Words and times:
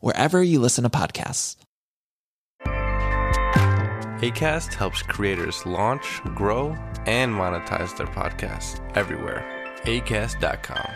wherever 0.00 0.42
you 0.42 0.60
listen 0.60 0.84
to 0.84 0.90
podcasts. 0.90 1.56
ACAST 4.22 4.74
helps 4.74 5.00
creators 5.02 5.64
launch, 5.64 6.20
grow, 6.34 6.74
and 7.06 7.32
monetize 7.32 7.96
their 7.96 8.08
podcasts 8.08 8.80
everywhere. 8.96 9.44
ACAST.com. 9.84 10.90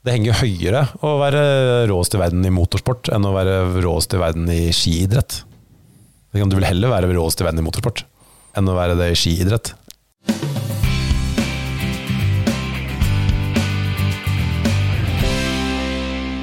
Det 0.00 0.14
henger 0.14 0.38
høyere 0.40 0.84
å 1.04 1.16
være 1.20 1.40
råest 1.90 2.14
i 2.16 2.20
verden 2.22 2.46
i 2.46 2.52
motorsport 2.54 3.10
enn 3.12 3.26
å 3.26 3.34
være 3.34 3.82
råest 3.84 4.14
i 4.16 4.20
verden 4.22 4.46
i 4.48 4.70
skiidrett. 4.72 5.42
Du 6.32 6.54
vil 6.54 6.64
heller 6.64 6.94
være 6.94 7.10
råest 7.12 7.42
i 7.42 7.48
verden 7.48 7.60
i 7.60 7.66
motorsport 7.66 8.06
enn 8.56 8.70
å 8.70 8.78
være 8.78 8.94
det 8.96 9.10
i 9.12 9.18
skiidrett. 9.18 9.74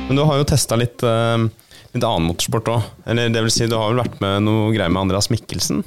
Men 0.07 0.15
du 0.15 0.23
har 0.23 0.39
jo 0.39 0.47
testa 0.47 0.77
litt, 0.79 1.03
uh, 1.03 1.35
litt 1.91 2.03
annen 2.03 2.29
motorsport 2.29 2.71
òg. 2.71 2.89
Eller 3.11 3.31
det 3.33 3.43
vil 3.43 3.53
si, 3.53 3.67
du 3.67 3.75
har 3.75 3.91
vel 3.91 4.03
vært 4.05 4.19
med 4.23 4.45
noe 4.47 4.71
greier 4.71 4.91
med 4.93 5.03
Andreas 5.03 5.27
Mikkelsen? 5.33 5.83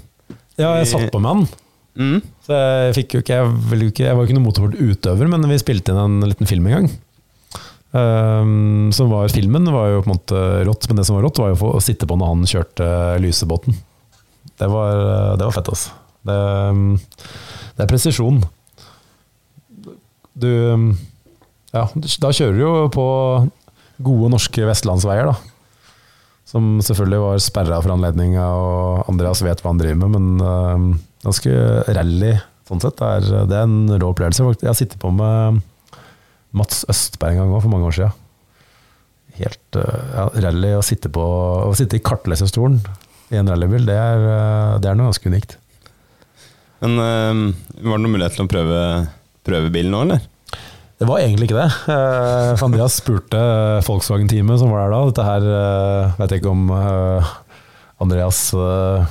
Ja, 0.60 0.74
jeg 0.76 0.90
satt 0.90 1.08
på 1.12 1.22
med 1.22 1.30
han. 1.32 1.46
Mm. 2.00 2.18
Så 2.46 2.54
jeg 2.54 2.92
fikk 2.96 3.14
jo 3.16 3.20
ikke 3.20 3.34
Jeg, 3.34 3.78
ikke, 3.90 4.04
jeg 4.06 4.14
var 4.14 4.22
jo 4.22 4.28
ikke 4.28 4.36
noen 4.36 4.46
motorsportutøver, 4.46 5.30
men 5.32 5.48
vi 5.50 5.58
spilte 5.60 5.92
inn 5.92 6.02
en 6.02 6.28
liten 6.28 6.48
film 6.48 6.68
en 6.68 6.76
gang. 6.76 6.90
Um, 7.90 8.90
som 8.94 9.08
var 9.10 9.32
Filmen 9.34 9.66
var 9.74 9.88
jo 9.90 10.02
på 10.04 10.10
en 10.10 10.14
måte 10.14 10.42
rått, 10.68 10.86
men 10.86 11.00
det 11.00 11.06
som 11.08 11.16
var 11.16 11.24
rått, 11.26 11.40
var 11.42 11.54
jo 11.54 11.72
å 11.72 11.82
sitte 11.82 12.06
på 12.06 12.18
når 12.20 12.34
han 12.34 12.50
kjørte 12.52 12.90
lysebåten. 13.24 13.78
Det 14.60 14.68
var, 14.68 15.00
det 15.40 15.46
var 15.48 15.56
fett, 15.56 15.72
altså. 15.72 15.96
Det, 16.28 16.36
det 17.76 17.86
er 17.86 17.90
presisjon. 17.90 18.42
Du 20.36 20.52
Ja, 21.70 21.86
da 21.94 22.32
kjører 22.34 22.56
du 22.56 22.60
jo 22.60 22.72
på 22.92 23.06
gode 24.04 24.30
norske 24.32 24.66
vestlandsveier, 24.68 25.30
da. 25.30 25.36
Som 26.50 26.80
selvfølgelig 26.82 27.20
var 27.22 27.42
sperra 27.44 27.78
for 27.82 27.94
anledninga, 27.94 28.42
og 28.42 29.10
Andreas 29.12 29.42
vet 29.46 29.60
hva 29.62 29.70
han 29.70 29.80
driver 29.80 30.00
med, 30.00 30.16
men 30.16 30.40
uh, 30.42 31.02
ganske 31.22 31.52
rally 31.94 32.32
sånn 32.66 32.82
sett. 32.82 33.02
Er, 33.06 33.28
det 33.50 33.58
er 33.58 33.68
en 33.68 33.92
rå 33.92 34.10
opplevelse. 34.10 34.46
Jeg 34.58 34.70
har 34.70 34.78
sittet 34.78 34.98
på 35.02 35.12
med 35.14 35.60
Mats 36.56 36.82
Østberg 36.90 37.36
en 37.36 37.44
gang 37.44 37.54
òg, 37.54 37.62
for 37.62 37.74
mange 37.74 37.86
år 37.86 37.96
siden. 38.00 38.26
Helt 39.38 39.78
uh, 39.78 40.02
ja, 40.16 40.26
rally 40.48 40.74
å 40.78 40.82
sitte, 40.86 41.12
på, 41.12 41.22
å 41.68 41.70
sitte 41.78 42.00
i 42.00 42.04
kartleserstolen 42.04 42.80
i 43.30 43.38
en 43.38 43.46
rallybil, 43.46 43.86
det 43.86 43.94
er, 43.94 44.26
uh, 44.26 44.78
det 44.82 44.90
er 44.90 44.98
noe 44.98 45.12
ganske 45.12 45.30
unikt. 45.30 45.54
Men 46.80 46.96
var 46.96 47.98
det 48.00 48.00
noen 48.00 48.12
mulighet 48.14 48.38
til 48.38 48.46
å 48.46 48.48
prøve, 48.48 48.76
prøve 49.44 49.68
bilen 49.74 49.92
nå, 49.92 49.98
eller? 50.06 50.22
Det 51.00 51.06
var 51.08 51.22
egentlig 51.22 51.46
ikke 51.48 51.56
det. 51.56 51.70
Uh, 51.88 52.60
Andreas 52.66 52.98
spurte 53.00 53.38
Volkswagen-teamet 53.86 54.60
som 54.60 54.68
var 54.68 54.82
der 54.84 54.92
da. 54.92 54.98
Dette 55.08 55.24
her 55.24 55.46
uh, 55.48 56.18
vet 56.18 56.34
jeg 56.34 56.42
ikke 56.42 56.52
om 56.52 56.66
uh, 56.74 57.30
Andreas 58.04 58.40
uh, 58.52 59.08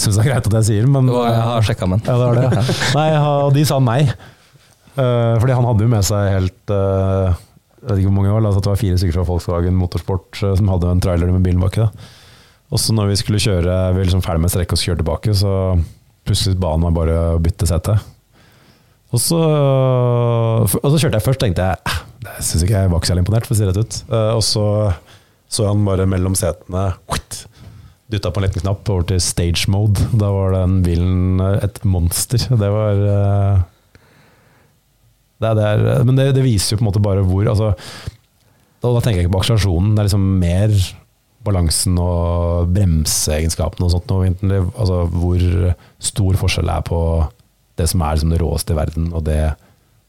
syns 0.00 0.16
det 0.16 0.22
er 0.22 0.30
greit 0.30 0.48
at 0.48 0.56
jeg 0.62 0.68
sier, 0.70 0.88
men 0.88 1.10
Jeg 1.12 1.42
har 1.44 1.68
sjekka 1.68 1.88
med 1.92 2.08
ja, 2.08 2.16
det 2.16 2.46
det. 2.48 2.64
Nei, 2.96 3.10
og 3.20 3.52
de 3.52 3.66
sa 3.68 3.80
nei. 3.80 4.00
Uh, 4.96 5.36
fordi 5.36 5.58
han 5.58 5.68
hadde 5.68 5.84
jo 5.84 5.92
med 5.92 6.08
seg 6.08 6.30
helt 6.32 6.72
Jeg 6.72 7.88
vet 7.90 7.98
ikke 8.00 8.08
hvor 8.08 8.16
mange 8.16 8.32
år, 8.32 8.40
altså 8.48 8.64
det 8.64 8.72
var 8.72 8.80
fire 8.80 8.96
stykker 8.96 9.18
fra 9.18 9.28
Volkswagen 9.28 9.76
Motorsport 9.76 10.40
som 10.40 10.72
hadde 10.72 10.96
en 10.96 11.04
trailer 11.04 11.28
med 11.28 11.44
bilen 11.44 11.60
baki. 11.60 11.90
Og 12.72 12.80
så 12.80 12.96
når 12.96 13.12
vi 13.12 13.20
skulle 13.20 13.42
kjøre, 13.42 13.78
vi 13.92 14.08
liksom 14.08 14.24
ferdig 14.24 14.46
med 14.46 14.56
strekk 14.56 14.72
og 14.72 14.80
skulle 14.80 14.94
kjøre 14.94 15.04
tilbake, 15.04 15.36
så 15.44 15.52
plutselig 16.24 16.56
ba 16.56 16.72
han 16.72 16.88
meg 16.88 16.96
bare 16.96 17.20
bytte 17.44 17.68
sete. 17.68 18.00
Og 19.14 19.20
så, 19.22 19.38
og 19.38 20.88
så 20.90 20.98
kjørte 20.98 21.18
jeg 21.20 21.24
først, 21.26 21.40
tenkte 21.42 21.62
jeg 21.68 21.78
"Eh, 21.86 22.00
det 22.26 22.32
syns 22.44 22.64
ikke 22.66 22.80
jeg 22.80 22.90
var 22.90 22.98
ikke 23.00 23.10
så 23.12 23.18
imponert, 23.20 23.46
for 23.46 23.54
å 23.54 23.56
si 23.58 23.64
det 23.64 23.70
rett 23.76 23.84
ut. 23.84 23.98
Eh, 24.10 24.32
Og 24.36 24.42
så 24.42 24.66
så 25.48 25.68
han 25.68 25.84
bare 25.86 26.06
mellom 26.10 26.34
setene 26.34 26.88
dytta 28.10 28.32
på 28.34 28.40
en 28.40 28.46
liten 28.48 28.62
knapp 28.64 28.88
over 28.90 29.04
til 29.06 29.20
stage 29.22 29.68
mode. 29.70 30.02
Da 30.18 30.26
var 30.34 30.52
den 30.56 30.82
bilen 30.82 31.40
eh, 31.40 31.60
et 31.64 31.78
monster. 31.84 32.38
Det 32.38 32.70
var 32.70 32.92
eh, 32.98 33.62
det, 35.40 35.48
er- 35.48 35.54
det 35.54 35.64
er, 35.70 36.04
Men 36.04 36.16
det, 36.16 36.34
det 36.34 36.42
viser 36.44 36.74
jo 36.74 36.80
på 36.80 36.84
en 36.86 36.90
måte 36.90 37.02
bare 37.02 37.22
hvor 37.22 37.46
altså, 37.46 37.72
da, 38.82 38.90
da 38.92 39.00
tenker 39.00 39.20
jeg 39.22 39.26
ikke 39.28 39.36
på 39.36 39.40
akselerasjonen, 39.44 39.94
det 39.94 40.02
er 40.02 40.08
liksom 40.10 40.26
mer 40.42 40.76
balansen 41.46 41.96
og 42.02 42.72
bremseegenskapene 42.74 43.86
og 43.86 43.92
sånt. 43.94 44.10
noe, 44.42 44.64
altså, 44.76 45.04
hvor 45.14 45.74
stor 46.02 46.34
forskjell 46.42 46.66
det 46.66 46.74
er 46.74 46.86
på 46.90 47.00
det 47.76 47.86
som 47.90 48.02
er 48.02 48.16
liksom 48.16 48.32
det 48.32 48.40
råeste 48.42 48.74
i 48.74 48.78
verden, 48.78 49.10
og 49.12 49.24
det 49.28 49.54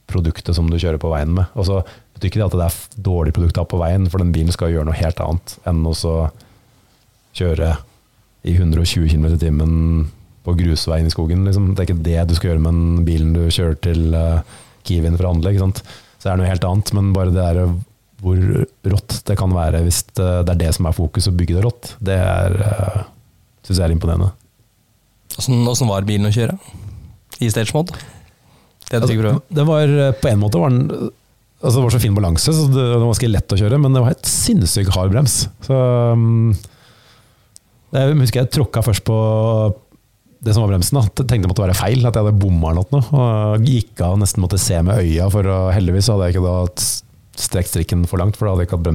produktet 0.07 0.55
som 0.55 0.69
du 0.71 0.77
kjører 0.79 0.99
på 1.01 1.11
veien 1.11 1.33
med. 1.35 1.49
Og 1.59 1.67
så 1.67 1.81
betyr 2.15 2.31
ikke 2.31 2.41
det 2.41 2.47
at 2.47 2.57
det 2.57 2.67
er 2.67 3.03
dårlig 3.09 3.33
produkt 3.35 3.59
på 3.71 3.81
veien, 3.81 4.07
for 4.11 4.23
den 4.23 4.33
bilen 4.35 4.55
skal 4.55 4.71
gjøre 4.73 4.87
noe 4.87 4.97
helt 4.97 5.19
annet 5.23 5.57
enn 5.67 5.83
å 5.87 5.95
kjøre 7.37 7.73
i 8.47 8.53
120 8.55 9.11
km 9.11 9.27
i 9.33 9.41
timen 9.41 9.73
på 10.47 10.55
grusveien 10.55 11.09
i 11.09 11.11
skogen. 11.11 11.43
Liksom. 11.47 11.73
Det 11.75 11.83
er 11.83 11.89
ikke 11.89 12.05
det 12.05 12.23
du 12.29 12.37
skal 12.37 12.53
gjøre 12.53 12.63
med 12.63 12.79
den 12.79 13.05
bilen 13.07 13.35
du 13.35 13.43
kjører 13.51 13.77
til 13.83 14.15
uh, 14.15 14.39
Kiwien 14.87 15.17
for 15.19 15.27
å 15.27 15.33
handle. 15.33 15.51
Ikke 15.51 15.65
sant? 15.65 15.83
Så 16.17 16.23
det 16.23 16.33
er 16.33 16.41
noe 16.41 16.49
helt 16.49 16.67
annet, 16.69 16.93
men 16.95 17.13
bare 17.15 17.33
det 17.35 17.43
der 17.43 17.75
hvor 18.23 18.39
rått 18.89 19.19
det 19.27 19.35
kan 19.37 19.51
være 19.53 19.83
hvis 19.85 19.99
det, 20.17 20.29
det 20.47 20.55
er 20.55 20.61
det 20.63 20.71
som 20.73 20.87
er 20.89 20.95
fokus, 20.97 21.27
å 21.29 21.35
bygge 21.37 21.59
det 21.59 21.65
rått, 21.67 21.91
det 22.01 22.15
er, 22.17 22.55
uh, 22.63 23.03
syns 23.67 23.81
jeg 23.81 23.89
er 23.89 23.93
imponerende. 23.93 24.31
Åssen 25.37 25.91
var 25.91 26.07
bilen 26.07 26.31
å 26.31 26.33
kjøre? 26.33 26.55
I 27.41 27.49
stage 27.53 27.73
mode? 27.75 27.95
Det 28.87 29.01
Altså, 29.01 29.39
det 29.51 29.65
var 29.67 29.91
eh, 29.91 30.13
på 30.15 30.29
en 30.31 30.39
måte 30.39 30.59
var 30.61 30.71
den 30.71 31.11
altså 31.57 31.79
Det 31.79 31.83
var 31.83 31.93
så 31.95 31.99
fin 31.99 32.15
balanse, 32.15 32.53
så 32.53 32.67
det, 32.69 32.77
det 32.77 32.99
var 32.99 33.09
ganske 33.09 33.31
lett 33.31 33.53
å 33.53 33.57
kjøre, 33.59 33.79
men 33.81 33.95
det 33.95 34.01
var 34.03 34.13
helt 34.13 34.29
sinnssykt 34.29 34.93
hard 34.93 35.09
brems. 35.11 35.35
Så 35.65 35.73
um, 36.13 36.53
Jeg 37.95 38.13
husker 38.19 38.43
jeg 38.43 38.53
tråkka 38.53 38.83
først 38.85 39.03
på 39.07 39.17
det 40.45 40.53
som 40.53 40.61
var 40.63 40.71
bremsen. 40.75 40.99
Da. 40.99 41.01
Tenkte 41.17 41.47
det 41.47 41.49
måtte 41.49 41.65
være 41.65 41.77
feil, 41.79 42.05
at 42.05 42.13
jeg 42.13 42.23
hadde 42.23 42.39
bomma 42.39 42.69
eller 42.71 42.85
noe. 42.93 43.03
Og 43.09 43.65
gikk 43.65 43.95
av 44.05 44.13
og 44.15 44.21
nesten 44.21 44.43
måtte 44.43 44.59
se 44.61 44.77
med 44.85 45.01
øya, 45.01 45.25
for 45.33 45.43
å, 45.49 45.57
heldigvis 45.73 46.09
hadde 46.13 46.23
jeg 46.27 46.33
ikke 46.37 46.45
da 46.45 46.57
strekt 47.37 47.71
strikken 47.73 48.05
for 48.09 48.17
langt, 48.21 48.35
for 48.37 48.43
da 48.45 48.51
hadde 48.53 48.63
jeg 48.63 48.69
ikke 48.69 48.77
hatt 48.77 48.87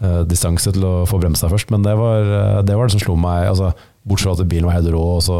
bremsedistanse 0.00 0.68
til 0.76 0.84
å 0.88 0.94
få 1.08 1.16
bremsa 1.20 1.52
først. 1.52 1.68
Men 1.74 1.80
det 1.84 1.94
var, 2.00 2.20
eh, 2.24 2.62
det 2.64 2.74
var 2.78 2.84
det 2.88 2.94
som 2.96 3.04
slo 3.04 3.14
meg. 3.20 3.40
Altså, 3.52 3.66
bortsett 4.08 4.28
fra 4.30 4.36
at 4.40 4.50
bilen 4.50 4.68
var 4.68 4.78
helt 4.78 4.92
rå 4.96 5.04
og 5.18 5.22
så 5.24 5.38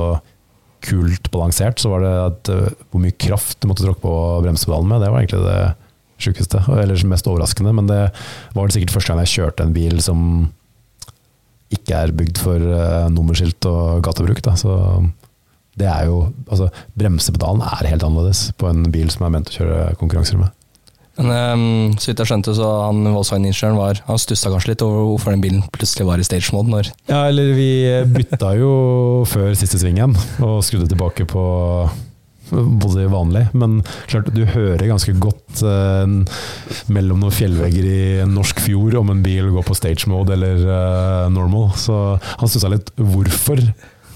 kult 0.84 1.30
balansert, 1.34 1.80
så 1.80 1.90
var 1.92 2.04
det 2.04 2.12
at, 2.24 2.52
eh, 2.52 2.76
hvor 2.90 3.02
mye 3.02 3.16
kraft 3.16 3.60
du 3.60 3.68
måtte 3.70 3.86
tråkke 3.86 4.04
på 4.04 4.16
bremsepedalen 4.44 4.90
med. 4.90 5.02
Det 5.02 5.10
var 5.12 5.22
egentlig 5.22 5.44
det 5.46 5.74
sjukeste, 6.24 6.60
eller 6.80 7.06
mest 7.10 7.28
overraskende. 7.30 7.74
Men 7.74 7.88
det 7.90 8.02
var 8.54 8.66
det 8.68 8.76
sikkert 8.76 8.94
første 8.94 9.12
gang 9.12 9.24
jeg 9.24 9.34
kjørte 9.34 9.66
en 9.66 9.76
bil 9.76 10.00
som 10.04 10.20
ikke 11.74 12.00
er 12.04 12.14
bygd 12.14 12.40
for 12.42 12.60
eh, 12.60 13.06
nummerskilt 13.12 13.66
og 13.70 14.02
gatebruk. 14.06 14.42
Da. 14.44 14.54
Så 14.60 14.74
det 15.80 15.88
er 15.90 16.06
jo 16.10 16.28
Altså, 16.46 16.68
bremsepedalen 16.94 17.64
er 17.66 17.88
helt 17.90 18.04
annerledes 18.06 18.52
på 18.60 18.68
en 18.70 18.84
bil 18.94 19.10
som 19.10 19.26
er 19.26 19.32
ment 19.34 19.50
å 19.50 19.56
kjøre 19.58 19.96
konkurranser 19.98 20.38
med. 20.38 20.52
Men 21.18 21.30
um, 21.30 21.66
så 21.94 22.10
vidt 22.10 22.22
jeg 22.24 22.30
skjønte, 22.30 22.54
så 22.58 22.68
han 22.88 23.04
Volkswagen-ingeniøren 23.14 23.78
var 23.78 24.00
Han 24.08 24.18
stussa 24.18 24.50
kanskje 24.50 24.72
litt 24.72 24.82
over 24.82 25.04
hvorfor 25.12 25.34
den 25.34 25.44
bilen 25.44 25.62
plutselig 25.74 26.08
var 26.08 26.18
i 26.18 26.26
stage 26.26 26.50
mode 26.54 26.72
når 26.72 26.90
Ja, 27.06 27.20
eller 27.28 27.52
vi 27.54 27.68
bytta 28.10 28.54
jo 28.58 28.72
før 29.30 29.54
siste 29.58 29.78
svingen 29.78 30.16
og 30.42 30.58
skrudde 30.66 30.90
tilbake 30.90 31.28
på 31.30 31.44
både 32.50 33.06
vanlig, 33.08 33.46
men 33.56 33.78
klart 34.10 34.28
du 34.34 34.42
hører 34.44 34.84
ganske 34.90 35.14
godt 35.16 35.62
eh, 35.64 36.36
mellom 36.92 37.22
noen 37.22 37.34
fjellvegger 37.34 37.88
i 37.88 38.02
en 38.24 38.34
norsk 38.36 38.60
fjord 38.64 38.98
om 39.00 39.12
en 39.14 39.22
bil 39.24 39.48
går 39.54 39.66
på 39.66 39.76
stage 39.78 40.10
mode 40.10 40.34
eller 40.36 40.60
eh, 40.60 41.32
normal. 41.32 41.70
Så 41.80 41.96
han 42.20 42.50
stussa 42.50 42.70
litt 42.72 42.92
hvorfor 43.00 43.62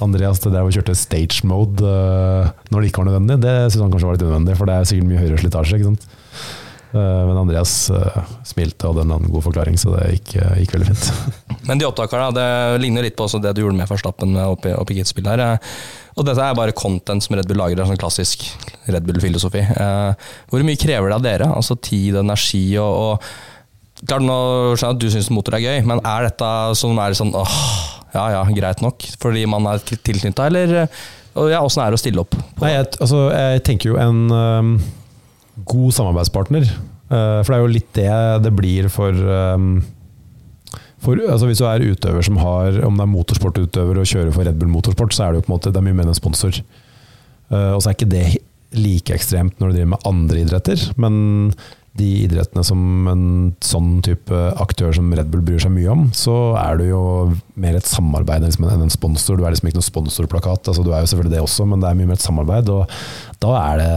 Andreas 0.05 0.39
det 0.45 0.53
der 0.55 0.67
og 0.67 0.75
kjørte 0.75 0.95
stage 0.99 1.47
mode 1.49 1.83
eh, 1.83 2.53
når 2.71 2.81
det 2.81 2.93
ikke 2.93 3.03
var 3.03 3.11
nødvendig. 3.11 3.41
Det 3.47 3.57
syns 3.67 3.83
han 3.87 3.95
kanskje 3.95 4.11
var 4.11 4.19
litt 4.19 4.27
unødvendig, 4.29 4.59
for 4.61 4.71
det 4.71 4.77
er 4.77 4.91
sikkert 4.93 5.11
mye 5.11 5.25
høyere 5.25 5.43
slitasje. 5.43 5.81
ikke 5.81 5.93
sant? 5.93 6.09
Eh, 6.93 7.27
men 7.29 7.37
Andreas 7.37 7.91
eh, 7.93 8.21
smilte 8.49 8.89
og 8.89 8.97
hadde 8.97 9.19
en 9.19 9.29
god 9.29 9.45
forklaring, 9.45 9.77
så 9.81 9.93
det 9.93 10.07
gikk, 10.17 10.37
eh, 10.41 10.61
gikk 10.63 10.77
veldig 10.77 10.89
fint. 10.89 11.11
Men 11.69 11.81
de 11.81 11.85
opptakerne, 11.85 12.31
det 12.33 12.81
ligner 12.81 13.05
litt 13.05 13.17
på 13.19 13.27
også 13.27 13.43
det 13.45 13.51
du 13.53 13.61
gjorde 13.61 13.77
med 13.77 13.91
Verstappen 13.91 14.33
oppi, 14.41 14.71
oppi 14.73 14.95
Kitzbühel 14.97 15.29
her. 15.29 15.59
Og 16.17 16.25
dette 16.25 16.41
er 16.41 16.57
bare 16.57 16.73
content 16.73 17.21
som 17.21 17.37
Red 17.37 17.51
Bull 17.51 17.61
lager, 17.61 17.77
det 17.77 17.85
er 17.85 17.91
sånn 17.91 18.01
klassisk 18.01 18.47
Red 18.89 19.05
Bull-filosofi. 19.05 19.67
Eh, 19.69 20.33
hvor 20.49 20.65
mye 20.65 20.81
krever 20.81 21.13
det 21.13 21.19
av 21.19 21.27
dere? 21.27 21.51
Altså 21.59 21.77
tid, 21.77 22.17
energi 22.23 22.65
og, 22.81 22.89
og 23.19 23.31
Klart 23.99 24.23
nå 24.23 24.35
skjønner 24.79 24.93
jeg 24.93 24.95
at 24.95 24.99
du 25.03 25.09
syns 25.11 25.29
motor 25.35 25.57
er 25.57 25.63
gøy, 25.65 25.81
men 25.91 25.99
er 26.07 26.29
dette 26.29 26.49
som 26.79 27.01
er 27.03 27.17
sånn 27.19 27.33
åh, 27.35 27.55
ja 28.15 28.29
ja, 28.31 28.45
greit 28.55 28.79
nok, 28.79 29.03
fordi 29.19 29.43
man 29.51 29.67
er 29.67 29.83
tilknytta, 29.83 30.47
eller 30.47 30.85
og 31.35 31.51
ja, 31.51 31.59
åssen 31.67 31.83
er 31.83 31.91
det 31.91 31.99
å 31.99 32.03
stille 32.05 32.23
opp? 32.23 32.31
på 32.31 32.63
Nei, 32.63 32.77
jeg, 32.77 32.87
altså, 33.03 33.25
jeg 33.35 33.65
tenker 33.67 33.91
jo 33.91 33.99
en 33.99 34.79
god 35.65 35.93
samarbeidspartner. 35.93 36.67
øh, 37.11 37.39
for 37.45 37.53
det 37.53 37.57
er 37.57 37.63
jo 37.63 37.77
litt 37.77 37.95
det 37.95 38.43
det 38.45 38.53
blir 38.57 38.89
for, 38.89 39.13
øhm, 39.13 39.83
for 40.99 41.17
altså 41.29 41.47
Hvis 41.47 41.59
du 41.59 41.65
er 41.65 41.85
utøver 41.93 42.23
som 42.23 42.37
har 42.37 42.85
Om 42.85 42.97
det 42.97 43.03
er 43.03 43.15
motorsportutøver 43.15 43.99
og 43.99 44.07
kjører 44.07 44.33
for 44.33 44.45
Red 44.45 44.59
Bull 44.59 44.71
Motorsport, 44.71 45.15
så 45.15 45.25
er 45.25 45.33
det 45.33 45.37
jo 45.37 45.47
på 45.47 45.53
en 45.53 45.57
måte 45.59 45.73
det 45.73 45.77
er 45.77 45.87
mye 45.87 45.95
mer 45.95 46.09
enn 46.09 46.15
en 46.15 46.23
sponsor. 46.23 46.63
Øh, 47.51 47.73
og 47.75 47.83
så 47.83 47.91
er 47.91 47.97
ikke 47.97 48.11
det 48.11 48.39
like 48.73 49.15
ekstremt 49.15 49.61
når 49.61 49.69
du 49.69 49.77
driver 49.79 49.93
med 49.95 50.05
andre 50.05 50.41
idretter, 50.43 50.93
men 51.01 51.55
de 51.99 52.09
idrettene 52.25 52.63
som 52.67 52.81
en 53.11 53.25
sånn 53.65 53.99
type 54.07 54.39
aktør 54.63 54.93
som 54.95 55.11
Red 55.15 55.31
Bull 55.33 55.43
bryr 55.47 55.63
seg 55.63 55.73
mye 55.75 55.91
om, 55.91 56.07
så 56.15 56.35
er 56.61 56.79
du 56.79 56.85
jo 56.91 57.03
mer 57.59 57.79
et 57.79 57.89
samarbeid 57.89 58.45
liksom, 58.45 58.69
enn 58.69 58.85
en 58.87 58.93
sponsor. 58.93 59.39
Du 59.39 59.47
er 59.47 59.55
liksom 59.55 59.71
ikke 59.71 59.81
noen 59.81 59.89
sponsorplakat. 59.89 60.71
Altså, 60.71 60.85
du 60.85 60.93
er 60.93 61.03
jo 61.03 61.11
selvfølgelig 61.13 61.35
det 61.35 61.45
også, 61.45 61.67
men 61.69 61.83
det 61.83 61.91
er 61.91 61.99
mye 61.99 62.11
mer 62.11 62.21
et 62.21 62.27
samarbeid. 62.27 62.71
Og 62.71 62.99
da 63.43 63.55
er 63.65 63.83
det 63.83 63.95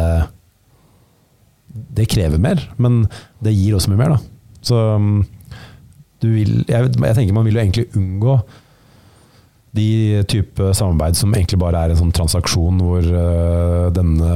Det 2.01 2.09
krever 2.09 2.41
mer, 2.41 2.61
men 2.81 3.03
det 3.45 3.53
gir 3.53 3.77
også 3.77 3.93
mye 3.93 4.01
mer, 4.01 4.15
da. 4.15 4.57
Så 4.65 4.81
du 6.21 6.27
vil 6.29 6.59
jeg, 6.69 6.91
jeg 6.93 7.17
tenker 7.17 7.33
man 7.33 7.47
vil 7.47 7.57
jo 7.57 7.63
egentlig 7.63 7.87
unngå 7.97 8.35
de 9.71 10.21
type 10.27 10.73
samarbeid 10.75 11.15
som 11.15 11.31
egentlig 11.33 11.59
bare 11.61 11.79
er 11.79 11.93
en 11.93 11.99
sånn 12.01 12.11
transaksjon 12.13 12.81
hvor 12.83 13.05
uh, 13.07 13.87
denne 13.95 14.31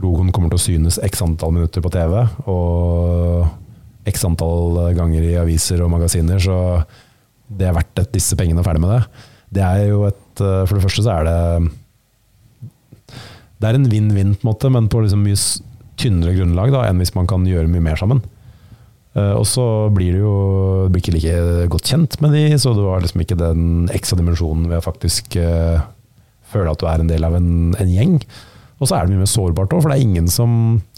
logoen 0.00 0.30
kommer 0.32 0.52
til 0.52 0.56
å 0.56 0.64
synes 0.64 0.96
x 1.04 1.20
antall 1.24 1.52
minutter 1.52 1.84
på 1.84 1.92
TV, 1.92 2.14
og 2.48 4.08
x 4.08 4.24
antall 4.24 4.94
ganger 4.96 5.26
i 5.28 5.36
aviser 5.36 5.82
og 5.84 5.92
magasiner, 5.92 6.40
så 6.40 6.56
det 7.50 7.68
er 7.68 7.76
verdt 7.76 8.00
et, 8.00 8.12
disse 8.14 8.38
pengene 8.38 8.64
ferdig 8.64 8.80
med 8.80 8.94
det. 8.94 9.26
Det 9.58 9.66
er 9.66 9.84
jo 9.90 10.04
et 10.06 10.40
øh, 10.46 10.62
For 10.62 10.76
det 10.76 10.84
første 10.84 11.02
så 11.02 11.14
er 11.16 11.24
det 11.26 11.70
Det 13.58 13.66
er 13.68 13.76
en 13.76 13.88
vinn-vinn, 13.90 14.36
på 14.38 14.46
en 14.46 14.50
måte, 14.52 14.70
men 14.70 14.86
på 14.88 15.02
liksom 15.02 15.24
mye 15.26 15.40
tynnere 16.00 16.36
grunnlag 16.36 16.72
da, 16.74 16.84
enn 16.88 17.00
hvis 17.02 17.14
man 17.16 17.28
kan 17.30 17.46
gjøre 17.48 17.70
mye 17.70 17.84
mer 17.84 18.00
sammen. 18.00 18.22
Eh, 19.18 19.34
og 19.34 19.46
så 19.48 19.64
blir 19.94 20.14
det 20.14 20.22
jo 20.22 20.34
du 20.86 20.94
blir 20.94 21.02
ikke 21.02 21.16
like 21.16 21.66
godt 21.72 21.90
kjent 21.90 22.20
med 22.22 22.36
de, 22.36 22.44
så 22.60 22.74
du 22.76 22.84
har 22.88 23.02
liksom 23.02 23.24
ikke 23.24 23.38
den 23.40 23.90
ekstra 23.94 24.18
dimensjonen 24.20 24.68
ved 24.70 24.80
å 24.80 24.84
faktisk 24.84 25.36
uh, 25.42 25.82
føle 26.50 26.70
at 26.70 26.80
du 26.80 26.86
er 26.90 27.02
en 27.02 27.10
del 27.10 27.26
av 27.26 27.36
en, 27.38 27.50
en 27.78 27.90
gjeng. 27.90 28.16
Og 28.80 28.88
så 28.88 28.96
er 28.96 29.04
det 29.04 29.12
mye 29.12 29.22
mer 29.22 29.30
sårbart 29.30 29.74
òg, 29.76 29.82
for 29.82 29.92
det 29.92 29.98
er 29.98 30.06
ingen 30.06 30.30
som 30.32 30.52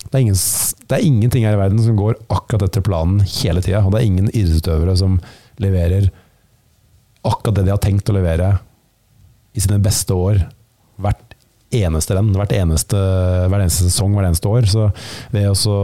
det 0.05 0.19
er, 0.19 0.25
ingen, 0.27 0.41
det 0.89 0.97
er 0.97 1.07
ingenting 1.07 1.47
her 1.49 1.57
i 1.57 1.61
verden 1.61 1.81
som 1.83 1.97
går 1.99 2.19
akkurat 2.31 2.67
etter 2.69 2.85
planen 2.85 3.23
hele 3.25 3.63
tida. 3.65 3.81
Og 3.83 3.95
det 3.95 4.03
er 4.03 4.09
ingen 4.11 4.29
idrettsutøvere 4.31 4.95
som 5.01 5.17
leverer 5.63 6.11
akkurat 7.27 7.59
det 7.59 7.67
de 7.67 7.73
har 7.73 7.83
tenkt 7.83 8.11
å 8.11 8.17
levere 8.17 8.55
i 9.57 9.63
sine 9.63 9.81
beste 9.83 10.15
år 10.15 10.45
hvert 11.03 11.32
eneste 11.73 12.17
renn, 12.17 12.33
hvert 12.37 12.53
eneste, 12.57 12.99
hver 13.49 13.63
eneste 13.63 13.89
sesong, 13.89 14.15
hvert 14.17 14.31
eneste 14.31 14.51
år. 14.51 14.69
Så 14.71 14.89
ved 15.35 15.49
å 15.51 15.79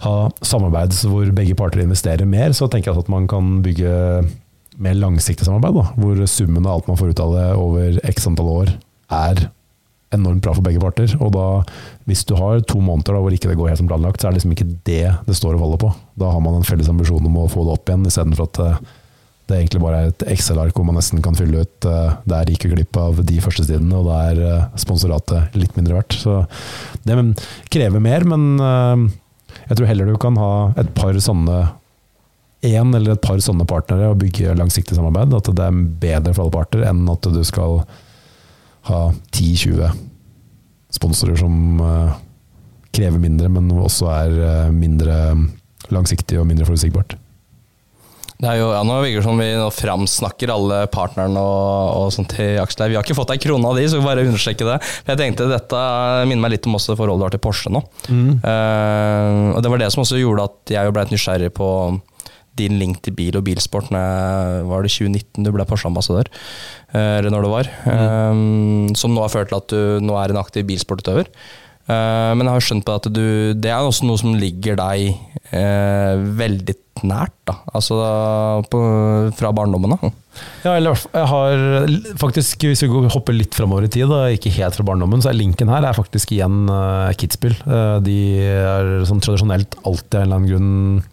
ha 0.00 0.14
samarbeid 0.46 0.96
hvor 1.04 1.28
begge 1.36 1.56
parter 1.58 1.82
investerer 1.84 2.28
mer, 2.28 2.54
så 2.56 2.70
tenker 2.70 2.92
jeg 2.92 3.04
at 3.04 3.12
man 3.12 3.28
kan 3.30 3.58
bygge 3.64 3.94
mer 4.80 4.96
langsiktig 4.96 5.44
samarbeid. 5.44 5.76
Da, 5.76 5.86
hvor 6.00 6.20
summen 6.30 6.64
av 6.66 6.78
alt 6.78 6.90
man 6.90 7.00
får 7.00 7.12
ut 7.12 7.24
av 7.24 7.34
det 7.36 7.48
over 7.60 7.98
x 8.08 8.28
antall 8.30 8.52
år, 8.54 8.76
er 9.12 9.48
enormt 10.14 10.42
bra 10.42 10.54
for 10.56 10.66
begge 10.66 10.80
parter. 10.82 11.12
Og 11.22 11.34
da, 11.34 11.46
hvis 12.08 12.24
du 12.26 12.34
har 12.38 12.64
to 12.66 12.80
måneder 12.82 13.14
da, 13.14 13.20
hvor 13.22 13.34
ikke 13.34 13.50
det 13.50 13.58
går 13.60 13.70
helt 13.70 13.82
som 13.82 13.90
planlagt, 13.90 14.22
så 14.22 14.28
er 14.28 14.32
det 14.32 14.40
liksom 14.40 14.54
ikke 14.56 14.70
det 14.88 15.04
det 15.26 15.36
står 15.38 15.54
og 15.54 15.62
faller 15.66 15.84
på. 15.84 15.92
Da 16.22 16.32
har 16.32 16.42
man 16.42 16.58
en 16.58 16.66
felles 16.66 16.90
ambisjon 16.90 17.28
om 17.28 17.38
å 17.42 17.50
få 17.50 17.66
det 17.66 17.76
opp 17.76 17.92
igjen, 17.92 18.08
istedenfor 18.08 18.48
at 18.48 18.62
det 19.50 19.58
egentlig 19.58 19.82
bare 19.82 19.98
er 20.00 20.12
et 20.12 20.24
Excel-ark 20.34 20.76
hvor 20.76 20.86
man 20.86 20.96
nesten 20.98 21.22
kan 21.24 21.36
fylle 21.38 21.64
ut 21.64 21.88
eh, 21.88 22.14
Der 22.30 22.52
gikk 22.52 22.68
vi 22.68 22.76
glipp 22.76 22.98
av 23.00 23.18
de 23.26 23.40
første 23.42 23.66
sidene, 23.66 23.98
og 23.98 24.08
da 24.08 24.20
er 24.30 24.42
eh, 24.46 24.68
sponsoratet 24.80 25.58
litt 25.58 25.76
mindre 25.78 25.98
verdt. 25.98 26.16
Så 26.22 26.38
det 27.06 27.18
krever 27.72 28.02
mer, 28.02 28.26
men 28.28 28.46
eh, 28.62 29.04
jeg 29.66 29.78
tror 29.78 29.90
heller 29.90 30.10
du 30.10 30.16
kan 30.22 30.38
ha 30.40 30.54
et 30.80 30.90
par 30.96 31.18
sånne 31.18 31.60
én 32.66 32.92
eller 32.92 33.14
et 33.14 33.24
par 33.24 33.40
sånne 33.40 33.64
partnere 33.68 34.10
og 34.12 34.20
bygge 34.20 34.56
langsiktig 34.58 34.98
samarbeid. 34.98 35.32
At 35.36 35.48
det 35.56 35.66
er 35.66 35.84
bedre 36.02 36.34
for 36.34 36.44
alle 36.44 36.56
parter 36.58 36.84
enn 36.90 37.06
at 37.10 37.30
du 37.32 37.40
skal 37.46 37.80
ha 38.90 39.00
10-20 39.32 39.88
sponsorer 40.92 41.38
som 41.40 41.56
krever 42.90 43.22
mindre, 43.22 43.48
men 43.52 43.70
også 43.78 44.10
er 44.12 44.70
mindre 44.74 45.16
langsiktig 45.94 46.40
og 46.40 46.48
mindre 46.50 46.66
forutsigbart. 46.68 47.16
Det 48.40 48.48
er 48.48 48.56
jo, 48.56 48.70
ja, 48.72 48.80
Nå 48.86 48.98
virker 49.02 49.20
det 49.20 49.26
som 49.26 49.40
vi 49.40 49.48
nå 49.58 49.66
framsnakker 49.74 50.52
alle 50.54 50.78
partnerne 50.92 51.40
og, 51.40 51.90
og 51.98 52.12
sånt 52.14 52.32
til 52.32 52.56
Aksel. 52.62 52.88
Vi 52.88 52.96
har 52.96 53.04
ikke 53.04 53.18
fått 53.18 53.34
ei 53.34 53.40
krone 53.42 53.68
av 53.68 53.76
de, 53.76 53.84
så 53.90 54.00
vi 54.00 54.06
bare 54.06 54.24
understreke 54.24 54.64
det. 54.68 54.78
For 54.86 55.12
jeg 55.12 55.20
tenkte 55.20 55.48
Dette 55.50 55.82
minner 56.28 56.46
meg 56.46 56.54
litt 56.56 56.68
om 56.70 56.78
også 56.78 56.96
forholdet 56.96 57.20
du 57.20 57.26
har 57.28 57.34
til 57.36 57.44
Porsche 57.44 57.72
nå. 57.74 57.82
Eh, 58.40 59.50
og 59.52 59.60
Det 59.64 59.72
var 59.74 59.82
det 59.82 59.90
som 59.92 60.04
også 60.06 60.20
gjorde 60.22 60.48
at 60.48 60.74
jeg 60.76 60.94
ble 60.96 61.04
litt 61.04 61.14
nysgjerrig 61.16 61.52
på 61.58 61.68
din 62.58 62.80
link 62.80 63.00
til 63.04 63.14
bil 63.16 63.36
og 63.38 63.44
bilsport. 63.46 63.92
Når 63.92 64.64
var 64.68 64.84
det 64.84 64.92
2019 64.92 65.44
du 65.46 65.52
ble 65.54 65.66
Porsche-ambassadør? 65.68 66.32
Eh, 66.94 67.16
eller 67.20 67.32
når 67.34 67.44
det 67.44 67.52
var. 67.56 67.72
Eh, 67.92 68.44
som 69.00 69.12
nå 69.16 69.24
har 69.26 69.32
ført 69.36 69.52
til 69.52 69.60
at 69.60 69.74
du 69.74 70.06
nå 70.06 70.16
er 70.20 70.32
en 70.32 70.40
aktiv 70.40 70.64
bilsportutøver. 70.68 71.28
Eh, 71.90 72.30
men 72.36 72.46
jeg 72.46 72.56
har 72.56 72.66
skjønt 72.66 72.86
på 72.86 72.96
at 73.00 73.08
du, 73.10 73.24
det 73.58 73.72
er 73.72 73.82
også 73.82 74.06
noe 74.08 74.20
som 74.20 74.36
ligger 74.38 74.78
deg 74.78 75.10
eh, 75.50 76.22
veldig 76.40 76.76
nært. 77.06 77.36
da, 77.48 77.56
Altså 77.76 77.98
på, 78.70 78.80
fra 79.38 79.52
barndommen 79.56 79.96
av. 79.96 80.10
Ja, 80.64 80.76
eller 80.76 80.96
jeg 80.96 81.28
har 81.32 81.94
faktisk, 82.20 82.66
hvis 82.68 82.84
vi 82.84 82.90
hopper 83.12 83.36
litt 83.36 83.56
framover 83.56 83.88
i 83.88 83.92
tid, 83.92 84.08
da, 84.10 84.26
ikke 84.32 84.52
helt 84.58 84.76
fra 84.78 84.86
barndommen, 84.92 85.22
så 85.22 85.32
er 85.32 85.40
linken 85.40 85.72
her 85.72 85.86
er 85.86 85.96
faktisk 85.96 86.34
igjen 86.36 86.68
uh, 86.70 87.10
Kitzbühel. 87.18 87.56
Uh, 87.66 87.96
de 88.04 88.18
er 88.46 88.92
sånn 89.08 89.22
tradisjonelt 89.24 89.78
alltid 89.82 90.14
av 90.14 90.20
en 90.20 90.28
eller 90.28 90.40
annen 90.40 90.52
grunn 90.52 91.08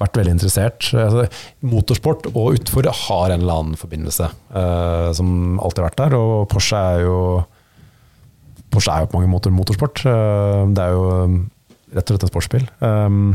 vært 0.00 0.20
veldig 0.20 0.36
interessert. 0.36 0.90
Altså, 0.96 1.26
motorsport 1.66 2.28
og 2.32 2.58
utfor 2.58 2.88
har 2.88 3.32
en 3.32 3.40
eller 3.42 3.62
annen 3.62 3.80
forbindelse 3.80 4.28
uh, 4.28 5.10
som 5.16 5.58
alltid 5.60 5.82
har 5.82 5.90
vært 5.90 6.02
der, 6.04 6.18
og 6.20 6.46
Porsche 6.52 6.84
er 6.94 7.04
jo 7.06 7.16
Porsche 8.70 8.94
er 8.94 9.04
jo 9.04 9.10
på 9.10 9.20
mange 9.20 9.32
måter 9.32 9.54
motorsport. 9.54 10.04
Eh, 10.06 10.62
det 10.76 10.84
er 10.84 10.94
jo 10.94 11.04
um, 11.26 11.36
rett 11.94 12.06
og 12.06 12.14
slett 12.14 12.26
en 12.26 12.32
sportsbil. 12.32 12.66
Um, 12.80 13.32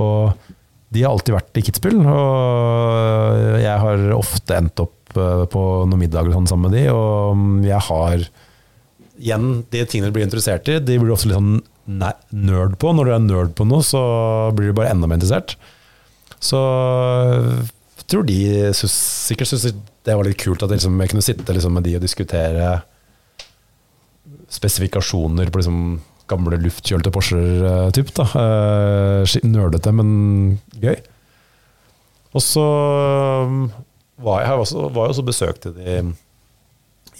og 0.00 0.52
de 0.92 1.04
har 1.04 1.12
alltid 1.12 1.36
vært 1.36 1.58
i 1.58 1.64
Kitzbühel, 1.64 2.00
og 2.04 3.60
jeg 3.62 3.76
har 3.84 4.06
ofte 4.16 4.56
endt 4.58 4.82
opp 4.82 5.16
eh, 5.16 5.44
på 5.52 5.62
noen 5.88 6.00
middager 6.00 6.34
sånn 6.36 6.48
sammen 6.50 6.68
med 6.68 6.78
de, 6.78 6.86
og 6.92 7.36
um, 7.36 7.60
jeg 7.66 7.88
har 7.90 8.26
Igjen, 9.22 9.60
de 9.70 9.82
tingene 9.86 10.08
du 10.10 10.16
blir 10.16 10.24
interessert 10.24 10.66
i, 10.72 10.80
de 10.82 10.96
blir 10.98 11.12
ofte 11.14 11.28
litt 11.28 11.36
sånn 11.36 11.60
nerd 11.86 12.72
på. 12.80 12.90
Når 12.90 13.06
du 13.06 13.10
er 13.12 13.20
nerd 13.22 13.52
på 13.54 13.66
noe, 13.68 13.84
så 13.86 14.00
blir 14.56 14.72
du 14.72 14.74
bare 14.74 14.90
enda 14.90 15.06
mer 15.06 15.20
interessert. 15.20 15.52
Så 16.42 16.58
jeg 18.00 18.08
tror 18.10 18.26
de 18.26 18.38
sikkert 18.72 19.52
syntes 19.52 19.76
det 20.02 20.16
var 20.18 20.26
litt 20.26 20.40
kult 20.42 20.64
at 20.64 20.72
jeg, 20.72 20.80
liksom, 20.80 20.98
jeg 21.04 21.12
kunne 21.12 21.26
sitte 21.28 21.54
liksom, 21.54 21.76
med 21.76 21.86
de 21.86 21.94
og 22.00 22.02
diskutere 22.02 22.72
spesifikasjoner 24.52 25.50
på 25.50 25.62
liksom 25.62 25.78
gamle 26.30 26.58
luftkjølte 26.62 27.12
Porscher 27.12 27.64
eh, 27.68 28.02
da. 28.16 28.26
Eh, 28.42 29.92
men 29.92 30.12
gøy. 30.82 30.98
Og 32.32 32.44
så 32.44 32.64
um, 33.44 33.66
var 34.22 34.40
jeg, 34.40 34.48
her 34.48 34.62
også, 34.62 34.88
var 34.88 35.06
jeg 35.06 35.16
også 35.16 35.24
besøkte 35.26 35.72
de 35.76 35.96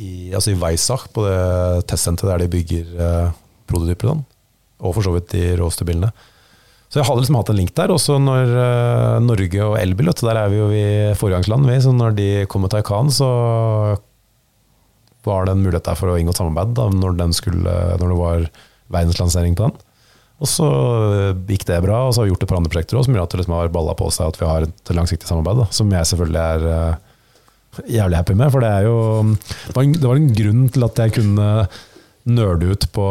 i, 0.00 0.32
altså 0.32 0.54
i 0.54 0.58
Weissach, 0.58 1.08
på 1.12 1.26
det 1.26 1.86
testsenteret 1.90 2.32
der 2.32 2.44
de 2.44 2.52
bygger 2.52 2.92
eh, 2.96 3.32
prototyper. 3.68 4.08
og 4.08 4.14
Sånn. 4.14 4.28
For 4.82 5.06
så 5.06 5.12
vidt 5.14 5.34
de 5.34 5.42
råeste 5.60 5.86
bilene. 5.86 6.10
Så 6.90 7.00
jeg 7.00 7.06
hadde 7.08 7.22
liksom 7.22 7.36
hatt 7.38 7.50
en 7.52 7.56
link 7.56 7.70
der. 7.76 7.92
Også 7.94 8.18
når 8.20 8.54
eh, 8.62 9.18
Norge 9.24 9.66
og 9.66 9.76
elbil, 9.80 10.10
der 10.12 10.40
er 10.40 10.50
vi 10.52 10.58
jo 10.58 10.70
i 10.72 10.86
foregangsland, 11.18 11.68
vi. 11.68 11.78
Så 11.84 11.92
når 11.96 12.16
de 12.18 12.30
kom 12.52 12.64
med 12.64 12.72
Taycan, 12.74 13.12
så 13.12 13.28
var 15.26 15.46
det 15.46 15.54
en 15.54 15.62
mulighet 15.62 15.86
der 15.86 15.98
for 15.98 16.12
å 16.12 16.18
inngå 16.18 16.34
samarbeid 16.36 16.74
da, 16.78 16.88
når, 16.90 17.22
skulle, 17.36 17.74
når 18.00 18.12
det 18.12 18.18
var 18.18 18.46
verdenslansering 18.92 19.56
på 19.58 19.68
den. 19.68 19.80
Og 20.42 20.50
så 20.50 20.68
gikk 21.46 21.68
det 21.68 21.78
bra, 21.84 22.00
og 22.08 22.14
så 22.14 22.22
har 22.22 22.26
vi 22.26 22.32
gjort 22.32 22.42
et 22.42 22.50
par 22.50 22.58
andre 22.58 22.72
prosjekter 22.72 22.98
også, 22.98 23.08
som 23.08 23.16
gjør 23.16 23.26
at 23.28 23.34
det 23.34 23.40
liksom 23.42 23.54
har 23.54 23.74
balla 23.74 23.94
på 23.98 24.08
seg 24.14 24.32
at 24.32 24.40
vi 24.40 24.48
har 24.48 24.66
et 24.66 24.94
langsiktig 24.96 25.28
samarbeid, 25.28 25.62
da, 25.62 25.66
som 25.76 25.92
jeg 25.94 26.08
selvfølgelig 26.10 26.40
er 26.42 26.66
eh, 26.72 27.12
jævlig 27.98 28.18
happy 28.18 28.36
med. 28.40 28.50
For 28.54 28.64
det 28.64 28.72
jo 28.88 28.96
det 29.36 29.76
var, 29.76 29.84
en, 29.84 29.94
det 29.94 30.10
var 30.10 30.18
en 30.18 30.32
grunn 30.40 30.66
til 30.74 30.88
at 30.88 31.04
jeg 31.04 31.14
kunne 31.20 31.48
nerde 32.32 32.74
ut 32.74 32.88
på 32.94 33.06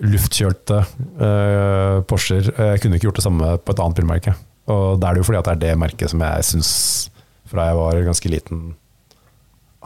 luftkjølte 0.00 0.80
uh, 1.20 2.00
Porscher. 2.08 2.48
Jeg 2.48 2.80
kunne 2.80 2.96
ikke 2.96 3.10
gjort 3.10 3.20
det 3.20 3.26
samme 3.26 3.54
på 3.60 3.74
et 3.74 3.82
annet 3.84 4.00
bilmerke. 4.00 4.34
Og 4.72 5.00
da 5.00 5.10
er 5.10 5.16
det 5.16 5.22
jo 5.22 5.28
fordi 5.28 5.40
at 5.40 5.48
det 5.50 5.56
er 5.56 5.62
det 5.66 5.80
merket 5.82 6.12
som 6.12 6.22
jeg 6.24 6.46
syns, 6.48 6.70
fra 7.50 7.68
jeg 7.68 7.76
var 7.76 8.00
ganske 8.06 8.32
liten, 8.32 8.62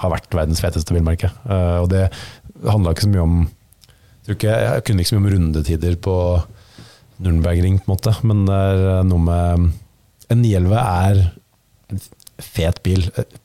har 0.03 0.13
vært 0.13 0.35
verdens 0.35 0.63
feteste 0.65 0.95
bilmerke. 0.97 1.31
Uh, 1.47 1.85
og 1.85 1.91
det 1.93 2.09
handla 2.65 2.95
ikke 2.95 3.07
så 3.07 3.13
mye 3.13 3.25
om 3.25 3.39
jeg, 4.25 4.39
ikke, 4.39 4.53
jeg 4.57 4.85
kunne 4.87 5.05
ikke 5.05 5.11
så 5.11 5.17
mye 5.19 5.23
om 5.25 5.33
rundetider 5.35 5.97
på 6.01 6.17
Nürnbergring, 7.25 7.77
på 7.79 7.87
en 7.87 7.93
måte, 7.93 8.15
men 8.27 8.47
det 8.49 8.57
er 8.57 9.05
noe 9.07 9.23
med 9.23 9.73
En 10.33 10.41
911 10.41 10.79
er 10.81 11.19
en 11.93 12.01
fet 12.43 12.81
bil. 12.83 13.05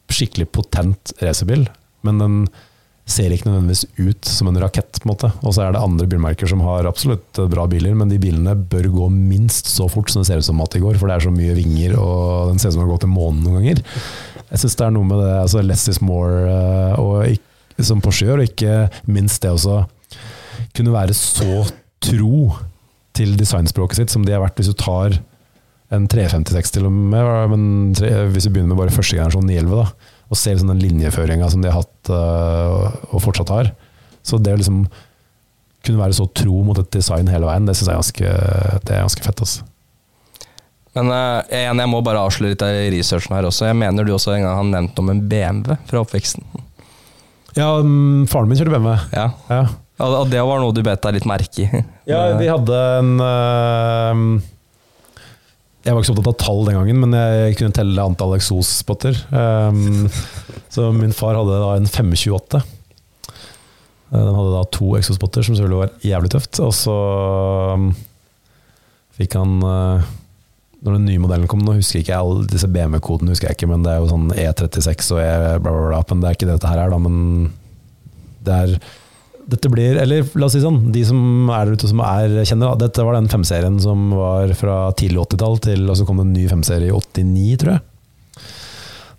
Skikkelig 0.10 0.48
potent 0.56 1.12
racerbil, 1.20 1.68
men 2.08 2.22
den 2.24 2.38
ser 3.10 3.34
ikke 3.34 3.50
nødvendigvis 3.50 3.84
ut 3.98 4.30
som 4.30 4.50
en 4.50 4.60
rakett. 4.62 5.02
på 5.02 5.08
en 5.08 5.12
måte. 5.12 5.32
Og 5.44 5.54
så 5.54 5.66
er 5.66 5.74
det 5.74 5.82
andre 5.82 6.08
bilmerker 6.08 6.48
som 6.48 6.62
har 6.64 6.88
absolutt 6.88 7.42
bra 7.52 7.66
biler, 7.68 7.94
men 7.98 8.10
de 8.10 8.20
bilene 8.22 8.56
bør 8.56 8.88
gå 8.94 9.10
minst 9.12 9.68
så 9.68 9.90
fort 9.92 10.10
som 10.10 10.24
det 10.24 10.30
ser 10.30 10.40
ut 10.40 10.48
som 10.48 10.62
at 10.62 10.72
de 10.72 10.84
går, 10.84 10.98
for 10.98 11.10
det 11.10 11.18
er 11.18 11.28
så 11.28 11.34
mye 11.34 11.58
vinger, 11.58 11.98
og 12.00 12.54
den 12.54 12.60
ser 12.62 12.72
ut 12.72 12.78
som 12.78 12.84
den 12.84 12.88
har 12.88 12.96
gått 12.96 13.06
til 13.08 13.14
månen 13.14 13.44
noen 13.44 13.60
ganger. 13.60 13.84
Jeg 14.50 14.64
syns 14.64 14.78
det 14.80 14.86
er 14.88 14.94
noe 14.96 15.08
med 15.08 15.22
det, 15.22 15.34
altså 15.44 15.64
less 15.66 15.88
is 15.92 16.02
more, 16.02 16.44
eh, 16.50 17.00
og, 17.00 17.84
som 17.86 18.02
Porsche 18.04 18.28
gjør, 18.28 18.42
og 18.42 18.50
ikke 18.50 18.90
minst 19.12 19.44
det 19.44 19.54
også 19.54 19.84
kunne 20.76 20.94
være 20.94 21.16
så 21.16 21.64
tro 22.04 22.54
til 23.16 23.36
designspråket 23.40 24.02
sitt 24.02 24.14
som 24.14 24.26
de 24.26 24.34
har 24.36 24.42
vært 24.44 24.60
hvis 24.60 24.72
du 24.72 24.78
tar 24.80 25.18
en 25.96 26.06
356 26.10 26.76
til 26.76 26.86
og 26.86 26.94
med, 26.94 27.28
men 27.54 27.64
hvis 28.34 28.46
vi 28.48 28.54
begynner 28.54 28.74
med 28.74 28.82
bare 28.84 28.94
første 28.94 29.18
generasjon 29.18 29.48
911, 29.50 29.80
da, 29.80 30.16
og 30.30 30.38
ser 30.38 30.56
liksom 30.56 30.74
den 30.74 30.84
linjeføringa 30.84 31.50
som 31.50 31.64
de 31.64 31.72
har 31.72 31.82
hatt 31.82 32.12
uh, 32.14 32.90
og 33.10 33.24
fortsatt 33.24 33.54
har. 33.54 33.72
Så 34.22 34.38
det 34.38 34.54
å 34.54 34.60
liksom 34.60 34.84
kunne 35.86 36.02
være 36.02 36.18
så 36.20 36.28
tro 36.36 36.62
mot 36.68 36.78
et 36.78 36.92
design 36.94 37.32
hele 37.32 37.48
veien, 37.50 37.66
det 37.66 37.78
syns 37.80 37.90
jeg 37.90 37.96
er 37.96 38.02
ganske, 38.04 38.34
det 38.86 38.94
er 38.94 39.06
ganske 39.08 39.26
fett. 39.26 39.44
Altså. 39.46 39.66
Men 40.98 41.12
uh, 41.14 41.42
jeg, 41.52 41.68
jeg 41.70 41.90
må 41.92 42.02
bare 42.06 42.24
avsløre 42.26 42.56
litt 42.56 42.66
av 42.66 42.78
researchen 42.94 43.36
her 43.38 43.48
også. 43.50 43.68
Jeg 43.70 43.78
mener 43.78 44.08
du 44.08 44.14
også 44.16 44.34
en 44.36 44.46
gang 44.46 44.58
har 44.58 44.70
nevnt 44.72 45.02
om 45.02 45.12
en 45.14 45.22
BMW 45.30 45.78
fra 45.90 46.02
oppveksten. 46.02 46.46
Ja, 47.58 47.76
um, 47.82 48.26
faren 48.30 48.50
min 48.50 48.58
kjørte 48.60 48.74
BMW. 48.74 48.96
Ja. 49.14 49.30
ja. 49.52 49.64
Og 50.06 50.32
det 50.32 50.42
var 50.48 50.62
noe 50.62 50.74
du 50.74 50.82
bet 50.86 51.04
deg 51.04 51.18
litt 51.18 51.28
merke 51.30 51.66
i? 51.66 51.84
Ja, 52.10 52.24
vi 52.40 52.48
hadde 52.50 52.78
en 52.98 53.10
uh, 53.22 54.42
Jeg 55.84 55.94
var 55.94 56.02
ikke 56.02 56.08
så 56.10 56.16
opptatt 56.16 56.32
av 56.32 56.40
tall 56.42 56.64
den 56.66 56.80
gangen, 56.80 57.02
men 57.04 57.14
jeg 57.18 57.60
kunne 57.60 57.76
telle 57.76 58.06
antall 58.10 58.34
eksosspotter. 58.40 59.20
Um, 59.30 60.08
så 60.74 60.90
min 60.96 61.14
far 61.16 61.38
hadde 61.38 61.62
da 61.62 61.76
en 61.78 61.90
528. 61.90 62.64
Den 64.10 64.34
hadde 64.34 64.54
da 64.56 64.64
to 64.74 64.96
eksospotter, 64.98 65.46
som 65.46 65.54
selvfølgelig 65.54 65.84
var 65.84 66.08
jævlig 66.08 66.32
tøft. 66.34 66.62
Og 66.66 66.74
så 66.74 66.96
um, 67.76 67.92
fikk 69.20 69.38
han 69.38 69.60
uh, 69.62 70.10
Når 70.86 70.96
den 70.96 71.10
nye 71.10 71.20
modellen 71.20 71.50
kom, 71.52 71.62
nå 71.66 71.76
husker 71.76 72.00
jeg 72.00 72.08
ikke 72.08 72.22
alle 72.22 72.48
disse 72.48 72.70
BMW-kodene, 72.72 73.34
husker 73.34 73.50
jeg 73.50 73.58
ikke, 73.58 73.68
men 73.68 73.84
det 73.84 73.92
er 73.92 74.00
jo 74.00 74.12
sånn 74.14 74.30
E36 74.32 75.12
og 75.12 75.20
E 75.20 75.30
bla, 75.60 75.74
bla, 75.74 75.86
bla. 75.90 76.02
Men 76.08 76.24
det 76.24 76.30
er 76.30 76.38
ikke 76.38 76.48
det 76.48 76.56
dette 76.56 76.72
her 76.72 76.84
er, 76.86 76.94
da. 76.94 77.00
Men 77.04 77.18
det 78.48 78.58
er 78.64 78.76
dette 79.50 79.70
blir, 79.72 79.98
eller 79.98 80.28
la 80.38 80.48
oss 80.48 80.54
si 80.54 80.62
sånn, 80.62 80.92
de 80.94 81.02
som 81.08 81.50
er 81.50 81.66
der 81.66 81.80
ute 81.80 81.90
som 81.90 82.02
er 82.06 82.36
kjenner, 82.44 82.70
da. 82.72 82.86
Dette 82.86 83.06
var 83.06 83.18
den 83.18 83.30
femserien 83.32 83.80
som 83.84 84.12
var 84.14 84.54
fra 84.58 84.82
tidlig 85.00 85.24
80-tall 85.26 85.58
til 85.66 85.88
og 85.90 85.98
så 85.98 86.06
kom 86.08 86.22
det 86.22 86.28
en 86.28 86.36
ny 86.38 86.46
femserie 86.52 86.92
i 86.92 86.96
89, 86.96 87.56
tror 87.64 87.76
jeg. 87.76 88.46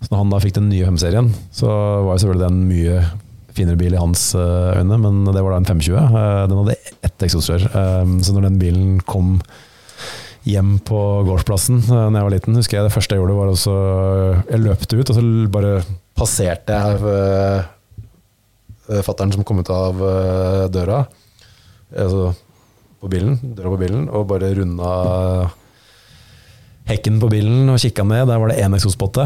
Så 0.01 0.09
når 0.09 0.23
han 0.23 0.31
da 0.33 0.39
fikk 0.41 0.55
den 0.57 0.71
nye 0.71 0.87
femserien, 0.87 1.27
så 1.53 1.67
var 1.69 2.15
jo 2.15 2.21
selvfølgelig 2.23 2.47
den 2.47 2.61
en 2.61 2.69
mye 2.71 3.01
finere 3.55 3.79
bil 3.79 3.95
i 3.95 3.99
hans 3.99 4.31
eh, 4.39 4.79
øyne, 4.79 4.97
men 5.03 5.25
det 5.27 5.43
var 5.43 5.53
da 5.53 5.59
en 5.61 5.67
520. 5.67 5.97
Eh, 5.99 6.45
den 6.49 6.61
hadde 6.61 6.77
ett 7.09 7.25
eksosrør. 7.27 7.67
Eh, 7.67 8.15
så 8.25 8.35
når 8.35 8.47
den 8.47 8.61
bilen 8.61 8.95
kom 9.05 9.35
hjem 10.47 10.77
på 10.85 10.99
gårdsplassen 11.27 11.83
da 11.85 12.07
jeg 12.09 12.25
var 12.25 12.33
liten, 12.33 12.57
husker 12.57 12.79
jeg 12.79 12.87
det 12.87 12.93
første 12.95 13.15
jeg 13.15 13.21
gjorde, 13.21 13.37
var 13.37 13.51
også 13.51 13.75
Jeg 14.49 14.63
løpte 14.63 14.97
ut, 14.97 15.11
og 15.11 15.17
så 15.17 15.25
bare 15.53 15.73
passerte 16.17 16.77
jeg 16.77 17.01
uh, 17.05 19.01
fattern 19.05 19.33
som 19.33 19.45
kom 19.47 19.61
ut 19.61 19.69
av 19.73 20.01
uh, 20.01 20.65
døra 20.73 21.03
altså 21.91 22.31
på 23.01 23.09
bilen, 23.09 23.39
døra 23.57 23.71
på 23.73 23.81
bilen, 23.81 24.05
og 24.13 24.27
bare 24.29 24.51
runda 24.55 24.91
hekken 26.89 27.17
på 27.21 27.31
bilen 27.31 27.69
og 27.71 27.81
kikka 27.81 28.05
ned. 28.05 28.27
Der 28.29 28.37
var 28.41 28.51
det 28.51 28.61
én 28.61 28.77
eksospotte. 28.77 29.25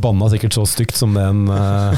Banna 0.00 0.28
sikkert 0.30 0.56
så 0.56 0.66
stygt 0.68 0.98
som 0.98 1.16
det 1.16 1.24
en 1.24 1.48
uh, 1.50 1.96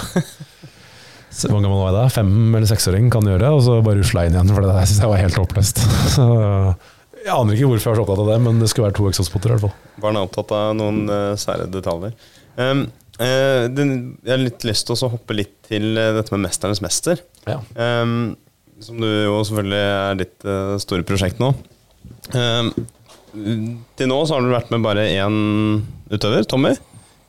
Hvor 1.32 1.60
gammel 1.60 1.76
var 1.80 1.90
jeg 1.90 1.96
da? 1.98 2.06
Fem- 2.14 2.54
eller 2.54 2.68
seksåring 2.70 3.10
kan 3.12 3.26
gjøre, 3.26 3.50
og 3.50 3.62
så 3.66 3.80
bare 3.84 4.00
rusla 4.00 4.26
inn 4.28 4.36
igjen, 4.36 4.54
for 4.54 4.64
det 4.64 4.72
der 4.72 4.88
syns 4.88 5.02
jeg 5.02 5.12
var 5.12 5.22
helt 5.22 5.40
håpløst. 5.42 5.82
jeg 7.22 7.34
aner 7.34 7.56
ikke 7.56 7.70
hvorfor 7.70 7.88
jeg 7.88 7.92
var 7.92 8.00
så 8.00 8.04
opptatt 8.06 8.24
av 8.24 8.32
det, 8.32 8.40
men 8.44 8.62
det 8.62 8.68
skulle 8.70 8.88
være 8.88 8.98
to 8.98 9.08
eksospotter 9.10 9.52
i 9.52 9.56
hvert 9.56 9.66
fall. 9.66 9.92
Barn 10.02 10.18
er 10.18 10.26
opptatt 10.26 10.54
av 10.56 10.74
noen 10.78 11.04
uh, 11.10 11.32
sære 11.40 11.68
detaljer. 11.72 12.16
Um, 12.58 12.86
Uh, 13.20 13.68
den, 13.68 13.90
jeg 14.24 14.32
har 14.32 14.40
litt 14.40 14.64
lyst 14.64 14.88
til 14.88 14.96
å 14.96 15.10
hoppe 15.12 15.36
litt 15.36 15.52
til 15.68 15.98
uh, 15.98 16.14
dette 16.16 16.32
med 16.32 16.46
'Mesternes 16.46 16.80
mester'. 16.84 17.20
Ja. 17.44 17.58
Um, 17.76 18.34
som 18.82 18.98
du 18.98 19.06
jo 19.06 19.36
selvfølgelig 19.44 19.82
er 19.82 20.16
ditt 20.18 20.46
uh, 20.48 20.78
store 20.82 21.06
prosjekt 21.06 21.42
nå. 21.42 21.52
Um, 22.32 22.72
til 23.98 24.08
nå 24.10 24.18
så 24.26 24.36
har 24.36 24.44
du 24.44 24.52
vært 24.52 24.72
med 24.72 24.82
bare 24.84 25.06
én 25.12 25.36
utøver, 26.12 26.48
Tommy, 26.48 26.72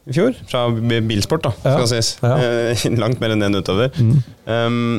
i 0.08 0.16
fjor. 0.16 0.36
Fra 0.50 0.66
bilsport, 0.74 1.46
da, 1.46 1.54
skal 1.60 1.86
ja. 1.86 1.92
sies. 1.92 2.16
Ja. 2.24 2.96
langt 3.04 3.22
mer 3.22 3.36
enn 3.36 3.46
én 3.46 3.60
utøver. 3.60 3.94
Mm. 4.00 4.98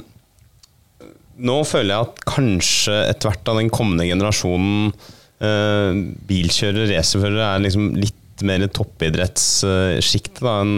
Nå 1.42 1.60
føler 1.66 1.94
jeg 1.94 2.08
at 2.08 2.24
kanskje 2.28 2.96
etter 3.08 3.30
hvert 3.30 3.50
av 3.50 3.58
den 3.58 3.70
kommende 3.74 4.06
generasjonen 4.06 4.92
bilkjørere, 6.28 6.88
racerførere, 6.92 7.48
er 7.48 7.64
liksom 7.64 7.90
litt 7.98 8.44
mer 8.46 8.64
toppidrettssjiktet 8.74 10.42
eh, 10.42 10.72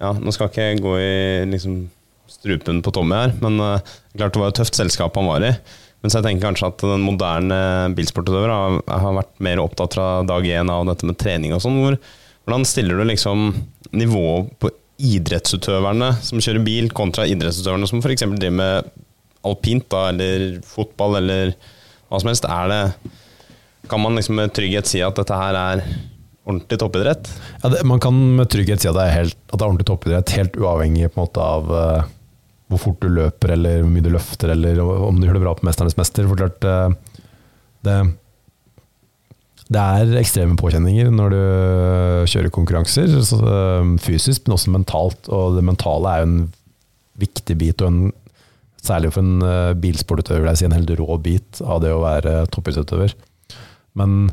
ja, 0.00 0.12
Nå 0.16 0.32
skal 0.34 0.48
ikke 0.50 0.66
jeg 0.70 0.80
gå 0.82 0.94
i 0.98 1.12
liksom, 1.50 1.82
strupen 2.30 2.80
på 2.84 2.92
Tommy 2.94 3.18
her, 3.18 3.34
men 3.42 3.60
eh, 3.60 3.92
klart 4.16 4.34
det 4.34 4.42
var 4.42 4.54
et 4.54 4.60
tøft 4.60 4.78
selskap 4.78 5.18
han 5.18 5.28
var 5.28 5.44
i. 5.44 5.52
Men 6.00 6.12
så 6.12 6.20
jeg 6.20 6.30
tenker 6.30 6.46
kanskje 6.48 6.70
at 6.70 6.84
den 6.86 7.04
moderne 7.04 7.60
bilsportutøver 7.96 8.48
har, 8.48 8.78
har, 8.88 9.16
vært 9.18 9.34
mer 9.44 9.60
opptatt 9.60 9.98
fra 9.98 10.08
dag 10.24 10.46
én 10.48 10.72
av 10.72 10.86
dette 10.88 11.08
med 11.08 11.18
trening 11.20 11.52
og 11.52 11.60
sånn. 11.60 11.76
Hvor, 11.82 11.98
hvordan 12.46 12.64
stiller 12.68 12.96
du 12.96 13.04
liksom 13.10 13.50
nivået 13.92 14.48
på 14.62 14.72
idrettsutøverne 15.00 16.14
som 16.24 16.40
kjører 16.40 16.64
bil, 16.64 16.88
kontra 16.96 17.26
idrettsutøverne 17.28 17.88
som 17.88 18.00
f.eks. 18.00 18.24
driver 18.32 18.56
med 18.56 18.90
alpint 19.46 19.86
da, 19.92 20.08
eller 20.12 20.60
fotball 20.66 21.18
eller 21.20 21.54
hva 22.10 22.20
som 22.20 22.30
helst? 22.30 22.46
Er 22.48 22.70
det, 22.70 23.10
kan 23.90 24.02
man 24.02 24.18
liksom 24.18 24.38
med 24.40 24.54
trygghet 24.56 24.90
si 24.90 25.02
at 25.04 25.18
dette 25.18 25.36
her 25.36 25.58
er 25.58 25.84
ordentlig 26.44 26.80
toppidrett? 26.82 27.30
Ja, 27.62 27.72
det, 27.72 27.82
man 27.88 28.02
kan 28.02 28.16
med 28.36 28.50
trygghet 28.52 28.82
si 28.82 28.90
at 28.90 28.98
det 28.98 29.06
er, 29.06 29.18
helt, 29.20 29.38
at 29.48 29.56
det 29.56 29.62
er 29.62 29.68
ordentlig 29.68 29.88
toppidrett, 29.90 30.34
helt 30.38 30.58
uavhengig 30.60 31.10
på 31.10 31.20
en 31.20 31.26
måte 31.26 31.44
av 31.44 31.70
uh, 31.70 32.08
hvor 32.70 32.82
fort 32.84 33.02
du 33.02 33.10
løper, 33.10 33.54
eller 33.56 33.82
hvor 33.82 33.92
mye 33.92 34.06
du 34.06 34.12
løfter, 34.14 34.54
eller 34.54 34.80
om 34.80 35.18
du 35.18 35.26
gjør 35.26 35.38
det 35.38 35.44
bra 35.44 35.54
på 35.58 35.66
'Mesternes 35.66 35.98
mester'. 35.98 36.28
For 36.30 36.38
klart, 36.38 36.66
uh, 36.66 36.90
det, 37.86 37.96
det 39.70 39.82
er 39.82 40.16
ekstreme 40.20 40.58
påkjenninger 40.60 41.10
når 41.14 41.34
du 41.34 41.42
kjører 42.30 42.54
konkurranser, 42.54 43.14
uh, 43.16 43.96
fysisk, 44.02 44.46
men 44.46 44.58
også 44.58 44.74
mentalt. 44.74 45.30
Og 45.30 45.58
det 45.58 45.66
mentale 45.66 46.14
er 46.14 46.24
jo 46.24 46.30
en 46.30 46.40
viktig 47.20 47.58
bit, 47.58 47.82
og 47.82 47.92
en, 47.92 48.02
særlig 48.90 49.14
for 49.14 49.24
en 49.24 49.80
bilsportutøver, 49.80 50.46
det 50.46 50.64
er 50.66 50.70
en 50.70 50.78
helt 50.80 50.94
rå 50.98 51.18
bit 51.22 51.62
av 51.64 51.80
det 51.84 51.94
å 51.94 52.02
være 52.02 52.42
toppidrettsutøver. 52.52 53.14
Men 53.98 54.32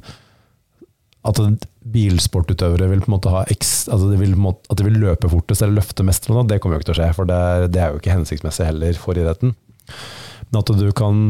at 1.27 1.41
bilsportutøvere 1.87 2.87
vil 2.91 3.01
på 3.03 3.09
en 3.09 3.15
måte 3.15 3.31
ha 3.33 3.43
eks, 3.51 3.87
altså 3.91 4.11
de 4.11 4.19
vil, 4.19 4.35
at 4.47 4.79
de 4.79 4.85
vil 4.87 4.99
løpe 5.01 5.31
fortest 5.31 5.63
eller 5.63 5.79
løfte 5.81 6.05
mest, 6.07 6.27
det 6.27 6.59
kommer 6.61 6.77
jo 6.77 6.81
ikke 6.81 6.89
til 6.91 6.95
å 6.95 6.99
skje. 7.01 7.09
For 7.17 7.29
det 7.29 7.39
er, 7.49 7.67
det 7.71 7.81
er 7.83 7.91
jo 7.91 8.01
ikke 8.01 8.15
hensiktsmessig 8.15 8.69
heller 8.69 9.01
for 9.01 9.19
idretten. 9.19 9.53
Men 10.47 10.61
at 10.61 10.73
du 10.79 10.87
kan 10.95 11.27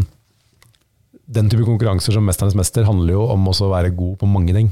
Den 1.27 1.50
type 1.51 1.65
konkurranser 1.67 2.13
som 2.15 2.24
'Mesternes 2.24 2.55
mester' 2.55 2.86
handler 2.88 3.17
jo 3.17 3.25
om 3.27 3.50
å 3.50 3.51
være 3.51 3.91
god 3.91 4.15
på 4.22 4.27
mange 4.31 4.53
ting. 4.55 4.69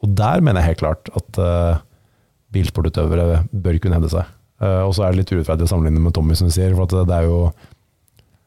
Og 0.00 0.14
der 0.16 0.40
mener 0.40 0.62
jeg 0.62 0.70
helt 0.70 0.80
klart 0.80 1.10
at 1.12 1.38
uh, 1.38 1.82
bilsportutøvere 2.56 3.42
bør 3.52 3.76
kunne 3.76 3.98
hevde 3.98 4.08
seg. 4.08 4.24
Uh, 4.58 4.84
og 4.88 4.94
så 4.96 5.04
er 5.06 5.12
det 5.12 5.22
litt 5.22 5.32
urettferdig 5.34 5.68
å 5.68 5.70
sammenligne 5.70 6.02
med 6.02 6.14
Tommy, 6.16 6.34
som 6.38 6.48
du 6.48 6.54
sier. 6.54 6.74
For 6.74 6.90
det 6.90 7.14
er 7.14 7.28
jo 7.28 7.42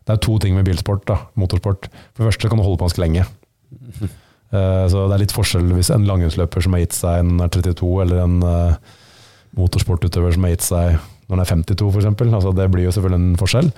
det 0.07 0.15
er 0.15 0.23
to 0.25 0.37
ting 0.41 0.57
med 0.57 0.65
bilsport, 0.65 1.05
da, 1.07 1.19
motorsport. 1.39 1.87
For 2.11 2.23
det 2.23 2.31
første 2.31 2.49
kan 2.49 2.59
du 2.59 2.65
holde 2.65 2.81
på 2.81 2.89
ganske 2.89 3.05
lenge. 3.05 3.29
Eh, 4.51 4.85
så 4.91 5.05
det 5.07 5.15
er 5.15 5.21
litt 5.21 5.31
forskjell 5.31 5.69
hvis 5.77 5.93
en 5.95 6.03
langrennsløper 6.03 6.59
som 6.65 6.73
har 6.75 6.81
gitt 6.81 6.91
seg 6.97 7.21
han 7.21 7.37
er 7.39 7.47
32, 7.53 7.91
eller 8.03 8.17
en 8.19 8.33
eh, 8.43 8.89
motorsportutøver 9.55 10.35
som 10.35 10.43
har 10.43 10.51
gitt 10.51 10.65
seg 10.65 10.97
når 10.97 11.31
han 11.37 11.43
er 11.45 11.51
52, 11.71 11.87
f.eks. 11.93 12.07
Altså, 12.25 12.51
det 12.57 12.65
blir 12.73 12.83
jo 12.83 12.91
selvfølgelig 12.91 13.21
en 13.21 13.39
forskjell. 13.39 13.69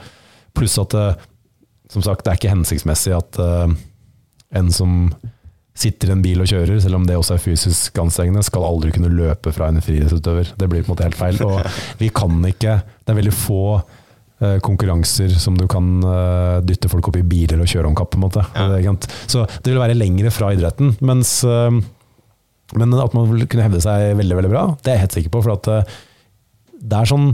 Pluss 0.57 0.79
at 0.81 0.95
det, 0.97 1.03
som 1.93 2.01
sagt, 2.01 2.25
det 2.25 2.33
er 2.33 2.39
ikke 2.39 2.55
hensiktsmessig 2.55 3.13
at 3.13 3.37
eh, 3.37 3.75
en 4.57 4.73
som 4.73 4.95
sitter 5.73 6.11
i 6.11 6.13
en 6.13 6.21
bil 6.21 6.41
og 6.43 6.49
kjører, 6.49 6.77
selv 6.81 6.99
om 6.99 7.07
det 7.07 7.17
også 7.17 7.35
er 7.35 7.41
fysisk 7.41 7.97
anstrengende, 8.01 8.43
skal 8.45 8.65
aldri 8.67 8.91
kunne 8.93 9.09
løpe 9.13 9.53
fra 9.55 9.71
en 9.71 9.81
friidrettsutøver. 9.81 10.53
Det 10.59 10.69
blir 10.69 10.83
på 10.83 10.91
en 10.91 10.93
måte 10.93 11.07
helt 11.07 11.17
feil. 11.17 11.39
Og 11.47 11.59
vi 12.01 12.11
kan 12.13 12.37
ikke 12.49 12.79
Det 12.85 13.13
er 13.13 13.17
veldig 13.17 13.33
få 13.35 13.63
eh, 13.79 14.59
konkurranser 14.63 15.33
som 15.41 15.57
du 15.57 15.65
kan 15.71 15.87
eh, 16.05 16.59
dytte 16.67 16.91
folk 16.91 17.09
opp 17.09 17.17
i 17.17 17.25
biler 17.25 17.63
og 17.63 17.69
kjøre 17.69 17.89
om 17.89 17.97
kapp. 17.97 18.11
på 18.13 18.21
en 18.21 18.25
måte. 18.27 18.45
Ja. 18.53 18.93
Så 19.25 19.47
det 19.49 19.73
vil 19.73 19.81
være 19.81 19.97
lengre 19.97 20.31
fra 20.33 20.53
idretten. 20.53 20.93
Mens, 21.01 21.39
eh, 21.43 21.79
men 22.77 22.93
at 23.01 23.17
man 23.17 23.33
vil 23.33 23.47
kunne 23.49 23.65
hevde 23.65 23.81
seg 23.83 24.13
veldig 24.19 24.37
veldig 24.43 24.53
bra, 24.53 24.67
det 24.85 24.93
er 24.93 24.99
jeg 24.99 25.05
helt 25.07 25.17
sikker 25.17 25.33
på. 25.33 25.41
For 25.47 25.57
at 25.57 25.89
det 26.83 26.99
er 26.99 27.09
sånn 27.09 27.33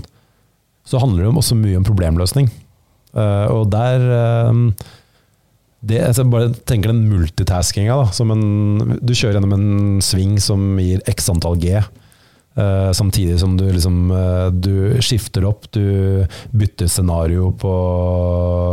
Så 0.89 0.97
handler 1.01 1.21
det 1.21 1.27
jo 1.27 1.37
også 1.37 1.55
mye 1.57 1.77
om 1.77 1.85
problemløsning. 1.85 2.47
Og 3.13 3.67
der 3.69 4.01
det, 5.79 6.01
altså 6.03 6.25
jeg 6.25 6.31
bare 6.33 6.51
tenker 6.67 6.91
den 6.91 7.05
multitaskinga. 7.07 7.95
Du 8.99 9.13
kjører 9.15 9.37
gjennom 9.37 9.55
en 9.55 10.01
sving 10.03 10.35
som 10.43 10.73
gir 10.81 11.03
x 11.07 11.29
antall 11.31 11.55
G. 11.61 11.79
Uh, 12.59 12.89
samtidig 12.91 13.37
som 13.39 13.53
du 13.55 13.61
liksom 13.69 14.09
uh, 14.11 14.49
Du 14.51 14.97
skifter 15.05 15.45
opp, 15.47 15.67
du 15.71 16.25
bytter 16.51 16.89
scenario 16.89 17.51
på, 17.55 17.73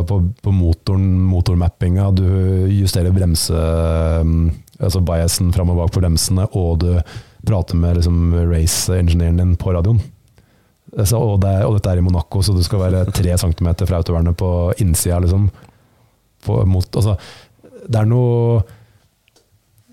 på, 0.08 0.16
på 0.42 0.54
motoren, 0.54 1.04
motormappinga. 1.28 2.08
Du 2.16 2.26
justerer 2.72 3.14
bremse 3.14 3.54
um, 3.54 4.48
Altså 4.80 5.00
biasen 5.04 5.52
fram 5.54 5.70
og 5.72 5.78
bak 5.78 5.94
på 5.94 6.02
bremsene, 6.02 6.48
og 6.58 6.82
du 6.82 6.90
prater 7.46 7.78
med 7.80 7.96
liksom, 7.96 8.34
race-ingeniøren 8.50 9.38
din 9.40 9.54
på 9.56 9.72
radioen. 9.72 10.02
Så, 10.96 11.16
og, 11.16 11.38
det, 11.40 11.54
og 11.64 11.78
dette 11.78 11.94
er 11.94 12.02
i 12.02 12.04
Monaco, 12.04 12.42
så 12.44 12.52
du 12.52 12.60
skal 12.64 12.82
være 12.82 13.06
tre 13.14 13.32
centimeter 13.40 13.88
fra 13.88 14.02
autovernet 14.02 14.36
på 14.36 14.50
innsida. 14.84 15.22
Liksom 15.25 15.48
på, 16.46 16.58
mot, 16.70 16.88
altså, 16.98 17.16
det 17.86 18.02
er 18.02 18.10
noe 18.10 18.64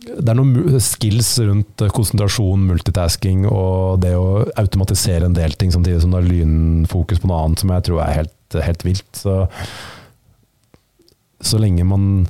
det 0.04 0.28
er 0.34 0.36
noen 0.36 0.82
skills 0.84 1.30
rundt 1.48 1.84
konsentrasjon, 1.96 2.66
multitasking 2.68 3.46
og 3.48 4.02
det 4.04 4.12
å 4.20 4.44
automatisere 4.60 5.30
en 5.30 5.38
del 5.38 5.56
ting 5.56 5.72
samtidig 5.72 6.02
som 6.04 6.12
det 6.12 6.20
er 6.20 6.28
lynfokus 6.28 7.22
på 7.24 7.30
noe 7.32 7.40
annet 7.46 7.64
som 7.64 7.72
jeg 7.72 7.86
tror 7.88 8.02
er 8.04 8.18
helt, 8.18 8.58
helt 8.68 8.84
vilt. 8.84 9.08
Så, 9.16 9.38
så 11.40 11.62
lenge 11.62 11.88
man 11.88 12.26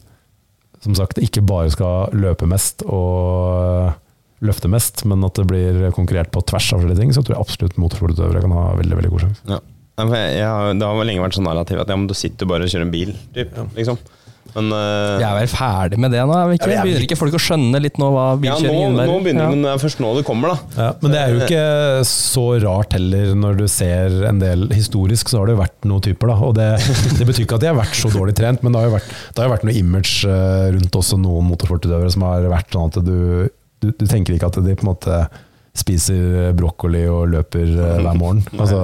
som 0.83 0.93
sagt 0.99 1.21
ikke 1.23 1.43
bare 1.47 1.71
skal 1.73 2.13
løpe 2.13 2.47
mest 2.49 2.83
og 2.85 3.93
løfte 4.43 4.69
mest, 4.69 5.05
men 5.07 5.23
at 5.23 5.37
det 5.39 5.47
blir 5.47 5.85
konkurrert 5.95 6.33
på 6.33 6.43
tvers 6.45 6.73
av 6.75 6.83
flere 6.83 6.97
ting, 6.99 7.13
så 7.15 7.23
tror 7.23 7.37
jeg 7.37 7.45
absolutt 7.45 7.79
motorsportutøvere 7.79 8.43
kan 8.43 8.55
ha 8.57 8.65
veldig 8.75 8.97
veldig 8.99 9.11
god 9.13 9.23
sjanse. 9.25 9.45
Ja. 9.49 9.61
Nei, 9.93 10.07
for 10.09 10.17
jeg, 10.17 10.33
jeg, 10.41 10.73
det 10.81 10.87
har 10.89 10.97
vel 10.97 11.05
lenge 11.11 11.21
vært 11.27 11.35
sånn 11.37 11.45
narrativ 11.45 11.83
at 11.83 11.91
ja, 11.93 11.95
men 12.01 12.09
du 12.09 12.15
sitter 12.17 12.49
bare 12.49 12.65
og 12.65 12.71
kjører 12.73 12.87
en 12.87 12.93
bil, 12.93 13.11
typ, 13.35 13.51
liksom. 13.77 13.99
Men 14.53 14.67
uh, 14.69 15.15
Vi 15.17 15.23
er 15.25 15.37
vel 15.39 15.47
ferdig 15.49 15.97
med 16.03 16.11
det 16.13 16.19
nå? 16.29 16.33
er 16.37 16.49
vi 16.51 16.57
ikke? 16.59 16.67
Ja, 16.67 16.73
vi 16.73 16.75
er- 16.75 16.83
Begynner 16.85 17.05
ikke 17.07 17.15
folk 17.17 17.33
å 17.33 17.39
skjønne 17.41 17.79
litt 17.81 17.95
nå 17.97 18.09
hva 18.13 18.25
ja, 18.43 18.53
nå, 18.61 18.73
innebærer? 18.73 19.07
nå 19.09 19.15
begynner 19.23 19.45
Ja. 19.47 19.53
men 19.53 19.63
det 19.65 19.69
er 19.71 19.79
først 19.81 20.01
nå 20.03 20.11
det 20.17 20.23
kommer, 20.27 20.51
da. 20.53 20.57
Ja, 20.83 20.89
men 21.01 21.13
det 21.15 21.21
er 21.21 21.31
jo 21.33 21.39
ikke 21.45 21.63
så 22.09 22.43
rart 22.61 22.93
heller, 22.93 23.31
når 23.39 23.57
du 23.61 23.63
ser 23.71 24.17
en 24.29 24.41
del 24.43 24.67
Historisk 24.75 25.31
så 25.31 25.39
har 25.41 25.49
det 25.49 25.55
jo 25.55 25.61
vært 25.63 25.87
noen 25.89 26.05
typer, 26.05 26.33
da. 26.33 26.35
Og 26.49 26.53
det, 26.59 26.67
det 27.17 27.29
betyr 27.31 27.47
ikke 27.47 27.57
at 27.57 27.65
de 27.65 27.71
har 27.71 27.79
vært 27.79 27.97
så 27.97 28.11
dårlig 28.13 28.35
trent, 28.37 28.61
men 28.61 28.75
det 28.75 28.83
har 28.83 28.91
jo 28.91 28.95
vært, 28.99 29.09
det 29.33 29.41
har 29.41 29.49
jo 29.49 29.55
vært 29.55 29.65
noe 29.69 29.77
image 29.79 30.13
eh, 30.29 30.67
rundt 30.75 30.99
også 31.01 31.21
noen 31.23 31.49
motorsportutøvere 31.53 32.13
som 32.13 32.27
har 32.27 32.45
vært 32.53 32.77
sånn 32.77 32.93
at 32.93 33.01
du, 33.09 33.17
du, 33.81 33.89
du 33.89 34.05
tenker 34.05 34.37
ikke 34.37 34.51
at 34.53 34.61
de 34.61 34.75
på 34.77 34.85
en 34.85 34.91
måte 34.93 35.23
spiser 35.73 36.51
brokkoli 36.57 37.05
og 37.09 37.31
løper 37.33 37.65
eh, 37.65 37.95
hver 38.03 38.19
morgen. 38.19 38.43
Altså, 38.57 38.81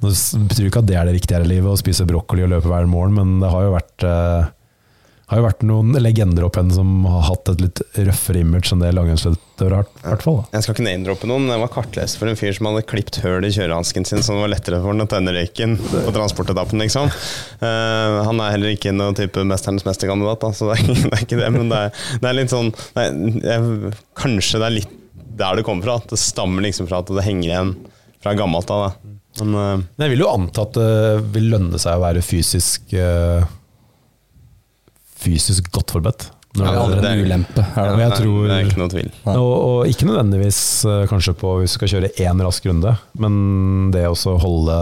nå 0.00 0.14
betyr 0.50 0.70
ikke 0.70 0.84
at 0.84 0.88
det 0.88 0.96
er 1.00 1.10
det 1.10 1.18
riktige 1.18 1.40
her 1.40 1.48
i 1.48 1.52
livet, 1.52 1.72
å 1.72 1.80
spise 1.80 2.08
brokkoli 2.08 2.46
og 2.46 2.54
løpe 2.54 2.72
hver 2.72 2.88
morgen, 2.90 3.18
men 3.18 3.36
det 3.44 3.52
har 3.52 3.66
jo 3.66 3.76
vært 3.76 4.08
eh, 4.08 4.48
har 5.30 5.38
jo 5.38 5.44
vært 5.44 5.60
noen 5.62 5.94
legender 6.02 6.42
opp 6.42 6.56
henne 6.58 6.74
som 6.74 7.04
har 7.06 7.22
hatt 7.28 7.52
et 7.52 7.60
litt 7.62 7.80
røffere 7.94 8.40
image 8.42 8.72
enn 8.74 8.80
det 8.82 8.90
langrennsløpere 8.96 9.78
har. 9.78 9.90
Hvert 10.02 10.24
fall. 10.26 10.40
Jeg 10.50 10.66
skal 10.66 10.74
ikke 10.74 10.86
name-droppe 10.88 11.30
noen, 11.30 11.46
men 11.46 11.54
jeg 11.54 11.62
var 11.62 11.72
kartleser 11.76 12.18
for 12.18 12.30
en 12.32 12.40
fyr 12.40 12.56
som 12.56 12.66
hadde 12.66 12.82
klipt 12.90 13.20
høl 13.22 13.46
i 13.46 13.52
kjørehansken 13.54 14.08
sin, 14.08 14.24
så 14.26 14.34
det 14.34 14.42
var 14.42 14.50
lettere 14.56 14.80
for 14.82 14.90
han 14.90 15.04
å 15.04 15.08
tenne 15.12 15.36
røyken 15.36 15.76
på 15.78 16.14
transportetappen, 16.16 16.82
liksom. 16.82 17.06
Uh, 17.62 18.26
han 18.26 18.42
er 18.42 18.56
heller 18.56 18.74
ikke 18.74 18.94
noen 18.96 19.14
type 19.18 19.46
Mesternes 19.46 19.86
mesterkandidat, 19.86 20.48
så 20.58 20.72
det 20.72 20.80
er, 20.80 20.94
det 20.98 21.12
er 21.12 21.26
ikke 21.28 21.38
det. 21.44 21.52
Men 21.54 21.70
det 21.70 21.84
er, 21.86 22.06
det 22.24 22.32
er 22.32 22.40
litt 22.40 22.56
sånn 22.56 22.74
nei, 22.98 23.06
jeg, 23.46 23.92
Kanskje 24.18 24.58
det 24.58 24.66
er 24.66 24.78
litt 24.80 24.96
der 25.40 25.58
det 25.60 25.64
kommer 25.66 25.86
fra. 25.88 25.96
At 26.02 26.12
det 26.12 26.20
stammer 26.22 26.62
liksom 26.66 26.88
fra 26.90 27.00
at 27.02 27.10
det 27.16 27.24
henger 27.26 27.48
igjen 27.50 27.72
fra 28.20 28.34
gammelt 28.38 28.70
av. 28.74 28.90
Men 29.40 29.54
uh, 29.56 29.78
Men 29.96 30.04
jeg 30.06 30.12
vil 30.16 30.24
jo 30.26 30.32
anta 30.34 30.64
at 30.66 30.76
det 30.76 30.90
vil 31.36 31.50
lønne 31.54 31.78
seg 31.80 31.96
å 31.96 32.04
være 32.04 32.22
fysisk 32.26 32.92
uh, 32.98 33.44
Fysisk 35.20 35.66
godt 35.74 35.92
forberedt. 35.92 36.28
Når 36.56 36.64
Det 36.64 36.70
er 36.70 36.72
det- 36.74 36.82
aldri 36.82 37.00
det 37.00 37.10
en 37.10 37.18
er- 37.18 37.26
ulempe. 37.26 37.60
Er 37.62 37.84
det? 37.84 37.98
Ja, 38.00 38.08
jeg 38.08 38.18
tror- 38.18 38.48
det 38.48 38.54
er 38.56 38.64
ikke 38.66 38.80
noe 38.80 38.88
tvil. 38.90 39.10
og, 39.26 39.52
og 39.68 39.86
ikke 39.86 40.06
nødvendigvis 40.08 40.60
eh, 40.84 41.06
kanskje 41.06 41.34
på 41.38 41.52
hvis 41.60 41.70
du 41.70 41.78
skal 41.78 41.88
kjøre 41.92 42.10
én 42.18 42.40
rask 42.42 42.64
runde, 42.66 42.94
men 43.20 43.90
det 43.92 44.06
å 44.08 44.38
holde 44.40 44.78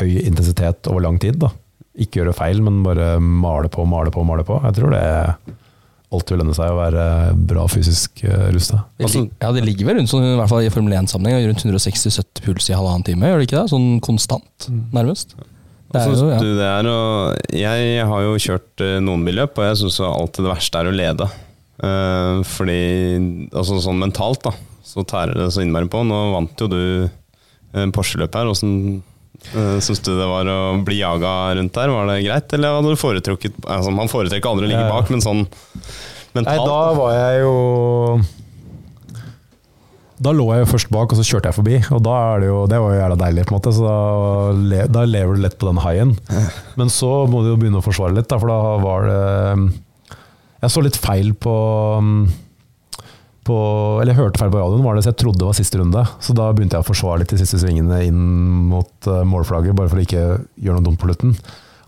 høy 0.00 0.24
intensitet 0.26 0.88
over 0.90 1.00
lang 1.04 1.18
tid. 1.20 1.38
da. 1.38 1.50
Ikke 1.96 2.18
gjøre 2.24 2.34
feil, 2.34 2.60
men 2.62 2.82
bare 2.82 3.20
male 3.20 3.68
på, 3.70 3.84
male 3.86 4.10
på, 4.10 4.24
male 4.26 4.42
på. 4.42 4.58
Jeg 4.64 4.74
tror 4.74 4.90
det 4.90 5.04
alltid 6.12 6.34
vil 6.34 6.42
lønne 6.44 6.56
seg 6.56 6.72
å 6.72 6.76
være 6.78 7.06
bra 7.48 7.64
fysisk 7.70 8.24
uh, 8.26 8.50
rusta. 8.54 8.82
Altså, 9.00 9.24
Ja, 9.40 9.50
det 9.56 9.64
ligger 9.66 9.88
vel 9.88 9.98
rundt 10.00 10.12
sånn, 10.12 10.26
i 10.34 10.36
hvert 10.38 10.52
fall 10.52 10.66
i 10.66 10.70
Formel 10.74 10.94
1-sammenheng, 11.00 11.48
rundt 11.48 11.64
160-70 11.64 12.44
puls 12.44 12.70
i 12.70 12.76
halvannen 12.76 13.06
time, 13.06 13.30
gjør 13.30 13.42
det 13.42 13.48
ikke 13.48 13.58
det? 13.60 13.72
Sånn 13.72 13.88
konstant, 14.04 14.68
nærmest. 14.94 15.34
Det 15.94 16.02
er 16.02 16.10
Altså, 16.10 16.26
jo, 16.26 16.30
ja. 16.32 16.38
du, 16.42 16.52
det 16.58 16.68
er 16.68 17.88
jeg 17.94 18.06
har 18.10 18.22
jo 18.24 18.38
kjørt 18.42 18.82
eh, 18.82 19.00
noen 19.04 19.24
billøp, 19.26 19.58
og 19.58 19.68
jeg 19.68 19.80
syns 19.84 20.00
alltid 20.02 20.46
det 20.46 20.50
verste 20.50 20.80
er 20.80 20.90
å 20.90 20.94
lede. 20.94 21.28
Eh, 21.84 22.40
fordi 22.46 22.80
altså 23.54 23.80
sånn 23.82 24.00
mentalt, 24.02 24.42
da, 24.46 24.54
så 24.86 25.04
tærer 25.06 25.38
det 25.38 25.50
så 25.54 25.62
innmari 25.62 25.90
på. 25.90 26.02
Nå 26.06 26.20
vant 26.34 26.64
jo 26.64 26.70
du 26.70 26.80
eh, 27.06 27.86
Porsche-løpet 27.94 28.40
her. 28.40 28.50
Åssen 28.50 28.74
uh, 28.98 29.02
syns 29.52 30.00
du 30.04 30.12
det 30.16 30.26
var 30.28 30.48
å 30.50 30.58
bli 30.84 31.00
jaga 31.00 31.54
rundt 31.58 31.74
der? 31.76 31.92
Var 31.92 32.08
det 32.10 32.22
greit, 32.24 32.56
eller 32.56 32.78
hadde 32.78 32.94
du 32.94 33.00
foretrukket 33.00 33.58
altså, 33.64 33.92
Man 33.94 34.10
foretrekker 34.10 34.50
aldri 34.50 34.66
å 34.66 34.72
ligge 34.72 34.88
bak, 34.90 35.12
men 35.12 35.22
sånn 35.24 35.44
Nei, 36.34 36.56
da 36.58 36.78
var 36.98 37.12
jeg 37.14 37.44
jo 37.44 37.52
Da 40.24 40.32
lå 40.34 40.48
jeg 40.50 40.64
jo 40.64 40.70
først 40.72 40.90
bak, 40.90 41.12
og 41.12 41.20
så 41.20 41.26
kjørte 41.28 41.52
jeg 41.52 41.58
forbi. 41.58 41.76
Og 41.94 42.00
da 42.02 42.14
er 42.32 42.42
det 42.42 42.48
jo 42.48 42.56
Det 42.70 42.80
var 42.82 42.94
jo 42.94 43.00
jævla 43.02 43.18
deilig, 43.20 43.44
på 43.46 43.54
en 43.54 43.58
måte. 43.60 43.74
Så 43.76 43.84
da, 43.86 44.86
da 44.96 45.04
lever 45.06 45.36
du 45.36 45.44
lett 45.44 45.58
på 45.60 45.68
den 45.68 45.82
haien. 45.84 46.16
Men 46.80 46.90
så 46.90 47.12
må 47.30 47.44
du 47.44 47.52
jo 47.52 47.58
begynne 47.60 47.78
å 47.82 47.86
forsvare 47.86 48.16
litt, 48.16 48.30
da, 48.32 48.40
for 48.42 48.50
da 48.50 48.58
var 48.82 49.06
det 49.10 49.20
Jeg 50.64 50.74
så 50.74 50.82
litt 50.86 50.98
feil 50.98 51.34
på 51.38 51.54
på, 53.44 53.56
eller 54.02 54.16
hørte 54.16 54.40
feil 54.40 54.52
på 54.52 54.60
radioen, 54.60 54.84
var 54.84 54.96
det 54.96 55.04
så 55.04 55.12
jeg 55.12 55.20
trodde 55.20 55.42
det 55.42 55.48
var 55.48 55.58
siste 55.58 55.80
runde. 55.80 56.04
Så 56.24 56.36
da 56.36 56.48
begynte 56.52 56.78
jeg 56.78 56.86
å 56.86 56.88
forsvare 56.88 57.22
litt 57.22 57.34
de 57.34 57.40
siste 57.42 57.60
svingene 57.60 58.00
inn 58.06 58.22
mot 58.70 59.10
eh, 59.10 59.22
målflagget, 59.28 59.76
bare 59.76 59.92
for 59.92 60.00
å 60.00 60.04
ikke 60.04 60.24
gjøre 60.64 60.78
noe 60.78 60.86
dumt 60.88 61.00
på 61.02 61.10
slutten. 61.10 61.36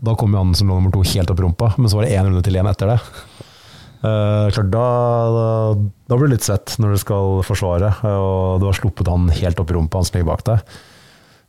Da 0.04 0.14
kom 0.18 0.34
jo 0.36 0.42
han 0.42 0.56
som 0.56 0.68
lå 0.68 0.76
nummer 0.76 0.92
to 0.94 1.04
helt 1.08 1.32
opp 1.32 1.40
i 1.40 1.46
rumpa, 1.46 1.72
men 1.78 1.88
så 1.90 1.98
var 1.98 2.06
det 2.06 2.16
én 2.16 2.28
runde 2.28 2.42
til 2.44 2.58
igjen 2.58 2.68
etter 2.70 2.92
det. 2.92 2.98
Uh, 4.06 4.52
klart 4.52 4.68
da, 4.70 4.88
da, 5.32 5.46
da 6.06 6.18
blir 6.18 6.28
du 6.28 6.34
litt 6.36 6.44
svett 6.46 6.76
når 6.82 6.94
du 6.94 7.00
skal 7.00 7.40
forsvare, 7.46 7.94
og 8.12 8.60
du 8.60 8.68
har 8.68 8.76
sluppet 8.76 9.08
han 9.10 9.30
helt 9.40 9.62
opp 9.62 9.72
i 9.72 9.78
rumpa, 9.78 10.02
han 10.02 10.08
som 10.08 10.18
ligger 10.18 10.28
bak 10.28 10.44
deg. 10.46 10.76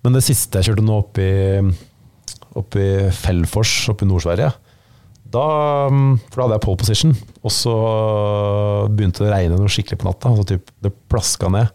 Men 0.05 0.15
det 0.15 0.23
siste 0.25 0.61
jeg 0.61 0.71
kjørte 0.71 0.85
nå 0.87 1.01
opp 1.01 1.19
i, 1.19 1.31
opp 2.57 2.79
i 2.79 2.87
Fellfors, 3.13 3.75
oppe 3.91 4.07
i 4.07 4.09
Nord-Sverige, 4.09 4.53
da, 5.33 5.47
mm, 5.91 6.11
for 6.27 6.39
da 6.39 6.45
hadde 6.45 6.57
jeg 6.57 6.65
pole 6.65 6.81
position, 6.81 7.15
og 7.41 7.53
så 7.53 7.75
begynte 8.91 9.23
det 9.23 9.29
å 9.29 9.33
regne 9.33 9.59
noe 9.59 9.71
skikkelig 9.71 10.01
på 10.01 10.09
natta. 10.09 10.33
Altså 10.33 10.47
typ, 10.53 10.73
det 10.83 10.93
plaska 11.11 11.51
ned. 11.53 11.71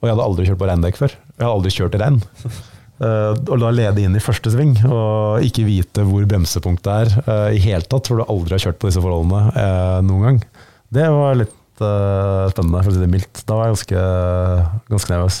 Og 0.00 0.08
jeg 0.08 0.14
hadde 0.14 0.28
aldri 0.28 0.48
kjørt 0.48 0.62
på 0.62 0.70
regndekk 0.70 0.98
før. 1.00 1.14
Jeg 1.16 1.42
hadde 1.42 1.52
aldri 1.54 1.74
kjørt 1.74 1.96
i 1.96 2.00
regn. 2.02 2.18
Uh, 2.96 3.32
og 3.52 3.58
da 3.62 3.72
lede 3.74 4.04
inn 4.04 4.16
i 4.16 4.22
første 4.24 4.52
sving, 4.52 4.76
og 4.88 5.44
ikke 5.46 5.66
vite 5.66 6.04
hvor 6.06 6.26
bremsepunktet 6.28 6.92
er 6.92 7.14
uh, 7.26 7.50
i 7.54 7.60
hele 7.64 7.84
tatt, 7.84 8.08
for 8.08 8.20
du 8.20 8.26
aldri 8.26 8.56
har 8.56 8.66
kjørt 8.68 8.80
på 8.82 8.90
disse 8.90 9.02
forholdene 9.04 9.52
uh, 9.56 9.98
noen 10.06 10.26
gang. 10.28 10.42
Det 10.92 11.06
var 11.10 11.34
litt 11.40 11.82
eh, 11.82 12.44
spennende, 12.52 12.82
for 12.84 12.92
å 12.92 12.94
si 12.94 13.02
det 13.02 13.10
mildt. 13.10 13.42
Da 13.48 13.58
var 13.58 13.66
jeg 13.66 13.74
ganske, 13.74 14.02
ganske 14.92 15.12
nervøs. 15.12 15.40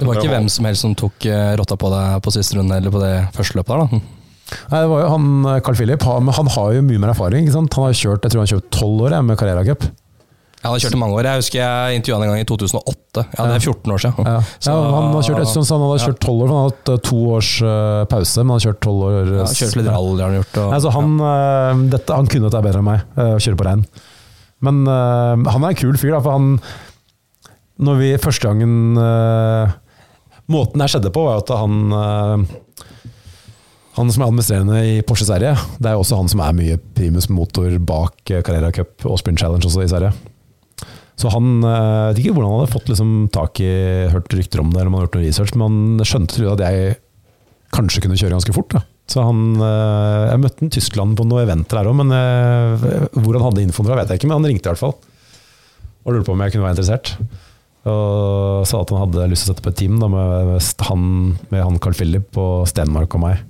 Det 0.00 0.08
var 0.08 0.18
ikke 0.18 0.32
hvem 0.32 0.48
som 0.50 0.64
helst 0.70 0.86
som 0.86 0.94
tok 0.98 1.26
eh, 1.28 1.52
rotta 1.60 1.76
på 1.80 1.92
deg 1.92 2.18
på 2.24 2.32
siste 2.34 2.56
runde 2.58 2.76
eller 2.80 2.90
på 2.94 3.00
det 3.04 3.14
første 3.36 3.60
løpet 3.60 3.76
der, 3.76 3.84
da. 3.84 4.02
Nei, 4.72 4.78
det 4.82 4.88
var 4.90 5.02
jo 5.04 5.08
han, 5.12 5.26
Carl 5.62 5.76
Philip, 5.78 6.02
han, 6.08 6.26
han 6.34 6.48
har 6.56 6.72
jo 6.74 6.82
mye 6.82 6.98
mer 6.98 7.12
erfaring. 7.12 7.44
ikke 7.46 7.54
sant? 7.54 7.74
Han 7.78 7.84
har 7.86 7.92
kjørt, 7.94 8.24
jeg 8.26 8.32
tror 8.32 8.40
han 8.42 8.48
har 8.48 8.54
kjørt 8.56 8.70
tolv 8.74 9.04
år 9.06 9.14
jeg, 9.14 9.26
med 9.28 9.38
Carrera 9.38 9.62
Cup. 9.68 9.84
Ja, 10.60 10.66
han 10.68 10.74
har 10.74 10.82
kjørt 10.82 10.96
i 10.96 10.98
mange 11.00 11.14
år. 11.16 11.24
Jeg 11.24 11.40
husker 11.40 11.60
jeg 11.62 11.96
intervjua 12.00 12.16
han 12.18 12.24
en 12.26 12.32
gang 12.34 12.42
i 12.42 12.48
2008. 12.50 13.22
Ja, 13.38 13.44
Det 13.46 13.54
er 13.54 13.62
14 13.64 13.94
år 13.94 14.00
siden. 14.02 14.26
Ja. 14.28 14.40
Så- 14.58 14.74
ja, 14.74 14.90
han 14.96 15.06
har 15.14 15.22
kjørt, 15.28 15.46
synes 15.54 15.70
han 15.72 15.80
hadde 15.86 16.02
kjørt 16.04 16.18
12 16.20 16.34
år, 16.42 16.48
for 16.50 16.52
han 16.52 16.60
har 16.60 16.68
hatt 16.74 16.90
eh, 16.92 16.98
to 17.06 17.20
års 17.36 17.52
eh, 17.62 18.02
pause, 18.10 18.36
men 18.42 18.50
han 18.50 18.58
har 18.58 18.66
kjørt 18.66 18.80
12 18.84 19.04
år. 19.06 19.14
eh, 19.20 19.38
Ja, 19.38 19.46
kjørt 19.60 19.78
litt 19.80 19.88
rally 19.94 20.20
har 20.20 20.28
han 20.28 20.38
gjort. 20.42 20.58
Og, 20.66 20.74
så 20.84 20.92
han, 20.98 21.14
ja. 21.16 21.72
dette, 21.94 22.18
han 22.20 22.26
kunne 22.34 22.50
dette 22.50 22.64
bedre 22.66 22.82
enn 22.82 22.88
meg, 22.90 23.06
eh, 23.16 23.32
å 23.38 23.40
kjøre 23.40 23.56
på 23.62 23.68
regn. 23.70 23.86
Men 24.60 24.82
uh, 24.84 25.40
han 25.54 25.64
er 25.64 25.68
en 25.72 25.78
kul 25.80 25.96
fyr, 25.96 26.10
da, 26.12 26.20
for 26.20 26.34
han 26.36 26.58
Når 27.80 27.96
vi 27.96 28.10
første 28.20 28.44
gangen 28.44 28.98
eh, 29.00 29.70
Måten 30.50 30.82
det 30.82 30.90
skjedde 30.90 31.12
på, 31.14 31.22
var 31.26 31.42
at 31.42 31.52
han 31.54 31.94
eh, 31.94 32.56
Han 33.98 34.10
som 34.10 34.22
er 34.22 34.30
administrerende 34.30 34.80
i 34.86 34.98
Porsche 35.06 35.26
Sverige, 35.28 35.54
det 35.78 35.90
er 35.90 35.98
også 35.98 36.18
han 36.18 36.30
som 36.30 36.42
er 36.44 36.56
mye 36.56 36.78
primus 36.96 37.28
motor 37.30 37.74
bak 37.86 38.32
eh, 38.32 38.42
Carrera 38.46 38.72
Cup 38.74 39.06
og 39.06 39.18
Sprint 39.20 39.42
Challenge 39.42 39.66
også 39.66 39.84
i 39.84 39.90
Sverige. 39.90 40.12
Så 41.20 41.28
han 41.34 41.60
Jeg 41.60 42.14
vet 42.14 42.22
ikke 42.22 42.32
hvordan 42.38 42.54
han 42.54 42.62
hadde 42.62 42.72
fått 42.72 42.88
liksom 42.88 43.10
tak 43.34 43.60
i 43.60 43.72
Hørt 44.08 44.32
rykter 44.32 44.62
om 44.62 44.70
det, 44.72 44.80
eller 44.80 44.88
om 44.88 44.94
han 44.96 45.02
hadde 45.02 45.10
gjort 45.10 45.18
noe 45.20 45.26
research, 45.28 45.52
men 45.52 45.66
han 45.98 46.08
skjønte 46.08 46.54
at 46.54 46.62
jeg 46.64 46.94
kanskje 47.74 48.02
kunne 48.02 48.18
kjøre 48.18 48.34
ganske 48.38 48.54
fort. 48.56 48.72
Da. 48.72 48.82
Så 49.10 49.22
han, 49.26 49.42
eh, 49.58 50.30
Jeg 50.30 50.40
møtte 50.40 50.62
han 50.62 50.70
i 50.70 50.76
Tyskland 50.78 51.16
på 51.18 51.26
noen 51.26 51.44
eventer 51.44 51.80
her 51.80 51.90
òg, 51.90 51.96
men 51.98 52.14
jeg, 52.14 53.10
hvor 53.18 53.36
han 53.36 53.46
hadde 53.48 53.64
infoen 53.66 53.86
fra, 53.86 53.98
vet 53.98 54.08
jeg 54.08 54.20
ikke. 54.20 54.30
Men 54.30 54.40
han 54.40 54.50
ringte 54.50 54.70
i 54.70 54.72
hvert 54.72 54.84
fall 54.84 54.96
og 56.00 56.14
lurte 56.14 56.26
på 56.30 56.32
om 56.32 56.40
jeg 56.40 56.54
kunne 56.54 56.64
være 56.64 56.76
interessert. 56.78 57.12
Og 57.88 58.66
sa 58.68 58.82
at 58.82 58.90
han 58.92 59.00
hadde 59.06 59.30
lyst 59.30 59.46
til 59.46 59.52
å 59.52 59.54
sette 59.54 59.64
på 59.64 59.72
et 59.72 59.78
team 59.80 60.00
da, 60.02 60.08
med, 60.12 60.58
han, 60.84 61.06
med 61.48 61.64
han 61.64 61.78
Carl 61.80 61.96
Philip 61.96 62.36
og 62.40 62.68
Stenmark 62.68 63.16
og 63.16 63.24
meg. 63.24 63.46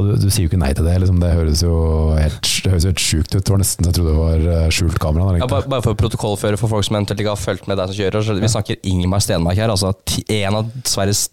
Og 0.00 0.08
du, 0.08 0.12
du 0.16 0.28
sier 0.32 0.46
jo 0.46 0.50
ikke 0.50 0.60
nei 0.62 0.72
til 0.74 0.86
det. 0.88 0.96
Liksom. 1.02 1.20
Det 1.20 1.30
høres 1.36 1.62
jo 1.62 1.74
helt, 2.16 2.40
det 2.64 2.72
høres 2.72 2.86
jo 2.86 2.92
helt 2.94 3.04
sjukt 3.04 3.34
ut. 3.34 3.42
Det 3.44 3.52
var 3.52 3.60
nesten 3.60 3.84
så 3.84 3.92
jeg 3.92 3.98
trodde 3.98 4.14
det 4.14 4.20
var 4.20 4.46
eh, 4.56 4.68
skjult 4.74 5.00
kamera. 5.02 5.34
Ja, 5.38 5.48
bare, 5.50 5.68
bare 5.70 5.84
for 5.84 5.94
å 5.94 6.00
protokollføre 6.00 6.60
for 6.60 6.72
folk 6.72 6.88
som 6.88 6.96
eventuelt 6.96 7.20
ikke 7.20 7.34
har 7.34 7.42
fulgt 7.42 7.68
med 7.70 7.78
deg 7.78 7.92
som 7.92 8.00
kjører. 8.00 8.24
Så 8.24 8.38
vi 8.40 8.52
snakker 8.54 8.80
Ingemar 8.90 9.22
Stenmark 9.24 9.60
her. 9.60 9.72
Altså 9.74 9.92
en 10.24 10.56
av 10.62 10.72
Sveriges 10.88 11.26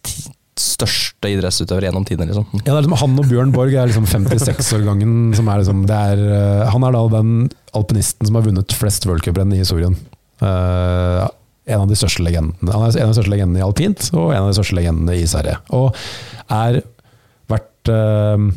største 0.58 1.32
idrettsutøvere 1.32 1.88
gjennom 1.88 2.06
tidene. 2.08 2.28
Liksom. 2.32 2.48
Ja, 2.60 2.74
det 2.74 2.76
er 2.76 2.84
liksom 2.84 3.00
Han 3.04 3.18
og 3.22 3.32
Bjørn 3.32 3.56
Borg 3.56 3.74
er 3.78 3.90
liksom 3.90 4.08
56-årgangen 4.10 5.16
som 5.38 5.50
er 5.54 5.62
liksom 5.62 5.84
er, 5.86 6.24
eh, 6.28 6.68
Han 6.74 6.86
er 6.86 6.98
da 6.98 7.04
den 7.18 7.34
alpinisten 7.78 8.28
som 8.28 8.40
har 8.40 8.48
vunnet 8.50 8.76
flest 8.76 9.08
worldcuprenn 9.08 9.54
i 9.56 9.62
historien. 9.62 9.96
Eh, 10.42 11.24
en 11.68 11.84
av 11.84 11.90
de 11.90 11.98
største 12.00 12.24
legendene 12.24 12.72
Han 12.72 12.86
er 12.86 12.96
en 12.96 13.10
av 13.10 13.12
de 13.12 13.18
største 13.18 13.34
legendene 13.34 13.60
i 13.60 13.66
alpint, 13.66 14.08
og 14.16 14.32
en 14.32 14.46
av 14.46 14.52
de 14.52 14.56
største 14.58 14.78
legendene 14.78 15.18
i 15.20 15.28
Sverige. 15.28 15.60
Og 15.76 15.92
er 16.54 16.82
vært 17.52 17.92
eh, 17.92 18.48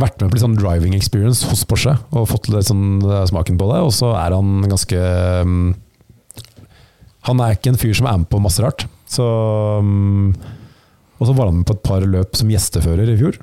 vært 0.00 0.18
med 0.18 0.30
på 0.30 0.36
litt 0.36 0.42
sånn 0.42 0.58
driving 0.58 0.96
experience 0.96 1.46
hos 1.46 1.62
Porsche 1.68 1.94
og 2.14 2.28
fått 2.30 2.48
litt 2.50 2.68
sånn 2.70 3.04
eh, 3.04 3.24
smaken 3.30 3.60
på 3.60 3.68
det. 3.70 3.80
Og 3.86 3.92
så 3.94 4.14
er 4.18 4.34
han 4.34 4.66
ganske 4.70 5.00
um, 5.44 5.72
Han 7.28 7.40
er 7.40 7.56
ikke 7.56 7.74
en 7.74 7.80
fyr 7.80 7.94
som 7.96 8.08
er 8.10 8.20
med 8.22 8.30
på 8.32 8.42
masse 8.42 8.64
rart. 8.64 8.86
Så 9.10 9.24
um, 9.24 10.34
Og 11.20 11.28
så 11.28 11.36
var 11.36 11.50
han 11.50 11.60
med 11.60 11.68
på 11.68 11.76
et 11.76 11.86
par 11.86 12.04
løp 12.04 12.36
som 12.38 12.50
gjestefører 12.50 13.12
i 13.12 13.18
fjor, 13.20 13.38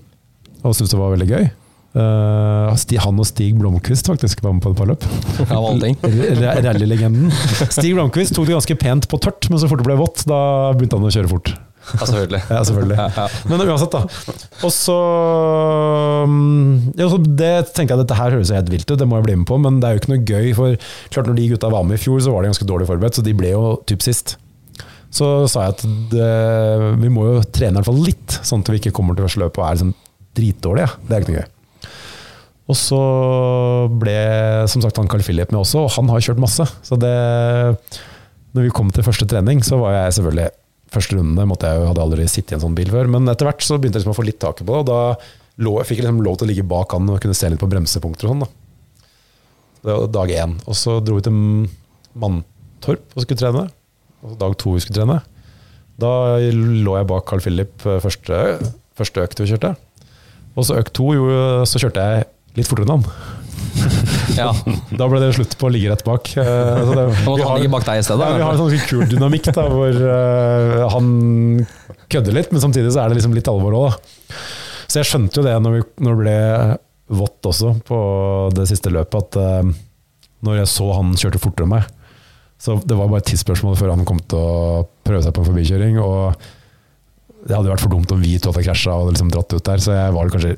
og 0.62 0.76
syntes 0.76 0.94
det 0.94 1.00
var 1.00 1.16
veldig 1.16 1.30
gøy. 1.32 1.50
Sti- 1.92 3.02
han 3.04 3.18
og 3.20 3.26
Stig 3.28 3.58
Blomkvist 3.60 4.08
faktisk 4.08 4.44
var 4.46 4.54
med 4.56 4.64
på 4.64 4.72
et 4.72 4.78
par 4.80 4.88
løp. 4.94 5.04
Av 5.48 5.58
alle 5.60 5.90
ting. 5.90 5.98
Rallylegenden. 6.40 7.34
Stig 7.76 7.92
Blomkvist 7.98 8.36
tok 8.38 8.48
det 8.48 8.56
ganske 8.56 8.78
pent 8.80 9.10
på 9.12 9.20
tørt, 9.22 9.50
men 9.52 9.60
så 9.60 9.68
fort 9.68 9.84
det 9.84 9.90
ble 9.90 9.98
vått, 10.00 10.24
da 10.30 10.40
begynte 10.78 11.00
han 11.02 11.10
å 11.10 11.12
kjøre 11.12 11.32
fort. 11.34 11.52
Ja, 11.82 12.06
selvfølgelig. 12.06 12.40
Ja, 12.54 12.60
selvfølgelig. 12.68 12.98
Ja, 13.00 13.08
ja. 13.18 13.26
Men 13.50 13.64
uansett, 13.66 13.96
da. 13.96 14.36
Og 14.62 14.72
så 14.72 14.96
mm, 16.30 16.94
ja, 17.00 17.08
Det 17.42 17.52
tenker 17.74 17.96
jeg 17.96 18.04
dette 18.06 18.18
her 18.20 18.36
høres 18.38 18.52
helt 18.54 18.70
vilt 18.72 18.86
ut, 18.92 19.00
det 19.02 19.08
må 19.10 19.20
jeg 19.20 19.28
bli 19.30 19.36
med 19.42 19.50
på, 19.50 19.58
men 19.62 19.80
det 19.82 19.90
er 19.90 19.98
jo 19.98 20.04
ikke 20.04 20.14
noe 20.14 20.24
gøy. 20.30 20.52
For 20.58 20.78
klart 21.14 21.32
når 21.32 21.40
de 21.42 21.50
gutta 21.56 21.72
var 21.74 21.88
med 21.90 22.00
i 22.00 22.04
fjor, 22.06 22.22
så 22.24 22.34
var 22.36 22.46
de 22.46 22.54
ganske 22.54 22.70
dårlig 22.70 22.88
forberedt, 22.92 23.18
så 23.20 23.26
de 23.26 23.36
ble 23.38 23.52
jo 23.56 23.66
typ 23.90 24.06
sist. 24.06 24.38
Så 25.12 25.28
sa 25.52 25.66
jeg 25.68 25.76
at 25.76 25.82
det, 26.14 26.30
vi 27.02 27.10
må 27.12 27.26
jo 27.28 27.42
trene 27.52 27.76
i 27.76 27.82
hvert 27.82 27.90
fall 27.90 28.00
litt, 28.06 28.38
sånn 28.48 28.64
at 28.64 28.72
vi 28.72 28.80
ikke 28.80 28.94
kommer 28.96 29.18
til 29.18 29.28
første 29.28 29.42
løp 29.44 29.60
og 29.60 29.66
er 29.68 29.76
liksom 29.76 29.92
dritdårlige. 30.40 30.94
Det 31.10 31.18
er 31.18 31.26
ikke 31.26 31.34
noe 31.34 31.42
gøy. 31.42 31.51
Og 32.72 32.78
så 32.80 33.02
ble 34.00 34.16
som 34.72 34.84
sagt 34.84 35.00
han 35.02 35.10
Carl 35.12 35.24
Philip 35.26 35.52
med 35.52 35.62
også, 35.64 35.86
og 35.86 35.94
han 35.98 36.12
har 36.12 36.24
kjørt 36.24 36.42
masse. 36.42 36.66
Så 36.88 36.98
det 37.00 37.12
Når 38.56 38.68
vi 38.68 38.74
kom 38.76 38.90
til 38.92 39.04
første 39.04 39.28
trening, 39.28 39.62
så 39.64 39.80
var 39.82 39.98
jeg 39.98 40.18
selvfølgelig 40.20 40.50
Første 40.92 41.16
runde 41.16 41.46
måtte 41.48 41.70
jeg 41.70 41.80
jo, 41.80 41.86
hadde 41.88 42.02
aldri 42.04 42.26
sittet 42.28 42.52
i 42.52 42.56
en 42.58 42.64
sånn 42.66 42.74
bil 42.76 42.90
før, 42.92 43.08
men 43.08 43.30
etter 43.32 43.48
hvert 43.48 43.64
så 43.64 43.78
begynte 43.80 43.96
jeg 43.96 44.04
liksom 44.04 44.12
å 44.12 44.18
få 44.18 44.26
litt 44.28 44.42
taket 44.44 44.68
på 44.68 44.74
det, 44.76 44.82
og 44.82 44.90
da 44.90 45.64
lå, 45.64 45.76
fikk 45.88 46.02
jeg 46.02 46.04
liksom 46.04 46.20
lov 46.26 46.36
til 46.36 46.50
å 46.50 46.50
ligge 46.50 46.66
bak 46.68 46.92
han 46.92 47.08
og 47.14 47.22
kunne 47.24 47.38
se 47.38 47.48
litt 47.48 47.62
på 47.62 47.70
bremsepunkter 47.72 48.28
og 48.28 48.34
sånn. 48.34 48.44
da. 48.44 49.06
Det 49.86 49.96
var 49.96 50.12
dag 50.18 50.34
én. 50.36 50.58
Og 50.68 50.76
så 50.76 50.98
dro 51.00 51.16
vi 51.16 51.24
til 51.30 51.38
Mantorp 52.20 53.16
og 53.16 53.24
skulle 53.24 53.40
trene. 53.40 53.64
Og 54.20 54.36
dag 54.42 54.58
to 54.60 54.76
vi 54.76 54.84
skulle 54.84 55.00
trene. 55.00 55.22
Da 56.02 56.12
lå 56.52 56.98
jeg 57.00 57.10
bak 57.14 57.26
Carl 57.30 57.46
Philip 57.46 57.88
eh, 57.88 58.02
første, 58.04 58.42
første 59.00 59.24
økt 59.24 59.42
vi 59.42 59.50
kjørte. 59.54 59.74
Og 60.60 60.68
så 60.68 60.76
økt 60.82 60.92
to 60.98 61.14
jo, 61.16 61.32
så 61.64 61.80
kjørte 61.80 62.04
jeg 62.04 62.28
litt 62.58 62.70
fortere 62.70 62.88
enn 62.88 63.00
han. 63.00 63.06
Ja. 64.32 64.52
Da 64.96 65.08
ble 65.12 65.20
det 65.20 65.34
slutt 65.36 65.54
på 65.60 65.68
å 65.68 65.72
ligge 65.74 65.90
rett 65.92 66.04
bak. 66.08 66.30
Eh, 66.40 66.46
så 66.88 66.94
det, 66.96 67.04
vi 67.26 67.44
har- 67.44 67.66
bak 67.74 67.86
deg 67.88 68.00
i 68.00 68.06
stedet. 68.06 68.28
ja, 68.30 68.38
vi 68.38 68.46
har 68.46 68.56
en 68.56 68.62
sånn 68.62 68.88
kul 68.88 69.04
dynamikk 69.12 69.50
da, 69.52 69.66
hvor 69.72 69.98
uh, 69.98 70.86
han 70.94 71.10
kødder 72.12 72.38
litt, 72.38 72.52
men 72.54 72.64
samtidig 72.64 72.94
så 72.96 73.04
er 73.04 73.12
det 73.12 73.20
liksom 73.20 73.36
litt 73.36 73.50
alvor 73.52 73.76
òg. 73.76 73.98
Så 74.88 75.02
jeg 75.02 75.10
skjønte 75.10 75.42
jo 75.42 75.46
det 75.48 75.58
når, 75.64 75.78
vi, 75.78 75.84
når 76.06 76.16
det 76.16 76.22
ble 76.22 76.38
vått 77.22 77.50
også 77.52 77.74
på 77.88 78.00
det 78.56 78.70
siste 78.72 78.94
løpet, 78.94 79.36
at 79.36 79.40
uh, 79.42 79.76
når 80.48 80.62
jeg 80.62 80.72
så 80.72 80.88
han 80.96 81.12
kjørte 81.20 81.44
fortere 81.44 81.68
enn 81.68 81.76
meg, 81.76 81.92
så 82.62 82.78
det 82.86 82.96
var 82.98 83.10
bare 83.10 83.24
et 83.24 83.30
tidsspørsmål 83.34 83.78
før 83.80 83.96
han 83.96 84.08
kom 84.08 84.20
til 84.32 84.40
å 84.40 84.84
prøve 85.04 85.24
seg 85.26 85.34
på 85.36 85.44
en 85.44 85.52
forbikjøring. 85.52 86.00
og 86.00 86.40
det 87.42 87.56
hadde 87.58 87.72
vært 87.72 87.82
for 87.82 87.94
dumt 87.94 88.12
om 88.14 88.22
vi 88.22 88.36
to 88.38 88.52
hadde 88.52 88.64
krasja 88.68 88.94
og 89.02 89.12
liksom 89.16 89.32
dratt 89.34 89.54
ut 89.56 89.66
der, 89.66 89.82
så 89.82 89.96
jeg 89.96 90.14
var 90.14 90.30
kanskje, 90.30 90.52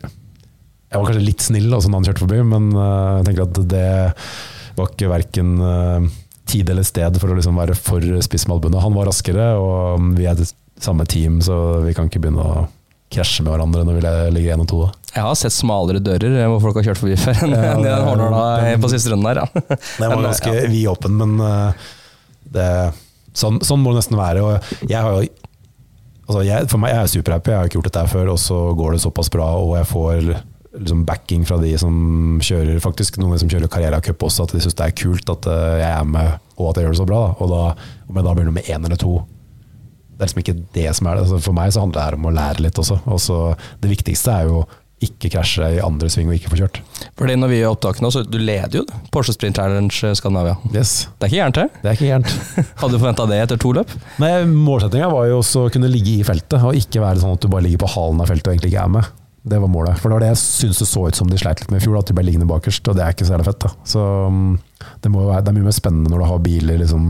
jeg 0.94 1.02
var 1.02 1.08
kanskje 1.10 1.26
litt 1.26 1.42
snill 1.42 1.72
da 1.74 1.80
når 1.82 1.98
han 1.98 2.06
kjørte 2.08 2.22
forbi, 2.24 2.42
men 2.46 2.68
uh, 2.78 3.18
jeg 3.18 3.26
tenker 3.30 3.48
at 3.48 3.60
det 3.74 3.88
var 4.78 4.92
ikke 4.92 5.10
verken 5.10 5.56
uh, 5.58 6.06
tid 6.50 6.70
eller 6.70 6.86
sted 6.86 7.18
for 7.22 7.34
å 7.34 7.38
liksom 7.40 7.58
være 7.58 7.76
for 7.78 8.06
spiss 8.26 8.46
med 8.48 8.60
albuene. 8.60 8.82
Han 8.84 8.94
var 8.98 9.10
raskere, 9.10 9.48
og 9.58 10.14
vi 10.18 10.28
er 10.30 10.38
det 10.38 10.52
samme 10.84 11.06
team, 11.10 11.40
så 11.42 11.80
vi 11.86 11.94
kan 11.98 12.10
ikke 12.10 12.22
begynne 12.22 12.46
å 12.46 12.66
krasje 13.14 13.44
med 13.46 13.54
hverandre 13.54 13.84
når 13.86 13.98
vi 14.00 14.14
ligger 14.38 14.56
én 14.56 14.64
og 14.64 14.70
to. 14.70 14.80
Jeg 15.14 15.22
har 15.22 15.36
sett 15.38 15.54
smalere 15.54 16.02
dører 16.02 16.48
hvor 16.50 16.62
folk 16.64 16.80
har 16.80 16.88
kjørt 16.90 17.02
forbi 17.04 17.18
før 17.22 17.44
enn 17.46 17.54
Ja, 17.54 17.74
det- 17.78 17.84
den 17.86 18.08
Hornåla 18.08 18.78
på 18.82 18.90
siste 18.90 19.14
runden 19.14 19.30
der. 19.30 19.44
Ja. 19.44 19.78
Den 20.00 20.14
var 20.14 20.24
ganske 20.30 20.54
ja. 20.56 20.64
vid 20.72 20.88
åpen, 20.90 21.18
men 21.20 21.36
eh, 21.46 21.90
det, 22.56 22.68
sånn, 23.38 23.62
sånn 23.66 23.82
må 23.84 23.94
det 23.94 24.02
nesten 24.02 24.18
være. 24.18 24.42
Og 24.42 24.90
jeg 24.90 24.98
har 24.98 25.14
jo 25.14 25.28
altså 26.24 26.42
jeg, 26.48 26.70
For 26.72 26.82
meg 26.82 26.94
jeg 26.96 27.04
er 27.04 27.14
superhappy, 27.14 27.52
jeg 27.54 27.60
har 27.62 27.70
ikke 27.70 27.80
gjort 27.82 27.92
dette 27.92 28.06
før, 28.16 28.34
og 28.34 28.42
så 28.42 28.60
går 28.80 28.96
det 28.98 29.04
såpass 29.06 29.30
bra, 29.34 29.52
og 29.62 29.76
jeg 29.78 29.90
får 29.92 30.34
liksom 30.80 31.06
backing 31.06 31.46
fra 31.46 31.58
de 31.62 31.74
som 31.78 32.40
kjører 32.44 32.82
faktisk 32.84 33.20
noen 33.22 33.40
som 33.42 33.52
kjører 33.52 33.72
Carrera 33.72 34.02
Cup 34.04 34.26
også, 34.26 34.48
at 34.48 34.56
de 34.56 34.64
syns 34.64 34.78
det 34.80 34.88
er 34.88 34.98
kult 34.98 35.30
at 35.34 35.50
eh, 35.50 35.80
jeg 35.84 35.90
er 35.92 36.10
med, 36.10 36.38
og 36.58 36.72
at 36.72 36.80
jeg 36.80 36.88
gjør 36.88 36.96
det 36.96 37.02
så 37.02 37.10
bra. 37.10 37.22
Da. 37.24 37.34
Og 37.40 37.52
da, 37.54 37.64
om 38.10 38.20
jeg 38.20 38.28
da 38.28 38.36
begynner 38.38 38.58
med 38.58 38.70
én 38.70 38.88
eller 38.88 39.00
to 39.00 39.16
Det 40.14 40.22
er 40.22 40.30
liksom 40.30 40.44
ikke 40.44 40.60
det 40.76 40.90
som 40.96 41.08
er 41.10 41.18
det. 41.18 41.26
Altså, 41.26 41.42
for 41.42 41.58
meg 41.58 41.74
så 41.74 41.84
handler 41.84 42.00
det 42.00 42.08
her 42.08 42.18
om 42.20 42.30
å 42.30 42.38
lære 42.38 42.64
litt 42.66 42.80
også. 42.80 43.00
også 43.10 43.38
det 43.82 43.92
viktigste 43.92 44.34
er 44.34 44.50
jo 44.50 44.64
ikke 45.04 45.32
krasje 45.34 45.68
i 45.76 45.80
andre 45.84 46.08
sving 46.08 46.30
og 46.30 46.38
ikke 46.38 46.52
få 46.54 46.60
kjørt. 46.62 46.78
Fordi 47.20 47.34
når 47.36 47.50
vi 47.52 47.58
gjør 47.60 47.74
opptak 47.74 47.98
nå, 48.00 48.12
så 48.14 48.22
du 48.24 48.38
leder 48.40 48.78
jo 48.80 48.84
Porsche 49.12 49.34
Sprint 49.36 49.58
Challenge 49.60 50.14
Skandinavia. 50.16 50.54
Yes. 50.72 51.10
Det 51.18 51.28
er 51.28 51.34
ikke 51.34 51.42
gærent, 51.42 51.60
det? 51.60 51.82
Det 51.82 51.90
er 51.90 51.98
ikke 51.98 52.12
gærent. 52.12 52.54
Hadde 52.80 52.94
du 52.94 53.02
forventa 53.02 53.26
det 53.28 53.42
etter 53.44 53.60
to 53.60 53.74
løp? 53.76 53.92
Nei, 54.24 54.32
Målsettinga 54.54 55.10
var 55.12 55.28
jo 55.28 55.42
også 55.42 55.66
å 55.66 55.74
kunne 55.74 55.92
ligge 55.92 56.14
i 56.22 56.28
feltet, 56.28 56.62
og 56.62 56.78
ikke 56.80 57.04
være 57.04 57.26
sånn 57.26 57.36
at 57.36 57.44
du 57.44 57.52
bare 57.52 57.66
ligger 57.66 57.84
på 57.84 57.92
halen 57.98 58.24
av 58.24 58.32
feltet 58.32 58.48
og 58.48 58.56
egentlig 58.56 58.72
ikke 58.72 58.86
er 58.86 58.96
med. 58.96 59.12
Det 59.44 59.60
var 59.60 59.68
målet. 59.68 60.00
For 60.00 60.08
det 60.08 60.16
var 60.16 60.24
det 60.24 60.32
jeg 60.32 60.40
syntes 60.40 60.80
det 60.80 60.88
så 60.88 61.04
ut 61.10 61.18
som 61.18 61.28
de 61.28 61.38
sleit 61.40 61.60
litt 61.60 61.72
med 61.74 61.82
i 61.82 61.84
fjor, 61.84 61.98
at 62.00 62.08
de 62.08 62.16
ble 62.16 62.24
liggende 62.24 62.48
bakerst, 62.48 62.88
og 62.88 62.96
det 62.96 63.04
er 63.04 63.16
ikke 63.16 63.28
særlig 63.28 63.48
fett. 63.50 63.60
da. 63.66 63.72
Så 63.88 64.04
um, 64.32 64.56
det, 65.04 65.12
være, 65.12 65.42
det 65.44 65.52
er 65.52 65.58
mye 65.58 65.68
mer 65.68 65.76
spennende 65.76 66.14
når 66.14 66.24
du 66.24 66.28
har 66.30 66.44
biler 66.46 66.80
liksom 66.80 67.10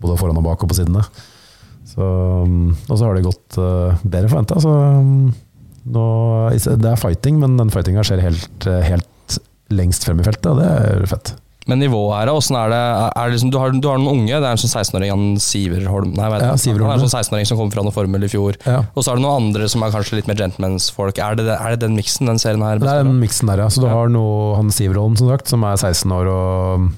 både 0.00 0.16
foran 0.20 0.40
og 0.40 0.46
bak 0.46 0.64
og 0.64 0.72
på 0.72 0.78
sidene. 0.78 1.04
Så, 1.84 2.00
um, 2.00 2.72
og 2.88 2.96
så 2.96 3.04
har 3.04 3.18
det 3.18 3.26
gått 3.26 3.60
uh, 3.60 4.00
bedre 4.00 4.32
forventa. 4.32 4.60
Nå, 5.84 6.06
det 6.56 6.90
er 6.90 7.00
fighting, 7.00 7.36
men 7.42 7.58
den 7.60 7.72
fightinga 7.74 8.06
skjer 8.08 8.24
helt, 8.24 8.68
uh, 8.68 8.80
helt 8.84 9.38
lengst 9.74 10.08
frem 10.08 10.24
i 10.24 10.26
feltet, 10.26 10.48
og 10.54 10.62
det 10.62 10.70
er 10.72 11.08
fett. 11.10 11.34
Men 11.66 11.80
nivået 11.80 12.12
her, 12.18 12.28
åssen 12.36 12.58
er 12.60 12.68
det, 12.68 12.78
er 13.08 13.28
det 13.30 13.32
liksom, 13.38 13.50
du, 13.54 13.56
har, 13.56 13.70
du 13.72 13.86
har 13.88 13.96
noen 13.96 14.18
unge, 14.20 14.34
det 14.36 14.44
er 14.44 14.52
en 14.52 14.60
sånn 14.60 14.72
16-åring, 14.74 15.12
han 15.14 15.38
Siverholm 15.40 16.10
Nei, 16.12 16.26
vet 16.34 16.42
Ja. 16.44 16.50
Siverholm, 16.60 16.90
Han 16.90 16.98
er 16.98 17.06
en 17.06 17.08
sånn 17.08 17.22
16-åring 17.22 17.48
som 17.48 17.60
kom 17.62 17.70
fra 17.72 17.84
noe 17.86 17.94
formel 17.96 18.26
i 18.26 18.28
fjor. 18.28 18.58
Ja. 18.68 18.82
Og 18.92 19.00
så 19.06 19.14
er 19.14 19.16
det 19.16 19.24
noen 19.24 19.46
andre 19.48 19.68
som 19.72 19.80
er 19.86 19.94
kanskje 19.94 20.18
litt 20.20 20.28
mer 20.28 20.36
gentlemans-folk. 20.42 21.16
Er, 21.24 21.38
det- 21.40 21.56
er 21.56 21.70
det 21.72 21.80
den 21.86 21.96
miksen 21.96 22.28
den 22.28 22.42
serien 22.42 22.60
her 22.66 22.82
Det 22.82 22.90
er 22.92 23.02
den 23.08 23.16
miksen 23.22 23.48
der, 23.48 23.64
ja. 23.64 23.70
Så 23.72 23.80
du 23.80 23.88
har 23.88 24.12
noe, 24.12 24.52
han 24.60 24.68
Siverholm, 24.76 25.16
som 25.16 25.32
sagt, 25.32 25.48
som 25.48 25.64
er 25.64 25.80
16 25.80 26.12
år 26.12 26.28
og 26.34 26.92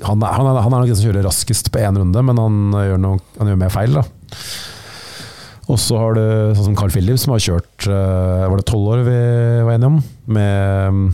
han 0.00 0.22
er, 0.24 0.32
han, 0.32 0.46
er, 0.48 0.60
han 0.64 0.72
er 0.72 0.78
nok 0.80 0.88
den 0.90 0.96
som 0.96 1.06
kjører 1.10 1.26
raskest 1.28 1.70
på 1.70 1.80
én 1.84 1.98
runde, 2.00 2.22
men 2.24 2.38
han 2.40 2.60
gjør, 2.72 3.00
noe, 3.04 3.18
han 3.38 3.50
gjør 3.52 3.58
mer 3.60 3.72
feil, 3.74 3.98
da. 4.00 4.04
Og 5.70 5.78
så 5.78 5.98
har 6.00 6.16
du 6.16 6.22
sånn 6.56 6.70
som 6.72 6.76
Carl 6.78 6.90
Philip, 6.90 7.18
som 7.20 7.34
har 7.36 7.42
kjørt 7.44 7.86
eh, 7.86 8.46
Var 8.50 8.56
det 8.58 8.64
tolv 8.66 8.88
år 8.90 9.02
vi 9.06 9.18
var 9.68 9.76
enige 9.76 9.90
om? 9.92 9.98
Med 10.34 11.12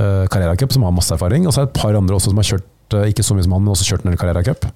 uh, 0.00 0.26
Carrera 0.32 0.56
Cup, 0.58 0.74
som 0.74 0.84
har 0.86 0.94
masse 0.94 1.14
erfaring. 1.14 1.46
Og 1.46 1.54
så 1.54 1.62
er 1.62 1.68
det 1.68 1.74
et 1.74 1.80
par 1.80 1.96
andre 1.96 2.16
også 2.16 2.32
som 2.32 2.42
har 2.42 2.50
kjørt, 2.50 2.68
eh, 2.96 3.08
ikke 3.12 3.24
så 3.26 3.36
mye 3.36 3.46
som 3.46 3.56
han, 3.56 3.64
men 3.64 3.74
også 3.74 3.88
kjørt 3.90 4.04
en 4.06 4.12
del 4.12 4.20
Carrera 4.20 4.44
Cup. 4.46 4.68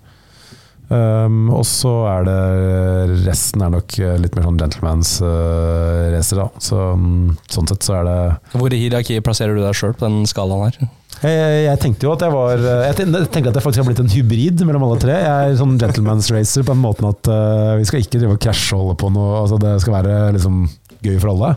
Um, 0.91 1.53
og 1.55 1.63
så 1.71 1.91
er 2.11 2.25
det 2.27 3.19
Resten 3.23 3.63
er 3.63 3.71
nok 3.71 3.95
eh, 4.03 4.17
litt 4.19 4.35
mer 4.35 4.49
sånn 4.49 4.57
gentlemans 4.59 5.13
uh, 5.23 6.11
da. 6.11 6.47
Så, 6.59 6.79
um, 6.99 7.37
sånn 7.47 7.71
sett 7.71 7.87
så 7.87 8.01
er 8.01 8.09
det 8.09 8.17
Hvor 8.57 8.75
i 8.75 8.81
hierarkiet 8.81 9.23
plasserer 9.23 9.55
du 9.55 9.63
deg 9.63 9.77
sjøl 9.79 9.95
på 9.95 10.09
den 10.09 10.27
skalaen 10.27 10.67
her? 10.67 10.91
jeg, 11.21 11.61
jeg 11.69 11.81
tenkte 11.85 12.09
jo 12.09 12.17
at 12.17 12.25
jeg 12.27 12.35
var 12.35 12.65
Jeg 12.89 12.97
tenkte 12.99 13.23
tenker 13.31 13.53
at 13.53 13.61
jeg 13.61 13.67
faktisk 13.69 13.85
har 13.85 13.87
blitt 13.93 14.03
en 14.03 14.11
hybrid 14.11 14.65
mellom 14.67 14.89
alle 14.89 14.99
tre. 15.05 15.15
Jeg 15.15 15.53
er 15.53 15.61
sånn 15.61 15.79
gentleman's 15.79 16.33
racer 16.35 16.67
på 16.67 16.75
den 16.75 16.83
måten 16.83 17.07
at 17.13 17.31
uh, 17.31 17.79
vi 17.79 17.87
skal 17.87 18.03
ikke 18.03 18.17
drive 18.17 18.35
og 18.35 18.43
krasje 18.43 18.75
og 18.75 18.83
holde 18.83 18.99
på 19.05 19.13
noe. 19.15 19.45
Altså 19.45 19.61
det 19.63 19.77
skal 19.85 20.01
være 20.01 20.19
liksom 20.41 20.65
gøy 21.07 21.21
for 21.21 21.37
alle. 21.37 21.53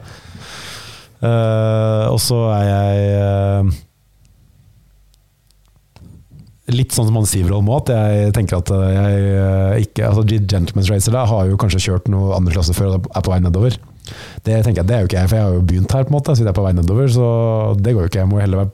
Eh, 1.24 2.06
og 2.12 2.20
så 2.20 2.38
er 2.52 2.66
jeg 2.68 3.04
uh, 3.24 3.70
litt 6.74 6.96
sånn 6.96 7.08
som 7.08 7.20
han 7.20 7.30
sier 7.30 7.52
òg, 7.54 7.70
at 7.78 7.92
jeg 7.94 8.34
tenker 8.36 8.60
at 8.60 8.72
eh, 8.76 8.90
jeg 8.92 9.32
uh, 9.38 9.74
ikke 9.86 10.10
altså 10.10 10.26
Gentleman's 10.28 10.92
racer 10.92 11.16
der 11.16 11.30
har 11.30 11.48
jo 11.48 11.60
kanskje 11.60 11.84
kjørt 11.86 12.12
noe 12.12 12.36
andre 12.36 12.56
klasse 12.56 12.76
før 12.76 12.98
og 12.98 13.10
er 13.12 13.24
på 13.24 13.34
vei 13.34 13.40
nedover. 13.44 13.80
Det 14.44 14.60
tenker 14.66 14.82
jeg, 14.82 14.90
det 14.90 14.96
er 14.96 15.04
jo 15.04 15.12
ikke 15.12 15.22
jeg, 15.22 15.32
for 15.32 15.40
jeg 15.40 15.48
har 15.48 15.56
jo 15.56 15.68
begynt 15.68 15.96
her, 15.96 16.08
på 16.08 16.12
en 16.12 16.18
måte, 16.18 16.36
så 16.36 16.44
jeg 16.44 16.52
er 16.52 16.58
på 16.58 16.66
vei 16.66 16.74
nedover. 16.76 17.12
Så 17.12 17.28
det 17.80 17.94
går 17.96 18.04
jo 18.04 18.12
ikke. 18.12 18.24
Jeg 18.26 18.32
må 18.32 18.42
heller 18.44 18.66
være 18.66 18.74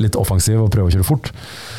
litt 0.00 0.16
offensiv 0.18 0.62
og 0.62 0.70
prøve 0.72 0.88
å 0.88 0.94
kjøre 0.94 1.06
fort. 1.06 1.28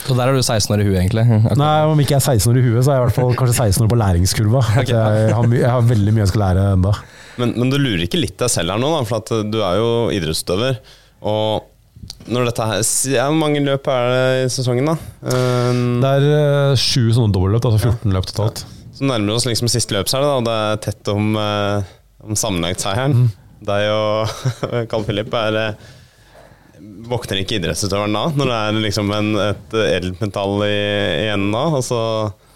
Så 0.06 0.14
der 0.18 0.30
er 0.30 0.38
du 0.38 0.44
16 0.44 0.76
år 0.76 0.84
i 0.84 0.86
huet, 0.88 1.00
egentlig. 1.02 1.26
Nei, 1.58 1.72
Om 1.90 2.04
ikke 2.04 2.16
jeg 2.16 2.22
er 2.22 2.38
16 2.38 2.52
år 2.54 2.62
i 2.62 2.64
huet, 2.68 2.86
så 2.86 2.94
er 2.94 3.00
jeg 3.00 3.02
i 3.02 3.06
hvert 3.08 3.18
fall 3.18 3.34
kanskje 3.40 3.58
16 3.58 3.86
år 3.86 3.92
på 3.92 4.00
læringskurva. 4.04 4.62
Okay. 4.82 4.94
jeg, 4.94 5.34
har 5.34 5.58
jeg 5.58 5.74
har 5.74 5.90
veldig 5.90 6.14
mye 6.14 6.24
jeg 6.24 6.32
skal 6.32 6.46
lære 6.46 6.70
enda. 6.78 6.94
Men, 7.40 7.54
men 7.56 7.72
du 7.72 7.78
lurer 7.80 8.04
ikke 8.06 8.20
litt 8.20 8.38
deg 8.42 8.52
selv 8.52 8.74
her 8.74 8.82
nå, 8.82 8.90
da, 8.92 9.04
for 9.08 9.22
at 9.22 9.52
du 9.52 9.60
er 9.64 9.80
jo 9.80 9.92
idrettsutøver. 10.16 10.82
Og 11.30 11.68
når 12.32 12.50
dette 12.50 12.66
her 12.66 12.82
ja, 13.14 13.28
Hvor 13.30 13.38
mange 13.38 13.62
løp 13.62 13.88
er 13.94 14.08
det 14.10 14.26
i 14.42 14.52
sesongen, 14.54 14.90
da? 14.90 14.96
Um, 15.22 16.02
Det 16.02 16.12
er 16.18 16.28
eh, 16.34 16.80
sju 16.80 17.12
sånne 17.14 17.34
dobbeltløp, 17.36 17.68
altså 17.70 17.92
14 17.94 18.16
løp 18.16 18.30
totalt. 18.30 18.64
Så 18.98 19.08
nærmer 19.08 19.32
vi 19.32 19.38
oss 19.38 19.48
liksom 19.50 19.70
siste 19.72 19.96
løp, 19.96 20.10
så 20.10 20.20
er 20.20 20.26
det, 20.26 20.30
da, 20.30 20.36
og 20.42 20.48
det 20.48 20.58
er 20.66 20.84
tett 20.88 21.12
om, 21.14 21.32
eh, 21.42 21.96
om 22.26 22.38
sammenlagtseieren. 22.38 23.32
Deg 23.66 23.88
og 23.94 24.46
Carl 24.92 25.06
Philip 25.08 25.34
er 25.38 25.60
eh, 25.62 25.90
Våkner 27.12 27.42
ikke 27.42 27.60
idrettsutøveren 27.60 28.14
da, 28.16 28.24
når 28.38 28.50
det 28.50 28.58
er 28.58 28.78
liksom 28.88 29.10
en, 29.14 29.28
et 29.42 29.74
edelt 29.84 30.22
metall 30.22 30.64
i, 30.66 30.78
igjen 31.28 31.48
da? 31.54 31.64
Og 31.78 31.84
så 31.86 32.00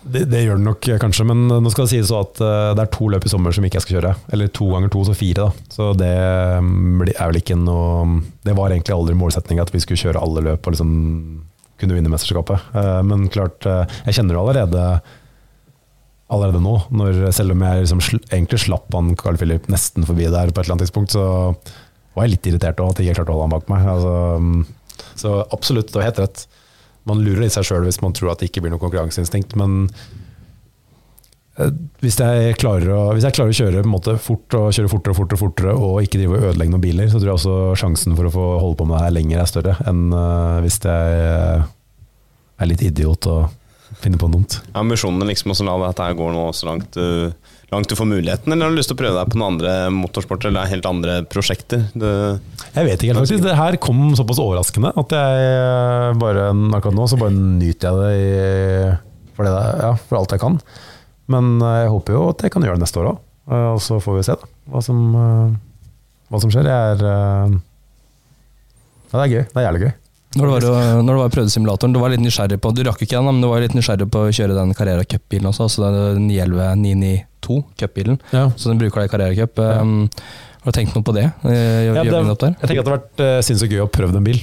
Det, 0.05 0.21
det 0.29 0.43
gjør 0.43 0.59
det 0.59 0.65
nok 0.67 0.87
eh, 0.91 0.99
kanskje, 1.01 1.25
men 1.25 1.47
nå 1.49 1.71
skal 1.73 1.87
det 1.87 1.95
sies 1.95 2.11
at 2.13 2.41
eh, 2.43 2.71
det 2.77 2.83
er 2.83 2.91
to 2.93 3.09
løp 3.09 3.25
i 3.25 3.31
sommer 3.31 3.55
som 3.55 3.65
ikke 3.65 3.79
jeg 3.79 3.85
skal 3.87 3.97
kjøre. 3.97 4.13
Eller 4.35 4.51
to 4.53 4.69
ganger 4.69 4.93
to, 4.93 5.01
så 5.07 5.15
fire. 5.17 5.47
da. 5.47 5.67
Så 5.73 5.89
det 5.97 6.13
mm, 6.61 7.03
er 7.15 7.29
vel 7.31 7.41
ikke 7.41 7.57
noe 7.57 8.21
Det 8.45 8.53
var 8.57 8.73
egentlig 8.75 8.95
aldri 8.95 9.17
målsettinga 9.17 9.65
at 9.65 9.73
vi 9.73 9.81
skulle 9.83 10.01
kjøre 10.03 10.21
alle 10.21 10.45
løp 10.45 10.65
og 10.69 10.75
liksom 10.75 10.95
kunne 11.81 11.97
vinne 11.97 12.11
mesterskapet. 12.13 12.71
Eh, 12.77 12.99
Men 13.09 13.27
klart, 13.33 13.65
eh, 13.65 13.97
jeg 14.07 14.19
kjenner 14.19 14.37
det 14.37 14.43
allerede 14.43 14.87
allerede 16.33 16.57
nå, 16.57 16.71
når, 16.89 17.19
selv 17.37 17.53
om 17.53 17.61
jeg 17.61 17.83
liksom 17.83 17.99
sl 18.01 18.17
egentlig 18.33 18.57
slapp 18.63 18.95
han 18.97 19.11
Carl 19.19 19.37
Philip 19.37 19.67
nesten 19.69 20.07
forbi 20.07 20.25
der 20.25 20.49
på 20.49 20.57
et 20.57 20.65
eller 20.65 20.73
annet 20.73 20.87
tidspunkt, 20.87 21.13
så 21.13 21.25
var 22.15 22.25
jeg 22.25 22.33
litt 22.33 22.49
irritert 22.49 22.81
òg, 22.81 22.93
at 22.95 23.01
jeg 23.01 23.11
ikke 23.11 23.19
klarte 23.19 23.35
å 23.35 23.37
holde 23.37 23.45
han 23.45 23.53
bak 23.53 23.67
meg. 23.69 23.85
Altså, 23.91 24.13
mm, 24.41 25.11
så 25.21 25.33
absolutt, 25.53 25.91
det 25.91 25.99
var 25.99 26.07
helt 26.07 26.21
rett. 26.23 26.45
Man 27.09 27.23
lurer 27.25 27.47
i 27.47 27.53
seg 27.53 27.67
sjøl 27.67 27.87
hvis 27.87 28.01
man 28.03 28.15
tror 28.17 28.33
at 28.33 28.41
det 28.41 28.49
ikke 28.49 28.65
blir 28.65 28.73
noe 28.73 28.81
konkurranseinstinkt, 28.81 29.55
men 29.59 29.89
eh, 31.59 31.73
hvis 32.03 32.17
jeg, 32.21 32.55
klarer 32.61 32.93
å, 32.95 33.01
jeg 33.17 33.35
klarer 33.35 33.53
å 33.53 33.59
kjøre 33.59 33.83
måte 33.89 34.17
fort 34.21 34.57
og 34.57 34.71
kjøre 34.75 34.91
fortere 34.91 35.15
og 35.15 35.19
fortere, 35.21 35.41
fortere 35.41 35.75
og 35.75 35.99
ikke 36.05 36.21
drive 36.21 36.39
og 36.39 36.49
ødelegge 36.51 36.73
noen 36.73 36.85
biler, 36.87 37.11
så 37.11 37.21
tror 37.21 37.33
jeg 37.33 37.39
også 37.39 37.57
sjansen 37.83 38.17
for 38.17 38.29
å 38.29 38.33
få 38.33 38.47
holde 38.63 38.79
på 38.81 38.89
med 38.89 38.97
det 38.97 39.03
her 39.05 39.17
lenger 39.19 39.43
er 39.43 39.51
større 39.51 39.77
enn 39.85 40.07
eh, 40.15 40.57
hvis 40.65 40.79
jeg 40.85 41.21
eh, 41.27 41.69
er 42.55 42.71
litt 42.71 42.83
idiot 42.85 43.29
og 43.31 43.61
finner 44.01 44.19
på 44.19 44.27
noe 44.27 44.39
dumt. 44.39 44.59
ambisjonene 44.75 45.29
liksom 45.29 45.53
å 45.53 45.67
la 45.67 45.75
dette 45.87 46.07
her 46.07 46.17
gå 46.17 46.31
nå 46.33 46.47
så 46.55 46.69
langt 46.71 46.97
du, 46.97 47.29
langt 47.73 47.89
du 47.89 47.95
får 47.97 48.07
muligheten, 48.07 48.53
eller 48.53 48.67
har 48.67 48.73
du 48.75 48.77
lyst 48.77 48.91
til 48.91 48.97
å 48.97 49.01
prøve 49.01 49.17
deg 49.17 49.31
på 49.33 49.39
noen 49.41 49.55
andre 49.55 49.73
motorsporter 49.95 50.51
eller 50.51 50.69
helt 50.69 50.85
andre 50.89 51.15
prosjekter? 51.31 51.87
Det, 51.97 52.11
Jeg 52.75 52.85
vet 52.89 52.97
ikke 53.01 53.13
helt 53.13 53.21
faktisk. 53.23 53.43
Det 53.47 53.55
her 53.57 53.77
kom 53.81 54.03
såpass 54.17 54.41
overraskende 54.43 54.91
at 55.01 55.15
jeg 55.17 55.47
eh, 55.49 56.09
bare 56.21 56.49
akkurat 56.77 56.97
nå 56.99 57.07
så 57.09 57.19
bare 57.19 57.33
nyter 57.35 57.89
jeg 57.89 58.01
det 58.01 58.13
i, 58.21 58.95
for, 59.35 59.47
det, 59.47 59.53
der- 59.57 59.81
ja, 59.87 59.93
for 59.97 60.21
alt 60.21 60.35
jeg 60.37 60.43
kan. 60.45 60.59
Men 61.33 61.55
eh, 61.61 61.79
jeg 61.85 61.93
håper 61.95 62.13
jo 62.19 62.23
at 62.31 62.45
jeg 62.45 62.53
kan 62.53 62.67
gjøre 62.67 62.77
det 62.79 62.85
neste 62.85 63.01
år 63.01 63.11
òg. 63.15 63.21
Og 63.75 63.81
så 63.85 63.99
får 64.01 64.15
vi 64.19 64.23
se 64.25 64.33
da, 64.41 64.47
hva 64.73 64.79
som, 64.85 65.01
eh, 65.21 65.51
hva 66.33 66.39
som 66.41 66.49
skjer. 66.53 66.65
Jeg 66.69 66.95
er 66.95 67.05
eh, 67.11 67.59
Ja, 69.11 69.19
det 69.19 69.25
er 69.27 69.31
gøy. 69.35 69.43
Det 69.51 69.59
er 69.61 69.67
jævlig 69.69 69.83
gøy. 69.85 69.93
Når 70.35 70.49
du 70.49 70.51
var, 70.51 70.65
når 70.99 71.07
du 71.15 71.19
var 71.21 71.29
og 71.29 71.33
prøvde 71.37 71.51
simulatoren, 71.53 71.93
du 71.95 71.99
var 72.01 72.11
litt 72.11 72.19
nysgjerrig 72.19 72.57
på 72.59 72.73
Du 72.75 72.81
rakk 72.83 72.99
ikke 73.05 73.15
den, 73.15 73.23
men 73.29 73.37
du 73.39 73.47
var 73.47 73.61
litt 73.63 73.71
nysgjerrig 73.77 74.09
på 74.11 74.25
å 74.27 74.33
kjøre 74.35 74.57
den 74.57 74.73
Carrera 74.75 75.05
Cup-bilen 75.07 75.47
også, 75.47 75.69
altså 75.69 75.91
den 76.17 76.25
911 76.27 77.21
992 77.45 77.61
Cup-bilen. 77.79 78.19
Ja. 78.33 78.49
Så 78.57 78.69
den 78.71 78.81
bruker 78.81 79.01
det 79.01 79.09
i 79.09 79.13
karrierecup. 79.13 79.55
Cup. 79.55 79.63
Um, 79.81 80.09
har 80.65 80.73
du 80.73 80.77
tenkt 80.79 80.95
noe 80.97 81.05
på 81.05 81.13
det? 81.13 81.25
Eh, 81.45 81.85
gjør- 81.85 81.95
Ja, 81.95 82.03
det, 82.03 82.11
jeg 82.11 82.69
tenker 82.69 82.79
at 82.79 82.85
det 82.85 82.93
har 82.93 82.97
vært 82.97 83.19
uh, 83.21 83.41
sinnssykt 83.45 83.73
gøy 83.75 83.83
å 83.85 83.91
prøve 83.91 84.13
den 84.15 84.23
bil. 84.25 84.39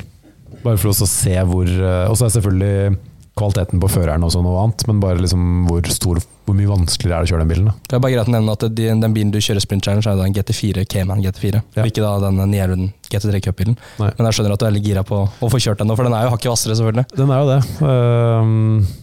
Bare 0.63 0.79
for 0.79 0.93
å 0.93 0.95
se 0.95 1.35
hvor 1.49 1.67
uh, 1.67 2.07
Og 2.11 2.15
så 2.17 2.29
er 2.29 2.37
selvfølgelig 2.37 2.99
kvaliteten 3.33 3.81
på 3.81 3.89
føreren 3.89 4.23
også 4.27 4.43
noe 4.45 4.61
annet, 4.61 4.83
men 4.87 5.01
bare 5.01 5.17
liksom 5.17 5.65
hvor, 5.65 5.81
stor, 5.89 6.19
hvor 6.45 6.55
mye 6.55 6.69
vanskeligere 6.69 7.17
er 7.17 7.25
det 7.25 7.31
å 7.31 7.33
kjøre 7.33 7.45
den 7.47 7.49
bilen. 7.49 7.71
Da. 7.71 7.75
Det 7.89 7.97
er 7.97 8.03
bare 8.05 8.13
greit 8.13 8.29
å 8.29 8.35
nevne 8.35 8.53
at 8.59 8.67
de, 8.77 8.89
den 8.93 9.15
bilen 9.17 9.33
du 9.33 9.39
kjører 9.41 9.65
Sprint 9.65 9.89
Challenge, 9.89 10.05
er 10.05 10.21
en 10.27 10.37
GT4 10.37 10.85
Cayman 10.85 11.23
GT4. 11.25 11.63
Ja. 11.79 11.87
Ikke 11.89 12.05
da 12.05 12.13
den 12.29 12.43
Nieruden 12.53 12.91
GT3 13.09 13.41
Cup-bilen. 13.47 13.79
Men 13.99 14.29
jeg 14.29 14.37
skjønner 14.37 14.53
at 14.53 14.61
du 14.61 14.67
er 14.67 14.71
veldig 14.75 14.85
gira 14.85 15.05
på 15.09 15.23
å 15.25 15.49
få 15.51 15.63
kjørt 15.65 15.81
den 15.81 15.89
nå, 15.89 15.97
for 15.97 16.05
den 16.05 16.17
er 16.19 16.29
jo 16.29 16.35
hakket 16.35 16.53
hvassere, 16.53 16.77
selvfølgelig. 16.77 17.07
Den 17.17 17.33
er 17.33 17.41
jo 17.41 17.49
det. 17.55 17.61
Uh, 17.81 19.01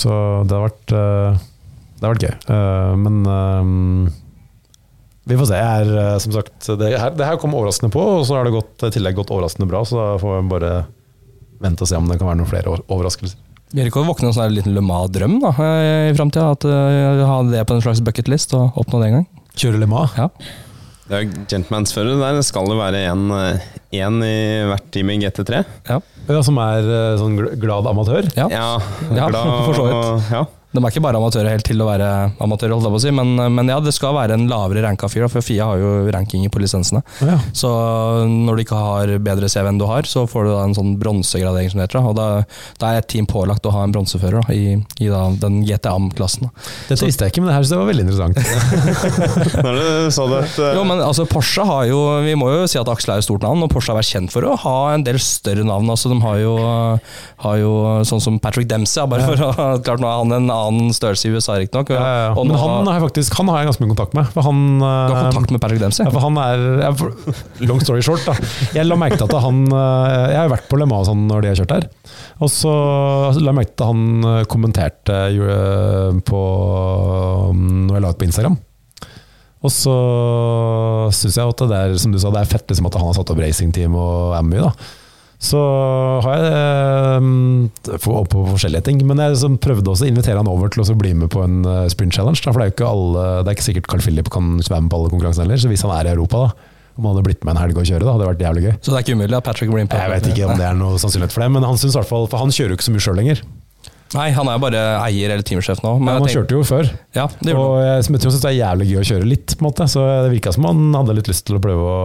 så 0.00 0.12
det 0.46 0.54
har 0.54 0.68
vært 0.68 0.92
eh, 0.94 1.40
Det 2.00 2.06
har 2.08 2.14
vært 2.14 2.24
gøy. 2.24 2.36
Uh, 2.48 2.94
men 2.96 3.18
ehm, 3.28 4.06
vi 5.28 5.36
får 5.36 5.50
se. 5.50 5.58
Jeg 5.60 5.84
er 5.84 5.90
eh, 6.00 6.14
som 6.24 6.32
sagt 6.34 6.70
det 6.80 6.94
her, 6.98 7.12
det 7.14 7.26
her 7.28 7.36
kom 7.38 7.52
overraskende 7.54 7.92
på, 7.94 8.00
og 8.16 8.24
så 8.26 8.38
har 8.38 8.48
det 8.48 8.54
gått, 8.56 8.72
i 8.88 8.90
tillegg 8.96 9.18
gått 9.20 9.30
overraskende 9.30 9.68
bra. 9.70 9.82
Så 9.86 9.98
da 10.00 10.06
får 10.22 10.38
vi 10.40 10.48
bare 10.54 10.70
vente 11.60 11.84
og 11.84 11.90
se 11.90 11.98
om 12.00 12.08
det 12.08 12.16
kan 12.18 12.30
være 12.30 12.40
noen 12.40 12.48
flere 12.50 12.72
over- 12.72 12.86
overraskelser. 12.88 13.36
Blir 13.70 13.86
ikke 13.86 14.00
å 14.02 14.08
våkne 14.08 14.30
en 14.32 14.34
sånn 14.34 14.50
liten 14.56 14.72
Le 14.74 14.82
Mans-drøm 14.82 15.36
da, 15.44 15.52
i 16.08 16.14
framtida? 16.16 16.48
At 16.56 16.64
uh, 16.66 17.20
Ha 17.28 17.36
det 17.52 17.60
på 17.68 17.76
en 17.76 17.84
slags 17.84 18.00
bucketlist 18.02 18.56
og 18.58 18.80
oppnå 18.80 18.98
det 19.04 19.10
en 19.12 19.18
gang? 19.20 19.28
Kjøre 19.60 19.78
Le 19.84 19.86
Mans? 19.92 20.16
Ja. 20.18 20.26
det 21.10 21.20
er 21.20 21.28
gentmansfører 21.52 22.16
der. 22.18 22.40
Det 22.40 22.46
skal 22.48 22.66
det 22.72 22.78
være 22.80 23.04
én 23.12 24.16
i 24.24 24.34
hvert 24.72 24.88
team 24.94 25.12
i 25.14 25.20
GT3? 25.22 25.62
ja. 25.92 26.00
Ja, 26.30 26.40
som 26.46 26.58
er 26.62 26.84
sånn 27.18 27.36
glad 27.58 27.86
amatør? 27.90 28.26
ja. 28.36 28.44
Ja, 28.50 28.66
Ja, 29.14 29.28
glad, 29.30 29.46
for 29.68 29.74
så 29.78 29.86
vidt. 29.86 30.28
Ja. 30.34 30.42
De 30.70 30.78
er 30.78 30.92
ikke 30.92 31.02
bare 31.02 31.18
amatører 31.18 31.50
helt 31.50 31.66
til 31.66 31.80
å 31.82 31.86
være 31.88 32.08
amatører, 32.38 32.76
holdt 32.76 32.86
jeg 32.86 32.94
på 32.94 32.98
å 33.00 33.02
si, 33.02 33.10
men, 33.14 33.32
men 33.56 33.70
ja, 33.72 33.80
det 33.82 33.90
skal 33.96 34.14
være 34.14 34.36
en 34.38 34.44
lavere 34.50 34.84
ranka 34.84 35.08
fyr, 35.10 35.24
for 35.30 35.42
FIA 35.42 35.66
har 35.66 35.80
jo 35.82 35.88
rankinger 36.14 36.52
på 36.54 36.62
lisensene. 36.62 37.02
Ja. 37.26 37.40
Så 37.56 37.70
når 38.30 38.54
du 38.54 38.62
ikke 38.62 38.78
har 38.78 39.10
bedre 39.18 39.48
CV 39.50 39.66
enn 39.66 39.80
du 39.80 39.86
har, 39.90 40.06
så 40.06 40.22
får 40.30 40.46
du 40.46 40.50
da 40.52 40.60
en 40.68 40.76
sånn 40.76 40.92
bronsegradering, 41.00 41.72
som 41.72 41.80
det 41.80 41.88
heter. 41.88 41.98
Og 42.06 42.14
da, 42.18 42.28
da 42.78 42.92
er 42.92 43.02
et 43.02 43.08
team 43.10 43.26
pålagt 43.30 43.66
å 43.66 43.72
ha 43.74 43.82
en 43.82 43.94
bronsefører 43.96 44.44
da, 44.46 44.54
i, 44.54 44.76
i 45.02 45.10
da, 45.10 45.24
den 45.42 45.60
GTAM-klassen. 45.66 46.46
da. 46.46 46.68
Dette 46.86 47.08
visste 47.08 47.26
jeg 47.26 47.34
ikke, 47.34 47.42
men 47.42 47.50
det 47.50 47.56
her 47.58 47.66
synes 47.66 47.74
det 47.74 47.80
var 47.80 47.90
veldig 47.90 48.06
interessant. 48.06 48.38
Når 49.66 49.80
du 49.80 50.14
sa 50.14 50.28
det 50.30 50.40
et, 50.44 50.56
eh, 50.68 50.72
Jo, 50.78 50.86
men 50.86 51.02
altså 51.02 51.26
Porsche 51.28 51.64
har 51.66 51.84
jo 51.88 51.98
Vi 52.24 52.34
må 52.38 52.50
jo 52.52 52.68
si 52.70 52.78
at 52.80 52.88
Aksel 52.90 53.16
er 53.16 53.22
et 53.22 53.26
stort 53.26 53.42
navn, 53.44 53.66
og 53.66 53.72
Porsche 53.72 53.90
har 53.92 53.98
vært 53.98 54.12
kjent 54.12 54.32
for 54.32 54.46
å 54.46 54.54
ha 54.62 54.76
en 54.94 55.04
del 55.06 55.18
større 55.22 55.66
navn. 55.66 55.90
altså 55.90 56.12
De 56.14 56.20
har 56.22 56.38
jo, 56.44 56.54
har 57.44 57.58
jo 57.60 57.74
sånn 58.06 58.22
som 58.22 58.38
Patrick 58.42 58.70
Dempsey, 58.70 59.02
ja, 59.02 59.08
bare 59.10 59.26
for 59.26 59.46
å 59.50 59.68
Klart 59.84 60.02
nå 60.02 60.06
er 60.06 60.18
han 60.20 60.34
en 60.36 60.50
annen 60.60 60.92
størrelse 60.94 61.28
i 61.28 61.32
USA, 61.34 61.56
riktignok. 61.60 61.90
Ja, 61.94 62.00
ja, 62.00 62.20
ja. 62.28 62.34
Men 62.36 62.56
han 62.60 62.86
har- 62.86 62.98
jeg 62.98 63.04
faktisk 63.08 63.36
Han 63.38 63.48
har 63.48 63.58
jeg 63.62 63.70
ganske 63.70 63.82
mye 63.84 63.92
kontakt 63.94 64.14
med. 64.18 64.30
For 64.34 64.42
han, 64.46 64.60
du 64.80 64.84
har 64.86 65.16
eh, 65.16 65.30
kontakt 65.30 65.50
med 65.56 65.60
Patrick 65.64 65.80
Dempsey? 65.82 66.04
Ja, 66.06 66.10
for 66.14 66.20
han 66.26 66.38
er 66.42 66.64
ja, 66.84 66.92
for, 66.92 67.34
Long 67.64 67.80
story 67.84 68.02
short, 68.06 68.24
da. 68.28 68.34
Jeg 68.76 68.86
la 68.86 68.96
merke 69.00 69.18
til 69.20 69.28
at 69.28 69.42
han 69.44 69.62
eh, 69.66 70.26
Jeg 70.34 70.40
har 70.42 70.52
vært 70.52 70.68
på 70.70 70.78
Le 70.80 70.88
Mans 70.90 71.10
sånn 71.10 71.26
når 71.30 71.42
de 71.46 71.52
har 71.52 71.60
kjørt 71.62 71.76
her. 71.76 71.88
Og 72.40 72.50
så 72.52 72.72
la 73.40 73.50
jeg 73.52 73.58
merke 73.60 73.74
til 73.74 73.84
at 73.84 73.90
han 73.90 74.32
eh, 74.34 74.44
kommenterte 74.50 75.20
på 76.28 76.42
mm, 77.54 77.86
Når 77.88 77.94
jeg 77.96 78.04
la 78.04 78.12
ut 78.14 78.20
på 78.20 78.28
Instagram. 78.28 78.58
Og 79.60 79.68
så 79.74 79.94
syns 81.12 81.36
jeg 81.36 81.52
at 81.52 81.62
det 81.68 81.76
er 81.76 81.98
som 82.00 82.12
du 82.14 82.18
sa, 82.20 82.30
det 82.32 82.40
er 82.40 82.48
fett 82.48 82.70
liksom 82.70 82.86
at 82.88 82.96
han 82.96 83.10
har 83.10 83.16
satt 83.18 83.32
opp 83.32 83.42
racingteam 83.42 83.96
og 83.98 84.32
Ammy. 84.38 84.56
da. 84.62 84.70
Så 85.40 85.60
har 86.20 86.34
jeg 86.36 86.48
eh, 86.52 87.96
for, 88.02 88.26
på 88.28 88.42
forskjellige 88.50 88.84
ting. 88.90 88.98
Men 89.08 89.22
jeg 89.22 89.34
liksom 89.34 89.56
prøvde 89.62 89.88
også 89.88 90.04
å 90.04 90.10
invitere 90.10 90.40
han 90.40 90.50
over 90.50 90.72
til 90.72 90.84
å 90.84 90.96
bli 91.00 91.14
med 91.16 91.32
på 91.32 91.40
en 91.46 91.62
eh, 91.64 91.86
sprint 91.92 92.16
challenge. 92.16 92.42
Da, 92.44 92.52
for 92.52 92.60
det 92.60 92.66
er 92.66 92.72
jo 92.72 92.76
ikke 92.76 92.90
alle 92.90 93.22
Det 93.40 93.48
er 93.48 93.56
ikke 93.56 93.68
sikkert 93.70 93.88
Carl 93.88 94.04
Philip 94.04 94.28
kan 94.32 94.58
være 94.60 94.84
med 94.84 94.92
på 94.92 95.00
alle 95.00 95.14
konkurransene 95.14 95.46
heller. 95.48 95.62
Så 95.62 95.72
hvis 95.72 95.86
han 95.86 95.94
er 95.96 96.10
i 96.10 96.12
Europa, 96.12 96.44
da, 96.44 96.76
om 97.00 97.08
han 97.08 97.14
hadde 97.14 97.24
blitt 97.30 97.46
med 97.48 97.56
en 97.56 97.62
helg 97.62 97.80
og 97.80 97.88
kjøre, 97.88 98.04
da, 98.04 98.12
hadde 98.12 98.26
det 98.26 98.30
vært 98.34 98.44
jævlig 98.44 98.66
gøy. 98.66 98.74
Så 98.76 98.92
det 98.92 98.98
er 98.98 99.06
ikke 99.06 99.16
umulig 99.16 99.38
at 99.40 99.48
Patrick 99.48 99.72
blir 99.72 99.86
med 99.86 99.96
Jeg 99.96 100.12
vet 100.12 100.30
ikke 100.34 100.50
om 100.50 100.60
det 100.60 100.68
er 100.68 100.76
noe 100.76 101.00
sannsynlighet 101.00 101.36
for 101.36 101.46
det, 101.46 101.50
men 101.56 101.68
han 101.70 101.80
synes 101.80 101.96
i 101.96 102.00
hvert 102.02 102.10
fall 102.10 102.28
For 102.28 102.44
han 102.44 102.52
kjører 102.52 102.74
jo 102.74 102.80
ikke 102.80 102.88
så 102.90 102.94
mye 102.96 103.06
sjøl 103.08 103.20
lenger. 103.22 103.42
Nei, 104.10 104.30
han 104.34 104.48
er 104.50 104.56
jo 104.56 104.62
bare 104.64 104.80
eier 105.04 105.30
eller 105.30 105.44
teamsjef 105.46 105.82
nå. 105.84 105.92
Men 106.02 106.16
ja, 106.16 106.18
han 106.18 106.32
kjørte 106.32 106.56
jo 106.56 106.62
før. 106.66 106.88
Ja, 107.14 107.28
det 107.46 107.54
Og 107.54 107.76
jeg 107.78 108.06
synes 108.08 108.40
det 108.42 108.48
er 108.50 108.56
jævlig 108.56 108.88
gøy 108.90 108.98
å 108.98 109.06
kjøre 109.06 109.28
litt, 109.30 109.54
på 109.54 109.62
en 109.62 109.68
måte. 109.68 109.86
Så 109.90 110.02
det 110.26 110.32
virka 110.32 110.52
som 110.56 110.66
han 110.66 110.80
hadde 110.98 111.14
litt 111.20 111.30
lyst 111.30 111.46
til 111.46 111.60
å 111.60 111.62
prøve 111.62 111.86
å, 111.86 111.98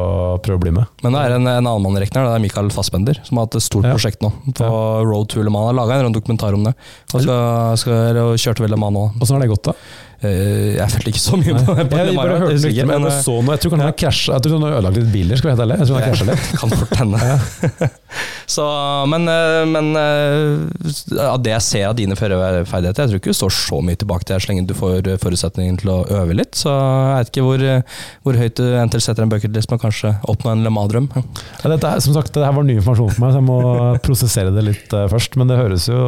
prøve 0.46 0.60
å 0.60 0.64
bli 0.68 0.76
med. 0.76 0.92
Men 1.02 1.18
det 1.18 1.24
er 1.26 1.38
en, 1.40 1.50
en 1.50 1.62
annen 1.64 1.82
mann 1.86 1.98
i 1.98 2.04
rekken 2.06 2.22
her, 2.22 2.30
det 2.30 2.38
er 2.38 2.46
Michael 2.46 2.70
Fassbender, 2.76 3.22
som 3.26 3.42
har 3.42 3.48
hatt 3.50 3.58
et 3.58 3.66
stort 3.66 3.90
Ja. 3.90 3.96
prosjekt 3.98 4.22
nå. 4.26 4.30
På 4.54 4.70
Road 5.06 5.32
to 5.34 5.42
Le 5.42 5.50
Mans. 5.54 5.72
Han 5.72 5.74
har 5.74 5.80
laga 5.82 6.02
en 6.06 6.14
dokumentar 6.14 6.54
om 6.54 6.68
det. 6.70 6.76
Han 7.14 7.26
skal, 7.26 7.80
skal, 7.82 8.22
og 8.28 8.36
kjørte 8.38 8.66
vel 8.66 8.76
Le 8.76 8.82
Mans 8.82 8.94
nå. 8.94 9.08
Åssen 9.18 9.40
har 9.40 9.46
det 9.46 9.54
gått, 9.56 9.72
da? 9.72 9.78
Eh, 10.26 10.76
Jeg 10.80 10.90
følte 10.96 11.12
ikke 11.14 11.22
så 11.24 11.40
mye 11.40 11.56
på 11.60 11.76
det. 11.78 11.86
Jeg, 11.86 12.08
Jeg 12.10 12.18
bare 12.18 12.40
hørte 12.42 12.56
litt, 12.56 12.80
men 12.82 12.94
men, 12.96 13.08
jeg 13.12 13.26
så 13.26 13.36
noe. 13.40 13.56
Jeg 13.56 13.64
tror 13.66 13.76
han 13.76 13.84
har 13.86 13.96
krasja 14.04 14.38
Jeg 14.38 14.46
tror 14.46 14.56
han 14.58 14.66
har 14.68 14.78
ødelagt 14.80 15.00
litt 15.00 15.12
biler, 15.14 15.40
skal 15.40 15.50
vi 15.50 15.54
helt 15.56 15.64
ærlig. 15.66 15.78
Jeg 15.82 15.90
tror 15.90 15.96
han 15.96 16.04
har 16.04 16.10
krasja 16.12 16.28
litt. 16.32 16.50
Kan 16.62 16.76
fort 16.82 16.98
hende. 17.02 17.92
Så, 18.56 18.64
men 19.12 19.26
eh, 19.28 19.64
men 19.68 19.88
eh, 20.00 21.24
av 21.26 21.40
det 21.44 21.52
jeg 21.56 21.66
ser 21.66 21.88
av 21.90 21.96
dine 21.98 22.16
førerferdigheter, 22.18 23.08
jeg 23.08 23.12
tror 23.12 23.22
ikke 23.22 23.34
du 23.34 23.40
står 23.40 23.56
så 23.56 23.80
mye 23.84 24.00
tilbake 24.00 24.28
til 24.28 24.36
det 24.36 24.44
så 24.46 24.52
lenge 24.52 24.68
du 24.70 24.76
får 24.78 25.10
forutsetningen 25.24 25.80
til 25.82 25.92
å 25.92 25.98
øve 26.22 26.38
litt. 26.38 26.54
Så 26.60 26.70
jeg 26.72 27.18
vet 27.24 27.32
ikke 27.34 27.46
hvor, 27.48 27.66
eh, 27.72 27.98
hvor 28.24 28.40
høyt 28.40 28.56
du 28.60 28.64
eventuelt 28.68 29.06
setter 29.08 29.26
en 29.26 29.34
bucketlist, 29.34 29.74
men 29.74 29.82
kanskje 29.82 30.14
oppnå 30.32 30.54
en 30.54 30.64
Le 30.66 30.74
Mans-drøm. 30.78 31.10
Ja, 31.66 31.72
dette, 31.72 31.90
som 32.06 32.14
sagt, 32.14 32.30
dette 32.36 32.54
var 32.54 32.66
ny 32.68 32.76
informasjon 32.78 33.16
for 33.16 33.24
meg, 33.26 33.34
så 33.34 33.42
jeg 33.42 33.48
må 33.50 33.60
prosessere 34.06 34.54
det 34.54 34.64
litt 34.68 34.94
eh, 34.94 35.08
først. 35.12 35.36
Men 35.42 35.50
det 35.50 35.58
høres 35.60 35.90
jo 35.90 36.00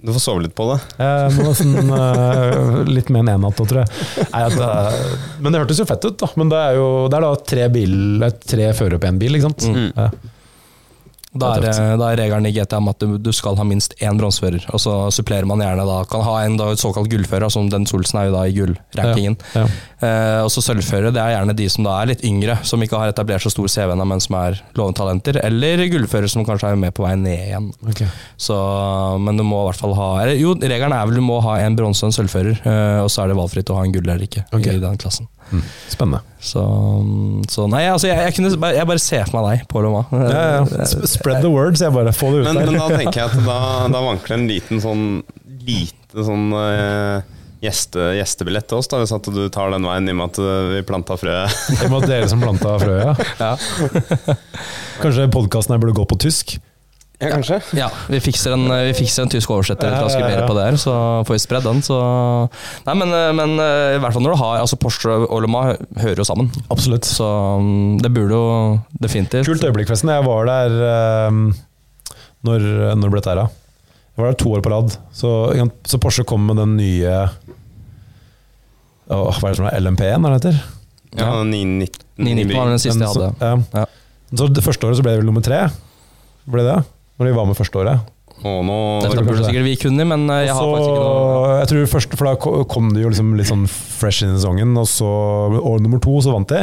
Du 0.00 0.12
får 0.14 0.22
sove 0.24 0.42
litt 0.46 0.54
på 0.56 0.64
det. 0.70 0.78
Jeg 0.96 1.32
må 1.36 1.44
nesten 1.50 1.92
uh, 1.92 2.80
litt 2.88 3.10
mer 3.12 3.20
enn 3.20 3.34
én 3.34 3.42
natt, 3.44 3.58
tror 3.60 3.82
jeg. 3.82 4.26
Nei, 4.32 4.42
at, 4.46 4.56
uh, 4.56 5.40
men 5.44 5.52
det 5.52 5.60
hørtes 5.60 5.82
jo 5.82 5.88
fett 5.88 6.06
ut, 6.06 6.16
da. 6.22 6.30
Men 6.40 6.52
det 6.52 6.60
er 6.70 6.78
jo 6.78 6.86
det 7.10 7.18
er 7.18 7.26
da 7.26 7.32
tre, 7.52 7.66
bil, 7.74 7.96
eh, 8.24 8.36
tre 8.40 8.70
førere 8.76 9.00
på 9.02 9.10
én 9.10 9.20
bil, 9.20 9.36
ikke 9.36 9.50
sant. 9.50 9.66
Mm. 9.68 9.90
Ja. 9.92 10.08
Da 11.30 11.52
er, 11.54 11.62
tøft. 11.62 11.78
eh, 11.78 11.92
da 12.00 12.08
er 12.10 12.18
regelen 12.18 12.48
i 12.48 12.50
GTM 12.50 12.88
at 12.90 13.02
du, 13.04 13.12
du 13.22 13.30
skal 13.34 13.54
ha 13.54 13.62
minst 13.66 13.92
én 14.02 14.18
bronsefører, 14.18 14.64
og 14.74 14.80
så 14.82 14.94
supplerer 15.14 15.46
man 15.46 15.62
gjerne 15.62 15.84
da 15.86 16.00
Kan 16.10 16.24
ha 16.26 16.40
en 16.42 16.56
da, 16.58 16.72
såkalt 16.78 17.10
gullfører, 17.12 17.46
som 17.54 17.68
den 17.70 17.86
solsen 17.86 18.18
er 18.18 18.26
jo 18.26 18.34
da 18.34 18.42
i 18.48 18.54
gullrankingen. 18.56 19.36
Ja. 19.54 19.62
Eh, 20.02 20.40
og 20.42 20.50
så 20.50 20.64
sølvførere, 20.64 21.12
det 21.14 21.22
er 21.22 21.36
gjerne 21.36 21.54
de 21.54 21.68
som 21.70 21.86
da 21.86 22.00
er 22.00 22.10
litt 22.10 22.24
yngre, 22.26 22.58
som 22.66 22.82
ikke 22.82 22.98
har 22.98 23.12
etablert 23.12 23.44
så 23.46 23.52
stor 23.54 23.70
CV 23.70 23.94
ennå, 23.94 24.08
men 24.10 24.22
som 24.24 24.40
er 24.40 24.58
lovende 24.74 24.98
talenter. 24.98 25.38
Eller 25.46 25.84
gullfører 25.92 26.32
som 26.32 26.46
kanskje 26.48 26.72
er 26.74 26.82
med 26.82 26.96
på 26.96 27.06
vei 27.06 27.14
ned 27.20 27.46
igjen. 27.46 27.70
Okay. 27.92 28.10
Så, 28.40 28.58
men 29.22 29.38
du 29.38 29.46
må 29.46 29.62
i 29.62 29.70
hvert 29.70 29.84
fall 29.84 29.94
ha 30.00 30.10
eller, 30.24 30.34
Jo, 30.40 30.56
regelen 30.58 30.96
er 30.96 31.06
vel 31.06 31.20
du 31.20 31.24
må 31.24 31.38
ha 31.46 31.60
en 31.62 31.78
bronse 31.78 32.02
og 32.02 32.10
en 32.10 32.18
sølvfører, 32.18 32.58
eh, 32.64 32.98
og 33.04 33.10
så 33.12 33.22
er 33.22 33.30
det 33.30 33.38
valgfritt 33.38 33.70
å 33.70 33.78
ha 33.78 33.86
en 33.86 33.94
gull 33.94 34.08
eller 34.08 34.26
ikke 34.26 34.48
okay. 34.50 34.80
i 34.80 34.82
den 34.82 34.98
klassen. 34.98 35.30
Mm. 35.50 35.64
Spennende. 35.90 36.20
Så, 36.40 36.62
så 37.50 37.66
nei, 37.68 37.82
altså 37.90 38.08
jeg, 38.08 38.16
jeg, 38.28 38.36
kunne, 38.36 38.72
jeg 38.76 38.88
bare 38.88 39.02
ser 39.02 39.26
for 39.28 39.40
meg 39.40 39.48
deg 39.50 39.66
på 39.70 39.82
Loma. 39.84 40.04
Ja, 40.14 40.44
ja. 40.60 40.86
Spread 41.10 41.42
the 41.44 41.50
word, 41.52 41.76
så 41.78 41.88
jeg 41.88 41.96
bare 41.98 42.14
får 42.16 42.32
det 42.32 42.40
ut 42.40 42.48
Men, 42.48 42.62
men 42.70 42.78
da 42.80 42.88
tenker 43.00 43.20
jeg 43.24 43.28
at 43.28 43.44
da, 43.44 43.58
da 43.92 44.06
vanker 44.06 44.32
det 44.34 44.38
en 44.38 44.48
liten 44.50 44.82
sånn 44.84 45.04
lite 45.60 46.24
sånn 46.24 46.48
eh, 46.56 47.36
gjeste, 47.60 48.06
gjestebillett 48.16 48.68
til 48.70 48.80
oss, 48.80 48.88
da, 48.90 49.02
hvis 49.02 49.12
at 49.14 49.28
du 49.28 49.42
tar 49.52 49.72
den 49.74 49.84
veien 49.86 50.08
i 50.08 50.14
og 50.14 50.20
med 50.22 50.32
at 50.32 50.40
eh, 50.40 50.70
vi 50.76 50.80
planta 50.88 51.18
frøet. 51.20 51.60
Det 51.82 51.90
var 51.92 52.06
dere 52.08 52.30
som 52.30 52.42
planta 52.42 52.76
frøet, 52.80 53.04
ja. 53.04 53.50
Ja. 54.30 54.38
Kanskje 55.00 55.28
podkasten 55.32 55.76
her 55.76 55.82
burde 55.82 55.96
gå 55.96 56.06
på 56.08 56.18
tysk? 56.20 56.56
Ja, 57.20 57.28
kanskje. 57.34 57.58
Ja, 57.76 57.90
vi 58.08 58.16
fikser 58.24 58.54
en, 58.56 58.64
vi 58.70 58.92
fikser 58.96 59.26
en 59.26 59.30
tysk 59.32 59.50
oversetter 59.52 59.92
til 59.92 60.06
å 60.06 60.08
Ja, 60.08 60.08
ja, 60.08 60.08
ja. 60.08 60.12
skribere 60.14 60.46
på 60.48 60.54
det 60.56 60.62
her, 60.70 60.78
så 60.80 60.92
får 61.28 61.36
vi 61.36 61.40
spredd 61.42 61.66
den. 61.68 61.82
Så. 61.84 61.96
Nei, 62.86 62.94
men, 62.96 63.12
men 63.36 63.56
eh, 63.60 63.96
i 63.96 64.00
hvert 64.00 64.16
fall 64.16 64.24
når 64.24 64.32
du 64.32 64.40
har 64.40 64.60
altså 64.62 64.78
Porsche 64.80 65.18
og 65.26 65.42
Le 65.44 65.50
Mans 65.52 65.82
hører 66.00 66.22
jo 66.22 66.24
sammen. 66.24 66.48
Absolutt. 66.72 67.04
Så 67.04 67.28
mm, 67.60 67.98
det 68.00 68.12
burde 68.16 68.38
jo 68.38 69.02
definitivt 69.04 69.50
Kult 69.50 69.66
øyeblikk, 69.68 69.90
forresten. 69.90 70.12
Jeg 70.14 70.24
var 70.24 70.48
der 70.48 70.76
um, 71.28 71.42
når, 72.48 72.64
når 72.96 73.12
ble 73.12 73.20
dette 73.20 73.34
her, 73.34 73.42
da? 73.42 73.48
Jeg 74.16 74.24
var 74.24 74.32
der 74.32 74.38
to 74.40 74.52
år 74.56 74.64
på 74.64 74.72
rad. 74.72 74.96
Så, 75.16 75.30
så 75.92 76.00
Porsche 76.00 76.24
kom 76.28 76.48
med 76.48 76.56
den 76.60 76.76
nye 76.80 77.18
Åh, 79.10 79.38
Hva 79.40 79.48
er 79.48 79.52
det 79.52 79.58
som 79.58 79.66
er 79.68 79.76
LMP1, 79.80 80.24
er 80.24 80.24
det 80.24 80.38
heter? 80.38 80.58
Ja, 81.18 81.30
919 81.42 82.06
919 82.20 82.54
var 82.54 82.68
den 82.70 82.80
siste 82.82 83.02
jeg 83.02 83.12
hadde. 83.12 83.30
Ja. 83.42 83.82
Ja. 83.82 83.84
Så 84.38 84.46
det 84.54 84.62
første 84.64 84.86
året 84.86 85.00
så 85.00 85.04
ble 85.04 85.14
det 85.16 85.22
vel 85.22 85.28
nummer 85.28 85.44
tre? 85.44 85.64
Ble 86.50 86.64
det? 86.66 86.78
Når 87.20 87.28
de 87.28 87.36
var 87.36 87.46
med 87.46 87.58
første 87.58 87.78
året. 87.82 88.08
Og 88.40 88.62
nå 88.64 88.76
det 89.04 89.24
burde 89.26 89.44
sikkert 89.44 89.66
vi 89.66 89.74
kunne, 89.76 90.04
men 90.08 90.22
eh, 90.32 90.46
jeg 90.46 90.54
har 90.56 90.64
faktisk 90.64 90.88
ikke 90.88 91.02
noe 91.04 91.56
jeg 91.60 91.68
tror 91.68 91.90
først, 91.92 92.14
For 92.16 92.28
da 92.30 92.62
kom 92.72 92.86
de 92.94 93.02
jo 93.02 93.10
liksom 93.12 93.34
litt 93.36 93.50
sånn 93.50 93.66
fresh 93.68 94.24
inn 94.24 94.32
i 94.32 94.38
sesongen, 94.38 94.72
og 94.80 94.88
så 94.88 95.08
år 95.60 95.82
nummer 95.84 96.00
to 96.00 96.14
så 96.24 96.32
vant 96.32 96.48
de. 96.48 96.62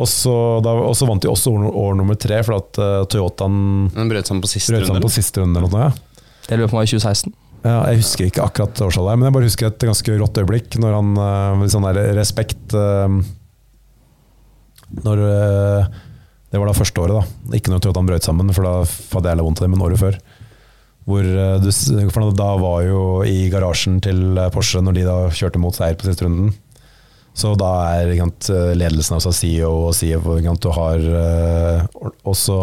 Og 0.00 0.08
så, 0.08 0.32
da, 0.64 0.72
og 0.72 0.96
så 0.96 1.04
vant 1.08 1.20
de 1.20 1.28
også 1.28 1.52
år, 1.52 1.68
år 1.76 1.98
nummer 1.98 2.16
tre, 2.16 2.40
for 2.46 2.56
at 2.56 2.80
uh, 2.80 3.02
Toyotaen 3.12 3.90
Den 3.92 4.08
brøt 4.08 4.30
sammen 4.30 4.40
på 4.40 4.48
siste 4.48 4.72
brøt 4.72 4.86
sammen 4.86 5.02
runde. 5.02 5.10
på 5.10 5.18
siste 5.18 5.42
runde. 5.42 5.60
eller 5.60 5.74
noe. 5.74 5.90
Ja. 5.90 6.22
Det 6.46 6.56
lurer 6.56 6.70
på 6.70 6.78
om 6.78 6.80
var 6.80 6.88
i 6.88 6.92
2016. 6.94 7.34
Ja, 7.60 7.74
jeg 7.90 8.00
husker 8.00 8.30
ikke 8.30 8.46
akkurat 8.46 8.80
årsallet, 8.86 9.20
men 9.20 9.28
jeg 9.28 9.36
bare 9.36 9.48
husker 9.50 9.68
et 9.68 9.84
ganske 9.84 10.14
rått 10.22 10.40
øyeblikk 10.40 10.78
når 10.80 10.96
han 10.96 11.10
uh, 11.20 11.66
sånn 11.68 11.84
der 11.90 12.14
respekt 12.16 12.72
uh, 12.72 13.20
Når 15.04 15.20
uh, 15.20 15.98
Det 16.50 16.58
var 16.58 16.66
da 16.66 16.74
første 16.74 17.02
året, 17.02 17.20
da. 17.20 17.56
Ikke 17.56 17.72
når 17.72 17.82
Toyotaen 17.84 18.08
brøt 18.08 18.26
sammen, 18.26 18.50
for 18.54 18.66
da 18.66 18.72
hadde 18.82 19.30
jeg 19.30 19.38
litt 19.38 19.46
vondt 19.46 19.60
av 19.62 19.66
det, 19.66 19.72
men 19.74 19.84
året 19.86 20.00
før. 20.00 20.18
Hvor 21.08 21.26
uh, 21.26 21.60
du, 21.62 21.70
for 22.12 22.32
da 22.36 22.48
var 22.60 22.82
jo 22.86 23.04
i 23.26 23.46
garasjen 23.52 24.00
til 24.04 24.34
uh, 24.38 24.48
Porsche, 24.52 24.82
når 24.82 24.98
de 24.98 25.06
da 25.06 25.16
kjørte 25.34 25.62
mot 25.62 25.76
seier 25.76 25.96
på 25.98 26.08
siste 26.08 26.26
runden. 26.26 26.50
Så 27.38 27.54
da 27.58 27.70
er 27.94 28.10
sant, 28.18 28.50
ledelsen, 28.74 29.14
altså 29.16 29.30
CEO 29.32 29.70
og 29.86 29.94
CFO, 29.94 30.40
sant, 30.42 30.66
du 30.66 30.72
har 30.74 31.04
også 32.26 32.56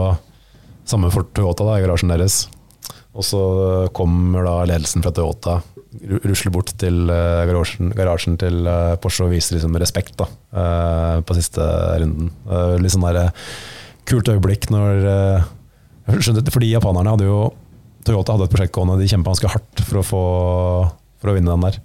samme 0.88 1.08
for 1.14 1.30
Toyota 1.32 1.64
da, 1.64 1.78
i 1.80 1.86
garasjen 1.86 2.12
deres. 2.12 2.42
Og 3.18 3.26
så 3.26 3.42
kommer 3.96 4.44
da 4.46 4.60
ledelsen 4.68 5.06
fra 5.06 5.16
Toyota 5.16 5.62
rusler 6.28 6.54
bort 6.54 6.74
til 6.80 7.10
eh, 7.10 7.46
garasjen, 7.50 7.92
garasjen 7.96 8.38
til 8.40 8.68
eh, 8.68 8.96
Porsche 9.02 9.26
og 9.26 9.34
viser 9.34 9.58
liksom 9.58 9.78
respekt 9.82 10.18
da, 10.20 10.28
eh, 10.54 11.18
på 11.26 11.38
siste 11.38 11.64
runden. 12.02 12.32
Litt 12.82 12.94
sånn 12.94 13.08
der, 13.08 13.22
eh, 13.28 13.32
kult 14.08 14.30
øyeblikk 14.32 14.70
når 14.74 15.08
eh, 15.12 15.48
skjønner, 16.16 16.46
Fordi 16.54 16.72
japanerne 16.72 17.16
hadde 17.16 17.28
jo 17.28 17.42
Toyota 18.08 18.38
hadde 18.38 18.48
et 18.48 18.54
prosjekt 18.54 18.76
gående, 18.78 18.96
de 19.02 19.10
kjempa 19.12 19.34
ganske 19.34 19.52
hardt 19.52 19.84
for 19.84 20.00
å, 20.00 20.06
få, 20.06 20.24
for 21.20 21.32
å 21.32 21.36
vinne 21.36 21.52
den 21.52 21.66
der. 21.66 21.80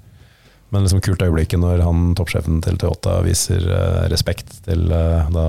Men 0.73 0.85
liksom 0.85 1.03
kult 1.03 1.23
øyeblikket 1.25 1.59
når 1.59 1.83
han 1.83 2.13
toppsjefen 2.15 2.61
til 2.63 2.79
Toyota 2.79 3.19
viser 3.27 3.65
uh, 3.67 4.05
respekt 4.13 4.61
til 4.69 4.87
uh, 4.95 5.27
da 5.35 5.47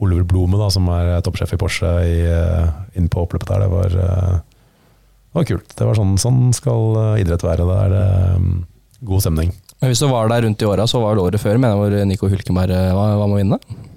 Oliver 0.00 0.24
Blome, 0.26 0.56
da, 0.58 0.70
som 0.72 0.88
er 0.90 1.12
toppsjef 1.26 1.52
i 1.54 1.60
Porsche, 1.60 1.92
i, 2.00 2.16
uh, 2.24 2.72
inn 2.96 3.10
på 3.12 3.26
oppløpet 3.26 3.52
der. 3.52 3.66
Det 3.66 3.70
var, 3.74 3.94
det 3.94 5.38
var 5.38 5.48
kult. 5.52 5.76
Det 5.76 5.90
var 5.90 6.00
sånn, 6.00 6.16
sånn 6.22 6.40
skal 6.56 7.20
idrett 7.20 7.44
være. 7.44 7.68
Det 7.68 7.78
er 7.84 8.34
um, 8.40 8.50
god 9.04 9.26
stemning. 9.26 9.52
Hvis 9.84 10.00
du 10.00 10.08
var 10.08 10.32
der 10.32 10.48
rundt 10.48 10.64
i 10.64 10.70
åra, 10.70 10.88
så 10.88 11.04
var 11.04 11.14
det 11.14 11.28
året 11.28 11.44
før, 11.44 11.60
mener 11.60 11.76
hvor 11.76 11.94
Nico 12.08 12.32
Hulkenberg 12.32 12.72
hva 12.72 13.10
var 13.20 13.28
med 13.28 13.36
å 13.36 13.42
vinne. 13.42 13.90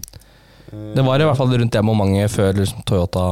Det 0.71 1.05
var 1.05 1.21
i 1.21 1.27
hvert 1.27 1.39
fall 1.39 1.53
rundt 1.53 1.73
det 1.73 1.83
momentet 1.85 2.33
før 2.33 2.57
liksom, 2.57 2.83
Toyota 2.87 3.25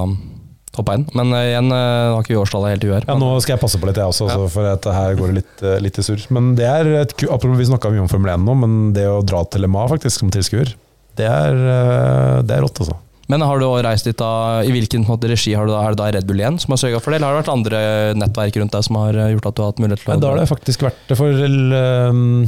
hoppa 0.75 0.97
inn. 0.97 1.05
Men 1.15 1.31
uh, 1.31 1.41
igjen 1.43 1.71
uh, 1.71 2.15
har 2.15 2.23
ikke 2.23 2.33
vi 2.33 2.39
årstallet 2.41 2.75
helt 2.75 2.85
i 2.85 2.91
huet. 2.91 3.07
Ja, 3.07 3.15
Nå 3.19 3.31
skal 3.43 3.55
jeg 3.55 3.63
passe 3.63 3.79
på 3.79 3.89
litt, 3.89 3.99
jeg 3.99 4.11
også, 4.11 4.27
så 4.31 4.49
for 4.51 4.67
at 4.69 4.87
her 4.97 5.15
går 5.19 5.31
det 5.31 5.37
litt, 5.41 5.55
uh, 5.63 5.77
litt 5.83 5.99
i 6.01 6.05
surr. 6.05 6.27
Men 6.35 6.53
det 6.59 6.67
er 6.67 6.91
et, 7.05 7.15
apropos, 7.27 7.57
Vi 7.59 7.69
snakka 7.71 7.93
mye 7.93 8.03
om 8.03 8.11
Formel 8.11 8.35
1 8.35 8.43
nå, 8.43 8.57
men 8.65 8.77
det 8.95 9.07
å 9.07 9.21
dra 9.25 9.45
til 9.47 9.65
Le 9.65 9.71
Mans 9.71 9.93
faktisk 9.93 10.23
som 10.23 10.33
tilskuer, 10.33 10.75
det, 11.15 11.27
er, 11.31 11.55
uh, 11.55 12.43
det 12.43 12.57
er 12.57 12.65
rått, 12.65 12.83
altså. 12.83 12.99
Men 13.31 13.41
har 13.41 13.57
du 13.57 13.65
reist 13.81 14.05
dit 14.05 14.17
da, 14.19 14.61
i 14.61 14.69
hvilken 14.73 15.05
måte, 15.07 15.29
regi 15.31 15.55
har 15.57 15.65
du 15.65 15.73
da, 15.73 15.81
er 15.81 15.95
det 15.95 16.01
da 16.01 16.09
Red 16.13 16.27
Bull 16.29 16.41
igjen 16.43 16.59
som 16.61 16.75
har 16.75 16.81
sørga 16.83 17.01
for 17.01 17.09
det, 17.09 17.17
eller 17.17 17.31
har 17.31 17.39
det 17.39 17.41
vært 17.41 17.55
andre 17.55 17.81
nettverk 18.21 18.59
rundt 18.61 18.75
deg 18.75 18.85
som 18.85 18.99
har 19.01 19.17
eh, 19.17 19.31
gjort 19.33 19.49
at 19.49 19.57
du 19.57 19.63
har 19.63 19.71
hatt 19.71 19.81
mulighet 19.81 20.03
til 20.03 20.13
å 20.13 20.17
da 20.21 20.33
har 20.33 20.41
det 20.41 20.51
faktisk 20.51 20.85
vært 20.85 21.15
for 21.17 21.45
um, 21.47 22.45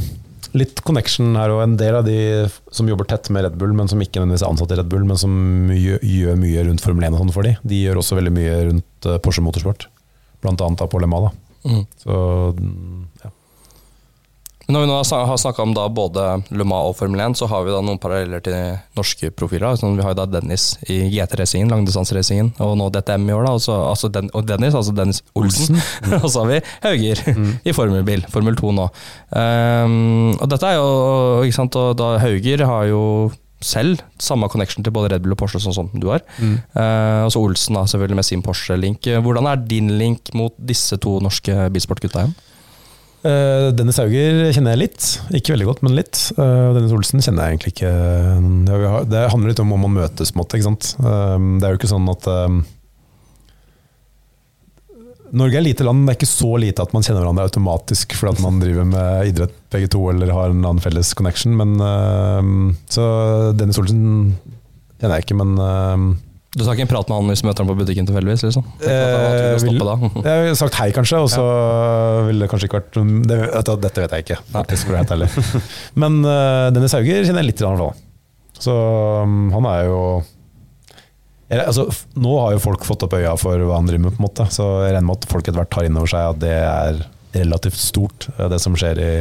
litt 0.56 0.80
connection 0.86 1.36
her, 1.36 1.52
og 1.52 1.62
en 1.64 1.76
del 1.80 1.98
av 1.98 2.06
de 2.06 2.18
som 2.74 2.88
jobber 2.88 3.08
tett 3.10 3.28
med 3.34 3.44
Red 3.44 3.58
Bull, 3.60 3.74
men 3.76 3.90
som 3.90 4.00
ikke 4.02 4.20
nødvendigvis 4.20 4.44
er 4.46 4.52
ansatt 4.52 4.74
i 4.74 4.78
Red 4.80 4.90
Bull, 4.92 5.04
men 5.08 5.20
som 5.20 5.34
gjør, 5.74 6.00
gjør 6.04 6.38
mye 6.40 6.64
rundt 6.68 6.84
Formel 6.84 7.08
1 7.08 7.16
og 7.16 7.24
sånn 7.24 7.34
for 7.34 7.48
de, 7.48 7.56
de 7.68 7.82
gjør 7.84 8.00
også 8.02 8.18
veldig 8.18 8.34
mye 8.38 8.54
rundt 8.70 9.08
eh, 9.10 9.20
Porsche 9.24 9.44
Motorsport. 9.44 9.88
Blant 10.44 10.62
annet 10.64 10.80
da 10.80 10.88
på 10.90 11.02
Le 11.02 11.10
Mans. 11.10 11.28
Da. 11.28 11.68
Mm. 11.68 11.84
Så 12.00 12.18
ja. 13.24 13.32
Men 14.68 14.74
Når 14.76 14.82
vi 14.82 14.88
nå 14.90 14.96
har 14.98 15.04
snak- 15.08 15.38
snakka 15.40 15.62
om 15.64 15.70
både 15.96 16.24
Le 16.52 16.64
Mans 16.64 16.90
og 16.90 16.96
Formel 16.98 17.20
1, 17.24 17.36
så 17.40 17.46
har 17.48 17.62
vi 17.64 17.70
da 17.72 17.80
noen 17.80 17.96
paralleller 17.98 18.42
til 18.44 18.78
norske 18.98 19.30
profiler. 19.32 19.78
Sånn, 19.80 19.96
vi 19.96 20.02
har 20.04 20.12
jo 20.12 20.18
da 20.18 20.26
Dennis 20.26 20.76
i 20.92 20.98
GT-racingen, 21.08 21.70
langdistanseracingen, 21.72 22.50
og 22.60 22.76
nå 22.76 22.90
DTM 22.92 23.24
i 23.30 23.32
år. 23.32 23.46
da, 23.46 23.52
Også, 23.56 23.72
altså 23.88 24.10
den, 24.12 24.28
Og 24.34 24.44
Dennis, 24.46 24.74
altså 24.74 24.92
Dennis 24.94 25.22
Olsen. 25.34 25.80
og 26.22 26.28
så 26.28 26.44
har 26.44 26.48
vi 26.52 26.60
Hauger 26.84 27.22
i 27.64 27.72
formelbil, 27.72 28.26
Formel 28.28 28.54
2 28.60 28.72
nå. 28.76 28.90
Um, 29.32 30.34
og 30.36 30.48
dette 30.52 30.68
er 30.68 30.76
jo, 30.76 30.88
ikke 31.48 31.56
sant, 31.62 31.76
og 31.80 31.96
da 31.96 32.18
Hauger 32.20 32.66
har 32.68 32.84
jo 32.90 33.32
selv. 33.64 34.02
Samme 34.22 34.50
connection 34.52 34.84
til 34.84 34.92
både 34.94 35.14
Red 35.14 35.24
Bull 35.24 35.32
og 35.34 35.38
Porsche, 35.40 35.58
sånn 35.64 35.74
som 35.74 35.88
du 35.98 36.10
har. 36.12 36.20
Eh, 36.38 37.24
og 37.24 37.32
så 37.34 37.40
Olsen 37.42 37.74
da, 37.74 37.86
selvfølgelig 37.90 38.14
med 38.20 38.24
sin 38.28 38.42
Porsche-link. 38.44 39.08
Hvordan 39.24 39.48
er 39.50 39.56
din 39.64 39.88
link 39.98 40.28
mot 40.38 40.52
disse 40.60 40.94
to 41.02 41.16
norske 41.24 41.56
bilsportgutta 41.74 42.22
igjen? 42.22 42.36
Eh, 43.26 43.68
Dennis 43.74 43.98
Hauger 43.98 44.52
kjenner 44.54 44.76
jeg 44.76 44.82
litt. 44.84 45.06
Ikke 45.34 45.54
veldig 45.56 45.68
godt, 45.72 45.84
men 45.86 45.96
litt. 45.98 46.20
Eh, 46.36 46.66
Dennis 46.76 46.94
Olsen 46.94 47.22
kjenner 47.24 47.48
jeg 47.48 47.56
egentlig 47.56 47.74
ikke. 47.74 47.92
Det, 49.10 49.22
handler 49.32 49.52
litt 49.52 49.62
om 49.62 49.74
om 49.74 49.86
man 49.88 49.96
møtes, 49.98 50.34
måte. 50.38 50.58
Ikke 50.58 50.68
sant? 50.70 50.92
Eh, 51.02 51.38
det 51.58 51.66
er 51.66 51.74
jo 51.74 51.80
ikke 51.80 51.94
sånn 51.94 52.12
at 52.14 52.28
Norge 55.28 55.58
er 55.58 55.60
lite 55.60 55.84
land, 55.84 56.06
det 56.06 56.14
er 56.14 56.16
ikke 56.16 56.26
så 56.30 56.54
lite 56.56 56.80
at 56.80 56.94
man 56.96 57.02
kjenner 57.04 57.20
hverandre 57.20 57.50
automatisk 57.50 58.14
fordi 58.16 58.38
at 58.38 58.38
man 58.40 58.62
driver 58.62 58.86
med 58.88 59.28
idrett 59.28 59.58
begge 59.68 59.90
to 59.92 60.00
eller 60.08 60.32
har 60.32 60.54
en 60.54 60.62
annen 60.62 60.80
felles 60.80 61.10
connection. 61.12 61.52
Men, 61.58 61.74
så 62.88 63.04
Dennis 63.52 63.76
Olsen 63.76 64.06
kjenner 64.96 65.18
jeg 65.18 65.26
ikke, 65.26 65.36
men 65.36 66.16
Du 66.56 66.62
tar 66.64 66.72
ikke 66.72 66.86
en 66.86 66.90
prat 66.90 67.10
med 67.10 67.18
han 67.18 67.28
hvis 67.28 67.42
du 67.42 67.46
møter 67.48 67.60
ham 67.64 67.68
på 67.68 67.76
butikken 67.76 68.06
tilfeldigvis? 68.08 68.42
Liksom. 68.46 68.64
Eh, 68.80 68.88
vil- 69.68 69.82
Jeg 70.24 70.46
har 70.48 70.54
sagt 70.56 70.78
hei, 70.80 70.88
kanskje, 70.96 71.18
og 71.20 71.28
så 71.28 71.44
ville 72.26 72.40
det 72.46 72.48
kanskje 72.50 72.70
ikke 72.70 72.80
vært 72.80 72.96
det, 73.28 73.40
Dette 73.84 74.00
vet 74.04 74.14
jeg 74.16 74.24
ikke, 74.24 74.38
faktisk, 74.54 74.88
helt. 74.96 75.62
Men 76.02 76.22
uh, 76.24 76.70
Dennis 76.72 76.96
Hauger 76.96 77.20
kjenner 77.26 77.44
jeg 77.44 77.50
litt, 77.52 77.60
i 77.60 77.66
hvert 77.68 77.82
fall. 77.82 78.00
Så 78.58 78.72
um, 79.22 79.50
han 79.54 79.68
er 79.70 79.84
jo 79.90 80.00
altså, 81.52 81.84
Nå 82.18 82.32
har 82.40 82.56
jo 82.56 82.62
folk 82.64 82.84
fått 82.88 83.04
opp 83.06 83.14
øya 83.18 83.36
for 83.40 83.60
hva 83.68 83.76
han 83.78 83.86
driver 83.88 84.06
med, 84.08 84.16
på 84.16 84.22
en 84.22 84.26
måte. 84.28 84.48
så 84.52 84.66
jeg 84.86 84.96
regner 84.96 85.06
med 85.10 85.20
at 85.20 85.28
folk 85.30 85.44
etter 85.46 85.60
hvert 85.60 85.72
tar 85.74 85.86
inn 85.88 86.00
over 86.00 86.10
seg 86.10 86.32
at 86.32 86.40
det 86.42 86.56
er 86.64 87.04
relativt 87.38 87.76
stort, 87.78 88.28
eh, 88.38 88.48
det 88.48 88.58
som 88.64 88.72
skjer 88.78 88.98
i 89.04 89.12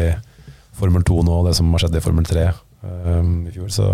Formel 0.78 1.04
2 1.04 1.24
nå, 1.28 1.42
og 1.42 1.48
det 1.50 1.56
som 1.58 1.70
har 1.74 1.84
skjedd 1.84 2.00
i 2.00 2.04
Formel 2.04 2.26
3 2.28 2.48
um, 2.88 3.48
i 3.50 3.52
fjor. 3.52 3.68
Så 3.74 3.92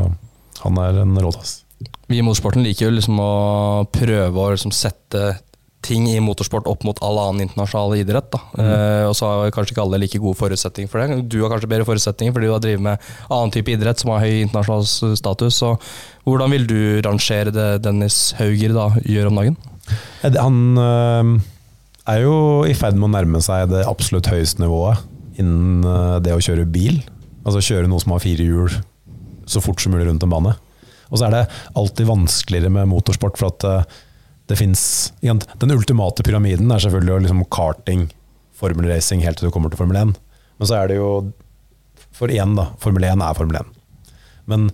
han 0.63 0.79
er 0.85 1.01
en 1.01 1.17
råtass. 1.17 1.62
Vi 2.11 2.19
i 2.19 2.25
motorsporten 2.25 2.65
liker 2.65 2.87
jo 2.87 2.95
liksom 2.97 3.19
å 3.21 3.33
prøve 3.93 4.39
å 4.39 4.53
liksom 4.53 4.73
sette 4.75 5.33
ting 5.83 6.05
i 6.07 6.19
motorsport 6.23 6.67
opp 6.71 6.85
mot 6.87 6.99
all 7.03 7.19
annen 7.19 7.45
internasjonal 7.45 7.97
idrett. 7.99 8.29
Da. 8.31 8.39
Eh, 8.63 9.05
og 9.09 9.15
så 9.17 9.29
har 9.29 9.53
kanskje 9.55 9.75
ikke 9.75 9.83
alle 9.83 9.99
like 10.01 10.21
gode 10.23 10.39
forutsetninger 10.39 10.91
for 10.91 11.03
det. 11.03 11.25
Du 11.31 11.41
har 11.41 11.51
kanskje 11.51 11.69
bedre 11.71 11.87
forutsetninger 11.87 12.35
fordi 12.35 12.49
du 12.49 12.53
har 12.55 12.63
drevet 12.63 12.85
med 12.85 13.09
annen 13.27 13.53
type 13.53 13.73
idrett 13.73 14.01
som 14.01 14.13
har 14.13 14.23
høy 14.23 14.43
internasjonal 14.45 15.17
status. 15.19 15.59
Så 15.59 15.73
hvordan 16.27 16.55
vil 16.55 16.67
du 16.69 16.79
rangere 17.05 17.53
det 17.55 17.69
Dennis 17.83 18.19
Hauger 18.39 18.75
da 18.75 18.89
gjør 19.03 19.31
om 19.31 19.41
dagen? 19.41 19.59
Han 20.23 20.61
øh, 20.79 21.33
er 22.13 22.23
jo 22.23 22.35
i 22.67 22.75
ferd 22.77 22.95
med 22.99 23.09
å 23.09 23.15
nærme 23.17 23.43
seg 23.43 23.67
det 23.73 23.83
absolutt 23.89 24.31
høyeste 24.31 24.63
nivået 24.63 25.03
innen 25.41 25.83
øh, 25.83 26.19
det 26.23 26.35
å 26.35 26.43
kjøre 26.43 26.69
bil. 26.69 27.01
Altså 27.43 27.63
kjøre 27.63 27.91
noe 27.91 27.99
som 27.99 28.15
har 28.15 28.23
fire 28.23 28.45
hjul 28.47 28.71
så 29.49 29.59
fort 29.59 29.81
som 29.83 29.91
mulig 29.91 30.07
rundt 30.07 30.23
en 30.23 30.31
bane. 30.31 30.53
Og 31.13 31.19
så 31.21 31.27
er 31.27 31.35
det 31.35 31.43
alltid 31.77 32.09
vanskeligere 32.09 32.73
med 32.73 32.89
motorsport, 32.89 33.37
for 33.37 33.53
at 33.53 33.67
øh, 33.69 34.01
det 34.49 34.57
fins 34.59 35.13
Den 35.21 35.71
ultimate 35.71 36.23
pyramiden 36.25 36.71
er 36.71 36.81
selvfølgelig 36.81 37.27
liksom 37.27 37.45
karting, 37.53 38.09
formelracing, 38.57 39.21
helt 39.23 39.37
til 39.37 39.47
du 39.47 39.53
kommer 39.53 39.69
til 39.69 39.77
Formel 39.77 39.95
1. 40.01 40.17
Men 40.59 40.67
så 40.67 40.81
er 40.81 40.87
det 40.87 40.97
jo 40.97 41.31
For 42.13 42.29
én, 42.29 42.55
da. 42.57 42.67
Formel 42.77 43.03
1 43.03 43.21
er 43.21 43.37
Formel 43.37 43.55
1. 43.61 43.71
Men 44.45 44.67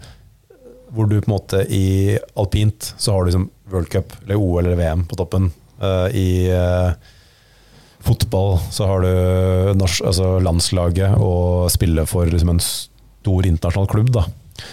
hvor 0.89 1.05
du 1.05 1.19
på 1.21 1.29
en 1.29 1.35
måte 1.35 1.61
i 1.69 2.17
alpint 2.35 2.93
så 2.97 3.13
har 3.13 3.21
du 3.21 3.29
liksom 3.29 3.49
World 3.69 3.91
Cup 3.93 4.15
eller 4.23 4.35
OL 4.41 4.65
eller 4.65 4.79
VM 4.79 5.05
på 5.05 5.15
toppen. 5.15 5.51
Eh, 5.79 6.07
I 6.17 6.29
eh, 6.49 6.91
fotball 8.03 8.57
så 8.71 8.87
har 8.89 9.05
du 9.05 9.83
altså 9.85 10.39
landslaget 10.43 11.15
og 11.21 11.69
spille 11.71 12.05
for 12.09 12.25
liksom 12.25 12.55
en 12.55 12.63
stor 12.63 13.45
internasjonal 13.45 13.89
klubb. 13.91 14.11
Da. 14.15 14.25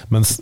Mens 0.09 0.39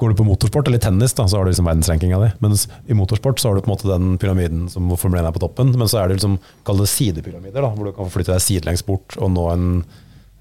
går 0.00 0.12
du 0.12 0.16
på 0.16 0.24
motorsport 0.24 0.68
eller 0.68 0.80
tennis, 0.80 1.12
da, 1.16 1.26
så 1.28 1.36
har 1.36 1.44
du 1.44 1.52
liksom 1.52 1.68
verdensrankinga 1.68 2.20
di. 2.22 2.30
Mens 2.40 2.64
i 2.88 2.96
motorsport 2.96 3.40
så 3.40 3.50
har 3.50 3.58
du 3.58 3.64
på 3.64 3.70
en 3.70 3.74
måte 3.74 3.90
den 3.90 4.14
pyramiden 4.20 4.64
som 4.72 4.88
Formel 4.96 5.20
1 5.20 5.28
er 5.28 5.36
på 5.36 5.42
toppen. 5.44 5.74
Men 5.76 5.90
så 5.90 6.00
er 6.00 6.08
det 6.08 6.16
liksom, 6.18 6.38
kall 6.66 6.80
det 6.80 6.88
sidepyramider, 6.92 7.60
da, 7.60 7.70
hvor 7.74 7.90
du 7.90 7.94
kan 7.96 8.10
flytte 8.12 8.32
deg 8.32 8.44
sidelengs 8.44 8.84
bort 8.86 9.18
og 9.20 9.32
nå 9.34 9.46
en 9.52 9.68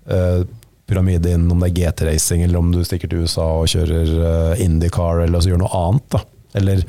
eh, 0.07 0.47
pyramide 0.89 1.35
inn, 1.35 1.49
om 1.51 1.61
det 1.61 1.69
er 1.69 1.77
GT-racing, 1.77 2.45
eller 2.47 2.61
om 2.61 2.71
du 2.73 2.79
stikker 2.87 3.11
til 3.11 3.25
USA 3.25 3.45
og 3.59 3.69
kjører 3.71 4.15
eh, 4.31 4.65
IndyCar, 4.65 5.25
eller 5.27 5.43
så 5.43 5.51
gjør 5.51 5.63
noe 5.65 5.83
annet. 5.83 6.07
da. 6.15 6.23
Eller 6.59 6.85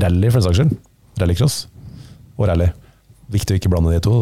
rally, 0.00 0.30
for 0.30 0.40
den 0.40 0.46
saks 0.46 0.62
skyld. 0.62 0.76
Rallycross 1.20 1.60
og 2.36 2.50
rally. 2.50 2.70
Viktig 3.32 3.56
å 3.56 3.58
ikke 3.58 3.70
blande 3.72 3.90
de 3.90 3.98
to. 4.04 4.12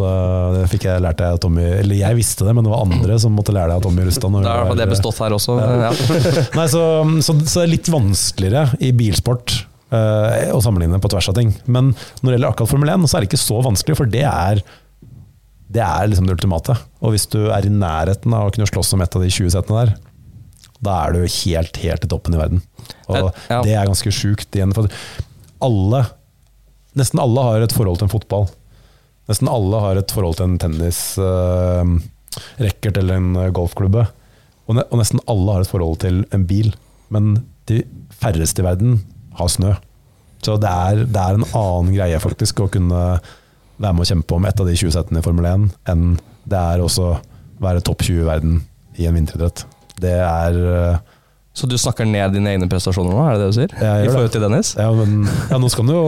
Det 0.54 0.62
fikk 0.72 0.86
jeg 0.88 1.02
lært 1.04 1.18
deg 1.20 1.34
av 1.34 1.40
Tommy 1.44 1.60
Eller 1.82 1.98
jeg 1.98 2.16
visste 2.16 2.46
det, 2.46 2.54
men 2.56 2.64
det 2.64 2.70
var 2.72 2.86
andre 2.86 3.18
som 3.20 3.34
måtte 3.36 3.52
lære 3.52 3.68
deg 3.74 3.76
av 3.82 3.84
Tommy 3.84 4.06
Rustad. 4.06 4.32
Da 4.32 4.54
det 4.70 4.78
var- 4.80 4.92
bestått 4.94 5.20
her 5.20 5.34
også. 5.36 5.58
Ja. 5.60 5.90
Nei, 6.58 6.64
så, 6.72 6.84
så, 7.20 7.34
så 7.44 7.60
det 7.60 7.66
er 7.66 7.72
litt 7.74 7.90
vanskeligere 7.92 8.78
i 8.80 8.94
bilsport 8.96 9.58
eh, 9.92 10.48
å 10.56 10.62
sammenligne 10.64 11.02
på 11.04 11.10
tvers 11.12 11.28
av 11.28 11.36
ting. 11.36 11.52
Men 11.66 11.92
når 11.92 12.24
det 12.30 12.38
gjelder 12.38 12.54
akkurat 12.54 12.72
Formel 12.72 12.94
1, 12.96 13.04
så 13.10 13.18
er 13.18 13.26
det 13.26 13.30
ikke 13.32 13.42
så 13.44 13.60
vanskelig, 13.68 13.98
for 14.00 14.08
det 14.16 14.24
er 14.30 14.64
det 15.74 15.82
er 15.82 16.08
liksom 16.08 16.28
det 16.28 16.36
ultimate. 16.36 16.76
Og 17.02 17.14
hvis 17.14 17.24
du 17.32 17.48
er 17.50 17.66
i 17.66 17.72
nærheten 17.72 18.32
av 18.36 18.48
å 18.48 18.52
kunne 18.54 18.68
slåss 18.70 18.92
om 18.94 19.02
et 19.02 19.16
av 19.16 19.24
de 19.24 19.30
20 19.32 19.52
setene 19.56 19.84
der, 19.84 19.94
da 20.84 20.98
er 21.06 21.14
du 21.16 21.22
helt, 21.24 21.78
helt 21.82 22.04
i 22.04 22.10
toppen 22.10 22.36
i 22.36 22.40
verden. 22.40 22.60
Og 23.10 23.30
det 23.64 23.72
er 23.74 23.88
ganske 23.88 24.12
sjukt 24.14 24.54
igjen. 24.54 24.74
For 24.76 24.88
alle, 25.64 26.04
nesten 27.00 27.20
alle 27.22 27.44
har 27.48 27.64
et 27.64 27.74
forhold 27.74 27.98
til 28.00 28.06
en 28.08 28.12
fotball. 28.12 28.46
Nesten 29.30 29.48
alle 29.48 29.78
har 29.80 29.96
et 29.96 30.12
forhold 30.12 30.36
til 30.38 30.46
en 30.50 30.58
tennisracket 30.60 32.96
eller 33.00 33.14
en 33.16 33.30
golfklubbe. 33.56 34.02
Og, 34.68 34.74
ne 34.78 34.82
og 34.90 34.96
nesten 35.00 35.20
alle 35.30 35.52
har 35.54 35.60
et 35.64 35.70
forhold 35.70 35.96
til 36.04 36.16
en 36.34 36.44
bil. 36.48 36.68
Men 37.14 37.24
de 37.70 37.76
færreste 38.20 38.60
i 38.62 38.66
verden 38.66 38.90
har 39.38 39.48
snø. 39.52 39.72
Så 40.44 40.52
det 40.60 40.68
er, 40.68 40.94
det 41.08 41.20
er 41.20 41.34
en 41.38 41.52
annen 41.56 41.94
greie 41.94 42.18
faktisk 42.20 42.60
å 42.60 42.68
kunne 42.72 43.02
være 43.80 43.94
med 43.96 44.04
å 44.04 44.10
kjempe 44.10 44.34
om 44.36 44.44
et 44.46 44.60
av 44.60 44.66
de 44.68 44.76
20 44.76 44.92
settene 44.94 45.20
i 45.20 45.24
Formel 45.24 45.46
1, 45.48 45.70
enn 45.90 46.04
det 46.44 46.60
er 46.60 46.82
også 46.84 47.06
være 47.64 47.84
topp 47.86 48.00
20 48.04 48.20
i 48.20 48.28
verden 48.28 48.54
i 49.00 49.06
en 49.08 49.16
vinteridrett. 49.16 49.64
Det 50.00 50.16
er 50.20 50.52
eh, 50.68 51.00
Så 51.54 51.68
du 51.70 51.76
snakker 51.78 52.06
ned 52.08 52.32
dine 52.34 52.50
egne 52.50 52.66
prestasjoner 52.70 53.14
nå, 53.14 53.18
er 53.22 53.36
det 53.36 53.44
det 53.44 53.50
du 53.52 53.56
sier? 53.60 53.74
Jeg 53.78 54.06
gjør 54.06 54.08
I 54.08 54.14
forhold 54.16 54.32
til 54.34 54.42
Dennis? 54.42 54.70
Ja, 54.74 54.88
men 54.90 55.12
ja, 55.52 55.58
nå 55.62 55.68
skal 55.70 55.86
han 55.86 55.94
jo 55.94 56.00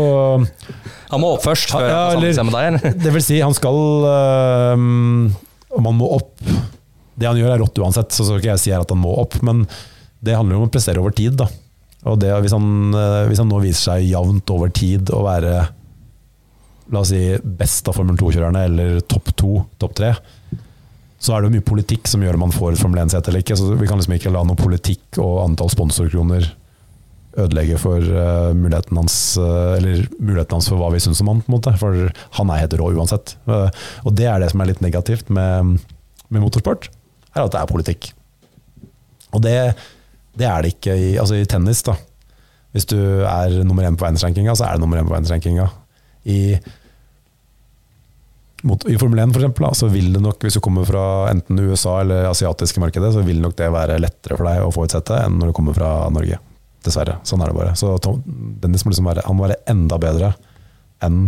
Han 1.12 1.22
må 1.22 1.28
opp 1.36 1.44
først, 1.46 1.70
før 1.70 1.86
Ja, 1.86 2.00
han 2.16 2.24
får 2.24 2.48
med 2.48 2.56
deg? 2.56 2.70
eller? 2.72 2.96
Det 3.04 3.12
vil 3.14 3.22
si, 3.22 3.36
han 3.44 3.54
skal 3.54 3.78
øhm, 4.10 5.28
Om 5.78 5.86
han 5.92 5.98
må 6.00 6.08
opp 6.16 6.32
Det 7.14 7.28
han 7.30 7.38
gjør 7.38 7.54
er 7.54 7.62
rått 7.62 7.78
uansett, 7.78 8.10
så 8.16 8.26
skal 8.26 8.42
ikke 8.42 8.50
jeg 8.56 8.64
si 8.64 8.74
at 8.74 8.90
han 8.90 9.00
må 9.04 9.14
opp, 9.22 9.38
men 9.46 9.62
det 10.26 10.34
handler 10.34 10.56
jo 10.56 10.64
om 10.64 10.66
å 10.66 10.72
prestere 10.74 10.98
over 10.98 11.14
tid. 11.14 11.36
da. 11.38 11.46
Og 12.10 12.18
det, 12.20 12.32
hvis, 12.42 12.52
han, 12.56 12.66
øh, 12.96 13.22
hvis 13.30 13.38
han 13.40 13.48
nå 13.48 13.60
viser 13.62 13.92
seg 13.92 14.08
jevnt 14.10 14.50
over 14.52 14.72
tid 14.74 15.12
å 15.14 15.22
være 15.24 15.52
la 16.92 17.00
oss 17.02 17.10
si, 17.14 17.20
best 17.58 17.88
av 17.90 17.96
Formel 17.98 18.18
2-kjørerne, 18.18 18.64
eller 18.68 18.98
topp 19.10 19.30
to, 19.38 19.52
topp 19.80 19.94
tre, 19.98 20.10
så 21.18 21.32
er 21.32 21.42
det 21.42 21.48
jo 21.48 21.56
mye 21.56 21.66
politikk 21.66 22.08
som 22.10 22.22
gjør 22.22 22.36
om 22.36 22.46
man 22.46 22.54
får 22.54 22.76
Formel 22.80 23.00
1-sete 23.06 23.30
eller 23.30 23.44
ikke. 23.44 23.56
Så 23.58 23.72
vi 23.80 23.88
kan 23.88 23.98
liksom 23.98 24.16
ikke 24.18 24.32
la 24.34 24.44
noe 24.44 24.58
politikk 24.58 25.20
og 25.22 25.42
antall 25.46 25.72
sponsorkroner 25.72 26.48
ødelegge 27.36 27.78
for 27.80 28.00
uh, 28.00 28.52
muligheten 28.56 28.96
hans 28.96 29.16
uh, 29.40 29.76
muligheten 29.76 30.56
hans 30.56 30.68
for 30.70 30.80
hva 30.80 30.88
vi 30.94 31.02
syns 31.04 31.20
om 31.24 31.32
han, 31.32 31.42
på 31.44 31.50
en 31.50 31.56
måte. 31.56 31.72
For 31.80 32.08
han 32.38 32.52
er 32.52 32.62
helt 32.62 32.76
rå 32.80 32.90
uansett. 32.96 33.36
Uh, 33.48 33.68
og 34.04 34.16
det 34.16 34.28
er 34.30 34.42
det 34.42 34.52
som 34.52 34.62
er 34.62 34.72
litt 34.72 34.84
negativt 34.84 35.32
med, 35.32 35.76
med 36.28 36.44
motorsport, 36.44 36.88
er 37.34 37.44
at 37.44 37.52
det 37.52 37.62
er 37.62 37.72
politikk. 37.72 38.10
Og 39.36 39.42
det, 39.44 39.56
det 40.38 40.48
er 40.48 40.64
det 40.64 40.76
ikke 40.76 40.96
i, 40.96 41.10
altså 41.20 41.40
i 41.40 41.48
tennis, 41.48 41.84
da. 41.86 41.96
Hvis 42.76 42.88
du 42.88 42.98
er 43.24 43.62
nummer 43.64 43.86
én 43.88 43.96
på 43.96 44.04
verdensrankinga, 44.04 44.56
så 44.56 44.66
er 44.66 44.76
det 44.76 44.84
nummer 44.84 45.00
én 45.00 45.08
på 45.08 45.14
verdensrankinga. 45.14 45.68
I, 46.28 46.56
mot, 48.66 48.84
I 48.90 48.98
Formel 49.00 49.22
1 49.22 49.32
for 49.34 49.42
eksempel, 49.42 49.68
så 49.78 49.88
vil 49.92 50.12
det 50.14 50.22
nok, 50.24 50.42
hvis 50.42 50.58
du 50.58 50.62
kommer 50.64 50.86
fra 50.88 51.04
enten 51.30 51.60
USA 51.62 52.00
eller 52.02 52.28
asiatiske 52.30 52.82
markedet, 52.82 53.12
så 53.14 53.24
vil 53.26 53.40
nok 53.42 53.56
det 53.58 53.70
være 53.74 53.98
lettere 54.02 54.38
for 54.38 54.48
deg 54.48 54.64
å 54.64 54.74
få 54.74 54.86
et 54.86 54.96
sette 54.96 55.18
enn 55.24 55.38
når 55.40 55.50
du 55.50 55.56
kommer 55.56 55.76
fra 55.76 55.94
Norge. 56.12 56.38
Dessverre. 56.86 57.18
Sånn 57.26 57.42
er 57.42 57.50
det 57.50 57.58
bare. 57.58 57.74
Så 57.78 57.96
Tom, 58.02 58.20
Dennis 58.62 58.84
må 58.86 58.92
liksom 58.92 59.08
være, 59.08 59.24
han 59.26 59.38
må 59.38 59.48
være 59.48 59.58
enda 59.72 59.98
bedre 60.02 60.34
enn 61.04 61.26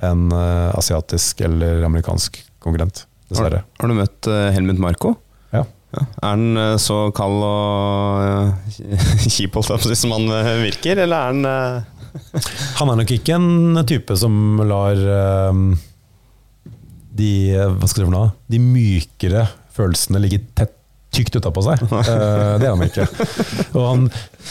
en 0.00 0.30
uh, 0.32 0.70
asiatisk 0.78 1.42
eller 1.44 1.82
amerikansk 1.84 2.38
konkurrent. 2.62 3.04
Dessverre. 3.30 3.64
har 3.78 3.90
du 3.90 3.94
møtt 3.98 4.30
uh, 4.30 4.48
Helmut 4.54 4.80
Marko? 4.82 5.14
Ja. 5.52 5.66
Ja. 5.90 6.04
Er 6.22 6.34
han 6.36 6.58
eh, 6.58 6.76
så 6.78 6.96
kald 7.14 7.40
og 7.42 8.20
eh, 8.22 9.06
kjip 9.34 9.56
som 9.66 10.14
han 10.14 10.28
eh, 10.36 10.50
virker, 10.62 11.00
eller 11.02 11.16
er 11.16 11.32
han 11.32 11.48
eh, 11.50 11.96
Han 12.78 12.92
er 12.92 13.00
nok 13.00 13.14
ikke 13.14 13.38
en 13.38 13.80
type 13.86 14.14
som 14.18 14.62
lar 14.66 14.98
eh, 14.98 15.62
de, 17.16 17.30
skal 17.90 18.04
si 18.04 18.26
de 18.50 18.60
mykere 18.62 19.46
følelsene 19.74 20.20
ligger 20.22 20.44
tett 20.58 20.76
tykt 21.10 21.34
utapå 21.40 21.62
seg. 21.66 21.82
Uh, 21.90 22.54
det 22.60 22.68
er 22.68 22.74
han 22.74 22.84
ikke. 22.86 23.06
Og 23.74 23.82
han, 23.82 24.04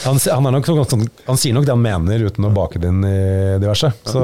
han, 0.04 0.20
han, 0.20 0.50
nok 0.56 0.68
sånn, 0.68 0.82
sånn, 0.92 1.06
han 1.30 1.40
sier 1.40 1.56
nok 1.56 1.68
det 1.68 1.76
han 1.76 1.86
mener 1.86 2.26
uten 2.28 2.50
å 2.50 2.52
bake 2.56 2.82
det 2.82 2.92
inn 2.92 3.00
i 3.08 3.22
diverse. 3.62 3.94
Så 4.08 4.24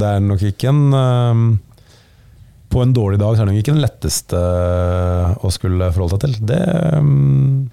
det 0.00 0.10
er 0.16 0.24
nok 0.24 0.42
ikke 0.50 0.72
en 0.72 0.82
uh, 0.90 1.44
På 2.72 2.82
en 2.82 2.96
dårlig 2.96 3.20
dag 3.22 3.36
så 3.36 3.42
er 3.42 3.46
det 3.46 3.54
nok 3.54 3.62
ikke 3.62 3.76
den 3.76 3.84
letteste 3.84 4.42
å 5.38 5.54
skulle 5.54 5.92
forholde 5.94 6.18
seg 6.18 6.26
til. 6.26 6.36
Det, 6.50 6.60
um, 6.98 7.70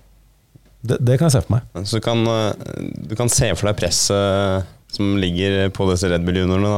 Det, 0.84 1.00
det 1.02 1.18
kan 1.18 1.30
jeg 1.30 1.38
se 1.40 1.44
for 1.48 1.58
meg. 1.58 1.84
Så 1.88 2.00
du 2.00 2.06
kan, 2.06 2.24
eh, 2.28 2.88
du 3.10 3.14
kan 3.18 3.30
se 3.32 3.50
for 3.56 3.70
deg 3.70 3.78
presset 3.80 4.72
som 4.94 5.16
ligger 5.18 5.72
på 5.74 5.88
disse 5.90 6.10
Red 6.12 6.26
Bull 6.28 6.38
juniorene, 6.38 6.70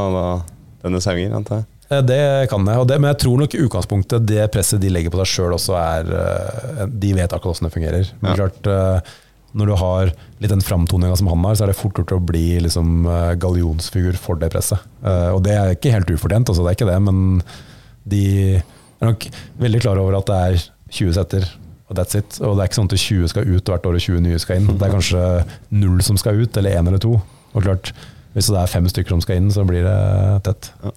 denne 0.86 1.02
da 1.04 1.34
antar 1.36 1.64
jeg. 1.64 1.75
Eh, 1.92 2.02
Det 2.02 2.50
kan 2.50 2.66
jeg, 2.66 2.88
det, 2.90 2.98
men 3.02 3.12
jeg 3.14 3.20
tror 3.26 3.38
nok 3.44 3.54
i 3.56 3.62
utgangspunktet 3.66 4.26
det 4.26 4.48
presset 4.54 4.82
de 4.82 4.90
legger 4.90 5.14
på 5.14 5.20
deg 5.22 5.30
sjøl 5.30 5.54
også 5.58 5.76
er 5.78 6.10
eh, 6.18 6.86
De 6.90 7.12
vet 7.18 7.30
akkurat 7.36 7.56
hvordan 7.60 7.70
det 7.70 7.76
fungerer. 7.76 8.12
Men 8.22 8.32
Ja. 8.32 8.36
klart, 8.46 8.68
eh, 8.68 9.14
når 9.56 9.66
du 9.72 9.76
har 9.80 10.10
litt 10.42 10.52
den 10.52 10.62
framtoninga 10.66 11.16
som 11.18 11.28
han 11.32 11.44
har, 11.46 11.56
så 11.56 11.64
er 11.64 11.68
det 11.72 11.78
fort 11.80 11.96
gjort 11.96 12.12
å 12.12 12.20
bli 12.26 12.60
liksom 12.60 13.06
gallionsfigur 13.40 14.18
for 14.20 14.36
det 14.36 14.50
presset. 14.52 14.82
Og 15.32 15.38
det 15.46 15.54
er 15.56 15.70
ikke 15.78 15.94
helt 15.94 16.10
ufortjent, 16.12 16.50
altså, 16.52 16.60
det 16.66 16.74
er 16.74 16.76
ikke 16.76 16.90
det, 16.92 16.98
men 17.06 17.42
de 18.06 18.24
er 18.60 19.08
nok 19.08 19.24
veldig 19.64 19.80
klar 19.86 20.02
over 20.02 20.18
at 20.20 20.28
det 20.28 20.36
er 20.42 20.66
20 20.92 21.14
setter, 21.16 21.48
og 21.88 21.96
that's 21.96 22.20
it. 22.20 22.36
Og 22.44 22.58
det 22.58 22.66
er 22.66 22.68
ikke 22.68 22.80
sånn 22.82 22.92
at 22.92 23.00
20 23.00 23.32
skal 23.32 23.48
ut 23.48 23.72
hvert 23.72 23.88
år 23.88 23.96
og 23.96 24.04
20 24.04 24.20
nye 24.28 24.40
skal 24.44 24.60
inn. 24.60 24.68
Det 24.76 24.90
er 24.90 24.94
kanskje 24.98 25.24
null 25.72 26.04
som 26.04 26.18
skal 26.20 26.36
ut, 26.44 26.58
eller 26.60 26.76
én 26.76 26.88
eller 26.92 27.00
to. 27.00 27.14
Og 27.56 27.64
klart, 27.64 27.94
hvis 28.36 28.52
det 28.52 28.60
er 28.60 28.68
fem 28.76 28.92
stykker 28.92 29.16
som 29.16 29.24
skal 29.24 29.40
inn, 29.40 29.48
så 29.56 29.64
blir 29.64 29.88
det 29.88 30.44
tett. 30.50 30.74
Ja. 30.84 30.92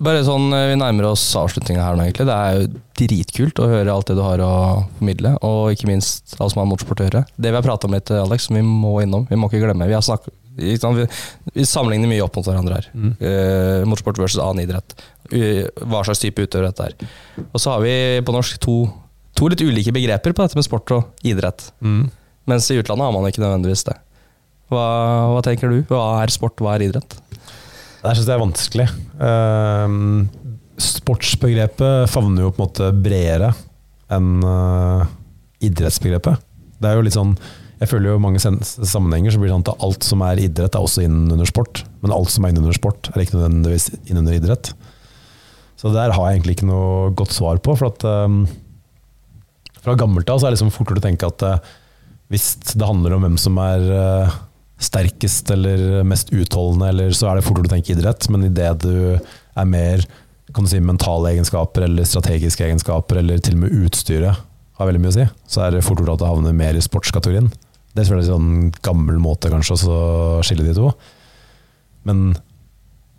Bare 0.00 0.22
sånn, 0.24 0.48
eh, 0.56 0.70
Vi 0.72 0.78
nærmer 0.80 1.10
oss 1.10 1.22
avslutninga 1.36 1.82
her 1.84 1.96
nå, 1.98 2.06
egentlig. 2.06 2.24
Det 2.28 2.36
er 2.36 2.54
jo 2.56 2.68
dritkult 3.00 3.60
å 3.60 3.68
høre 3.68 3.92
alt 3.92 4.08
det 4.08 4.16
du 4.16 4.22
har 4.24 4.40
å 4.40 4.52
formidle, 4.98 5.34
og 5.44 5.74
ikke 5.74 5.90
minst 5.90 6.36
alt 6.40 6.54
som 6.54 6.62
har 6.62 6.70
motorsport 6.70 7.02
å 7.02 7.08
gjøre. 7.08 7.24
Det 7.36 7.50
vi 7.52 7.58
har 7.58 7.66
prata 7.66 7.86
om 7.88 7.92
litt, 7.96 8.08
Alex, 8.16 8.48
som 8.48 8.56
vi 8.56 8.62
må 8.64 8.94
innom, 9.04 9.26
vi 9.28 9.36
må 9.36 9.50
ikke 9.50 9.60
glemme. 9.66 9.88
Vi, 9.90 9.92
har 9.92 10.00
snakket, 10.00 10.32
vi, 10.56 11.06
vi 11.52 11.66
sammenligner 11.68 12.08
mye 12.08 12.24
opp 12.24 12.38
mot 12.40 12.48
hverandre 12.48 12.80
her. 12.80 12.88
Eh, 13.20 13.84
motorsport 13.84 14.22
versus 14.22 14.40
annen 14.40 14.64
idrett. 14.64 14.96
Hva 15.30 16.00
slags 16.06 16.24
type 16.24 16.42
utøver 16.48 16.70
dette 16.70 16.88
er. 16.88 16.96
Og 17.52 17.60
så 17.60 17.74
har 17.76 17.84
vi 17.84 17.94
på 18.24 18.32
norsk 18.34 18.56
to, 18.64 18.80
to 19.36 19.52
litt 19.52 19.60
ulike 19.60 19.92
begreper 19.92 20.32
på 20.32 20.46
dette 20.46 20.56
med 20.56 20.64
sport 20.64 20.90
og 20.96 21.26
idrett. 21.28 21.68
Mens 22.48 22.70
i 22.72 22.80
utlandet 22.80 23.04
har 23.04 23.12
man 23.12 23.28
ikke 23.28 23.44
nødvendigvis 23.44 23.84
det. 23.84 23.98
Hva, 24.72 24.86
hva 25.34 25.42
tenker 25.44 25.68
du? 25.68 25.82
Hva 25.90 26.22
er 26.22 26.32
sport, 26.32 26.56
hva 26.62 26.78
er 26.78 26.88
idrett? 26.88 27.20
Det 28.00 28.14
syns 28.16 28.28
jeg 28.28 28.36
er 28.36 28.42
vanskelig. 28.42 28.86
Ehm, 29.20 30.28
sportsbegrepet 30.80 32.08
favner 32.10 32.46
jo 32.46 32.52
på 32.54 32.62
en 32.62 32.66
måte 32.68 32.92
bredere 32.96 33.50
enn 34.10 34.38
eh, 34.40 35.10
idrettsbegrepet. 35.68 36.46
Det 36.80 36.88
er 36.88 36.96
jo 36.96 37.04
litt 37.04 37.18
sånn 37.18 37.34
Jeg 37.80 37.88
føler 37.88 38.12
jo 38.12 38.20
mange 38.20 38.40
sammenhenger 38.40 39.32
så 39.32 39.40
blir 39.40 39.48
det 39.48 39.54
sånn 39.54 39.62
at 39.64 39.84
alt 39.86 40.04
som 40.04 40.20
er 40.24 40.40
idrett, 40.42 40.74
er 40.76 40.84
også 40.84 41.00
innunder 41.06 41.48
sport. 41.48 41.80
Men 42.04 42.12
alt 42.12 42.28
som 42.28 42.44
er 42.44 42.52
innunder 42.52 42.76
sport, 42.76 43.08
er 43.08 43.22
ikke 43.22 43.38
nødvendigvis 43.38 43.86
innunder 44.04 44.36
idrett. 44.36 44.72
Så 45.80 45.88
der 45.94 46.12
har 46.12 46.26
jeg 46.28 46.36
egentlig 46.36 46.58
ikke 46.58 46.68
noe 46.68 47.08
godt 47.16 47.32
svar 47.32 47.56
på. 47.64 47.72
For 47.80 47.88
at 47.88 48.04
ehm, 48.04 48.42
fra 49.80 49.96
gammelt 49.96 50.28
av 50.28 50.40
så 50.40 50.48
er 50.48 50.52
det 50.52 50.58
liksom 50.58 50.74
fort 50.74 50.92
å 50.92 51.00
tenke 51.00 51.28
at 51.32 51.46
uh, 51.46 51.72
hvis 52.30 52.52
det 52.76 52.86
handler 52.86 53.16
om 53.16 53.24
hvem 53.24 53.38
som 53.40 53.56
er 53.58 53.86
eh, 53.90 54.34
sterkest 54.80 55.50
eller 55.52 56.02
mest 56.08 56.32
utholdende, 56.32 56.88
eller 56.88 57.14
så 57.16 57.28
er 57.30 57.38
det 57.38 57.44
fort 57.46 57.60
gjort 57.60 57.70
å 57.70 57.74
tenke 57.74 57.94
idrett. 57.94 58.28
Men 58.32 58.46
idet 58.48 58.72
du 58.82 58.94
er 59.20 59.68
mer 59.68 60.04
kan 60.50 60.66
du 60.66 60.70
si, 60.72 60.80
mentale 60.82 61.34
egenskaper 61.34 61.84
eller 61.86 62.06
strategiske 62.08 62.64
egenskaper, 62.66 63.20
eller 63.20 63.38
til 63.44 63.54
og 63.58 63.64
med 63.64 63.74
utstyret 63.84 64.40
har 64.80 64.88
veldig 64.88 65.02
mye 65.04 65.12
å 65.12 65.18
si, 65.18 65.26
så 65.46 65.66
er 65.66 65.76
det 65.76 65.84
fort 65.86 66.00
gjort 66.00 66.16
at 66.16 66.22
det 66.24 66.30
havner 66.30 66.56
mer 66.56 66.78
i 66.78 66.82
sportskategorien. 66.82 67.50
Det 67.92 68.00
er 68.02 68.08
selvfølgelig 68.08 68.30
en 68.30 68.34
sånn 68.34 68.82
gammel 68.86 69.20
måte 69.22 69.50
kanskje 69.52 69.76
å 69.90 69.98
skille 70.46 70.66
de 70.66 70.74
to. 70.74 70.90
Men 72.08 72.32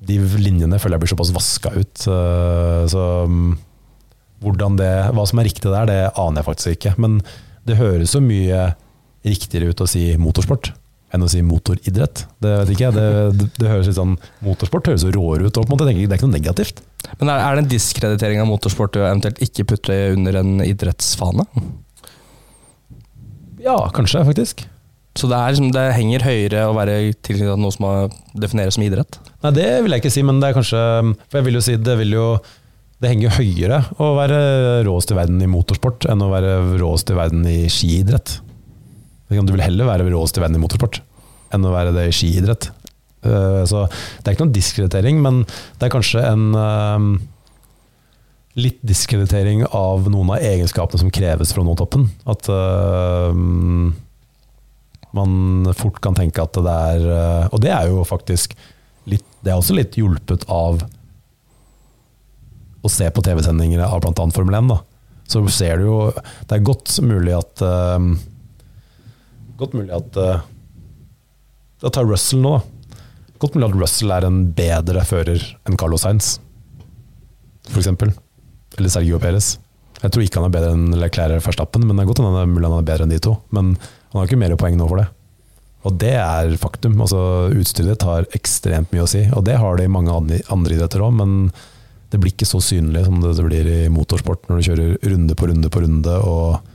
de 0.02 0.18
linjene 0.42 0.80
føler 0.82 0.98
jeg 0.98 1.04
blir 1.04 1.14
såpass 1.14 1.34
vaska 1.36 1.74
ut. 1.78 2.06
eh, 2.10 2.84
Så 2.90 3.04
mm, 3.30 3.52
hvordan 4.42 4.80
det, 4.80 4.92
hva 5.14 5.26
som 5.30 5.40
er 5.40 5.48
riktig 5.52 5.70
der, 5.70 5.86
det 5.88 6.00
aner 6.18 6.42
jeg 6.42 6.50
faktisk 6.50 6.76
ikke. 6.76 6.96
Men 7.04 7.20
det 7.70 7.78
høres 7.78 8.16
så 8.16 8.24
mye 8.26 8.72
riktigere 9.22 9.70
ut 9.70 9.84
å 9.86 9.90
si 9.90 10.08
motorsport 10.18 10.72
enn 11.12 11.26
å 11.26 11.30
si 11.32 11.42
motoridrett. 11.44 12.26
Det 12.42 12.52
vet 12.62 12.74
ikke 12.74 12.86
jeg. 12.88 12.96
Det, 12.96 13.06
det, 13.40 13.48
det 13.60 13.70
høres 13.72 13.90
litt 13.90 13.98
sånn 14.00 14.18
Motorsport 14.46 14.88
høres 14.90 15.04
så 15.04 15.12
råere 15.14 15.50
ut. 15.50 15.58
Og 15.60 15.72
det 15.82 15.88
er 15.92 16.02
ikke 16.16 16.28
noe 16.30 16.38
negativt. 16.38 16.80
Men 17.20 17.32
er, 17.34 17.42
er 17.44 17.58
det 17.58 17.66
en 17.66 17.72
diskreditering 17.74 18.42
av 18.44 18.48
motorsport 18.50 18.96
å 19.00 19.06
eventuelt 19.08 19.42
ikke 19.44 19.68
putte 19.74 19.98
under 20.16 20.40
en 20.42 20.62
idrettsfane? 20.64 21.48
Ja, 23.62 23.76
kanskje, 23.94 24.24
faktisk. 24.26 24.64
Så 25.20 25.28
det, 25.28 25.36
er, 25.36 25.52
liksom, 25.52 25.72
det 25.76 25.84
henger 25.98 26.24
høyere 26.24 26.64
å 26.70 26.76
være 26.78 26.94
tilknyttet 27.20 27.60
noe 27.60 27.74
som 27.76 27.86
er- 27.90 28.14
defineres 28.40 28.78
som 28.78 28.86
idrett? 28.86 29.18
Nei, 29.44 29.52
det 29.58 29.68
vil 29.84 29.92
jeg 29.92 30.04
ikke 30.06 30.14
si, 30.14 30.24
men 30.24 30.40
det 30.40 30.52
er 30.52 30.56
kanskje 30.56 30.82
For 31.28 31.40
jeg 31.40 31.48
vil 31.50 31.58
jo 31.58 31.64
si 31.66 31.74
det 31.82 31.96
vil 32.00 32.14
jo 32.16 32.26
Det 33.02 33.10
henger 33.10 33.34
høyere 33.36 33.80
å 34.00 34.12
være 34.16 34.38
råest 34.88 35.12
i 35.12 35.18
verden 35.18 35.42
i 35.44 35.50
motorsport 35.52 36.06
enn 36.08 36.22
å 36.24 36.30
være 36.32 36.54
råest 36.80 37.10
i 37.12 37.18
verden 37.18 37.44
i 37.50 37.66
skiidrett. 37.74 38.38
Jeg 38.38 38.38
vet 38.38 38.38
ikke 38.38 39.21
om 39.21 39.21
Du 39.32 39.54
vil 39.56 39.64
heller 39.64 39.88
være 39.88 40.10
råeste 40.12 40.44
venn 40.44 40.58
i 40.58 40.62
motorsport 40.62 41.02
enn 41.56 41.68
å 41.68 41.74
være 41.74 41.94
det 41.96 42.10
i 42.10 42.16
skiidrett. 42.16 42.70
Eh, 43.24 43.64
Så 43.68 43.86
det 43.88 44.26
er 44.26 44.36
ikke 44.36 44.46
noen 44.46 44.56
diskreditering, 44.56 45.22
men 45.24 45.44
det 45.80 45.88
er 45.88 45.94
kanskje 45.94 46.24
en 46.28 46.46
eh, 46.56 47.08
litt 48.60 48.80
diskreditering 48.84 49.66
av 49.72 50.10
noen 50.12 50.34
av 50.36 50.44
egenskapene 50.44 51.00
som 51.00 51.12
kreves 51.14 51.54
for 51.54 51.64
å 51.64 51.68
nå 51.68 51.76
toppen. 51.80 52.10
At 52.28 52.50
uh, 52.52 53.32
man 55.16 55.72
fort 55.78 56.02
kan 56.04 56.18
tenke 56.18 56.44
at 56.44 56.60
det 56.60 56.74
er 56.92 57.06
uh, 57.08 57.46
Og 57.52 57.62
det 57.64 57.72
er 57.72 57.88
jo 57.92 58.04
faktisk 58.08 58.58
litt, 59.12 59.26
det 59.40 59.54
er 59.54 59.60
også 59.60 59.78
litt 59.78 59.96
hjulpet 60.00 60.44
av 60.52 60.84
å 62.82 62.90
se 62.92 63.08
på 63.14 63.24
TV-sendinger 63.24 63.84
av 63.86 64.02
bl.a. 64.04 64.28
Formel 64.36 64.58
1. 64.60 64.72
Da. 64.74 64.80
Så 65.32 65.42
ser 65.54 65.80
du 65.80 65.88
jo 65.88 65.98
Det 66.12 66.58
er 66.58 66.66
godt 66.66 66.92
mulig 67.06 67.34
at 67.38 67.62
eh, 67.64 68.00
Godt 69.62 69.78
mulig 69.78 69.94
at 69.94 70.18
uh, 70.18 70.44
Da 71.84 71.92
tar 71.94 72.08
Russell 72.10 72.42
nå, 72.42 72.58
da. 72.58 72.98
Godt 73.42 73.56
mulig 73.56 73.70
at 73.70 73.78
Russell 73.78 74.14
er 74.14 74.28
en 74.28 74.44
bedre 74.58 75.04
fører 75.08 75.42
enn 75.66 75.78
Carlos 75.82 76.04
Sainz, 76.06 76.36
f.eks. 77.72 77.88
Eller 78.78 78.92
Sergio 78.94 79.18
Perez. 79.22 79.56
Jeg 80.02 80.14
tror 80.14 80.26
ikke 80.26 80.42
han 80.42 80.48
er 80.50 80.54
bedre 80.54 80.76
enn 80.76 80.94
Leclerc 80.94 81.30
eller 81.30 81.42
Verstappen, 81.46 81.86
men 81.86 81.98
det 81.98 82.04
er 82.04 82.12
godt 82.12 82.22
han 82.22 82.38
er 82.38 82.50
mulig 82.50 82.70
han 82.70 82.78
er 82.78 82.86
bedre 82.86 83.08
enn 83.08 83.14
de 83.14 83.18
to. 83.22 83.34
Men 83.54 83.74
han 84.12 84.20
har 84.20 84.30
ikke 84.30 84.40
mer 84.42 84.54
poeng 84.62 84.78
nå 84.78 84.86
for 84.90 85.02
det. 85.02 85.08
Og 85.90 85.98
det 86.02 86.14
er 86.22 86.54
faktum. 86.62 87.00
altså 87.02 87.50
Utstyret 87.58 88.02
tar 88.02 88.30
ekstremt 88.38 88.94
mye 88.94 89.06
å 89.06 89.10
si, 89.10 89.24
og 89.34 89.46
det 89.48 89.58
har 89.62 89.78
det 89.78 89.88
i 89.88 89.94
mange 89.94 90.14
andre 90.14 90.76
idretter 90.76 91.02
òg, 91.02 91.16
men 91.18 91.50
det 92.12 92.20
blir 92.20 92.34
ikke 92.34 92.50
så 92.50 92.62
synlig 92.62 93.06
som 93.08 93.22
det 93.24 93.34
blir 93.48 93.70
i 93.72 93.80
motorsport 93.94 94.50
når 94.50 94.60
du 94.60 94.68
kjører 94.68 95.12
runde 95.14 95.38
på 95.38 95.50
runde 95.50 95.72
på 95.74 95.82
runde, 95.82 96.18
og 96.28 96.71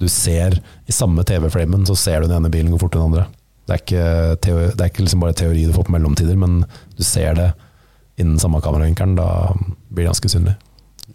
du 0.00 0.08
ser 0.12 0.58
i 0.86 0.94
samme 0.94 1.24
TV-flamen 1.26 1.86
så 1.88 1.96
ser 1.98 2.22
du 2.22 2.30
den 2.30 2.38
ene 2.40 2.52
bilen 2.52 2.72
gå 2.74 2.80
fortere 2.80 3.02
enn 3.02 3.14
den 3.14 3.20
andre. 3.22 3.28
Det 3.66 3.74
er 3.74 3.82
ikke, 3.82 4.04
teori, 4.44 4.66
det 4.70 4.84
er 4.84 4.92
ikke 4.92 5.06
liksom 5.06 5.22
bare 5.24 5.36
teori 5.36 5.64
du 5.66 5.74
får 5.74 5.88
på 5.88 5.96
mellomtider, 5.96 6.38
men 6.38 6.60
du 6.94 7.02
ser 7.02 7.34
det 7.38 7.50
innen 8.20 8.38
samme 8.38 8.62
kameravinkelen. 8.62 9.16
Da 9.18 9.28
blir 9.90 10.04
det 10.04 10.12
ganske 10.12 10.30
synlig. 10.30 10.54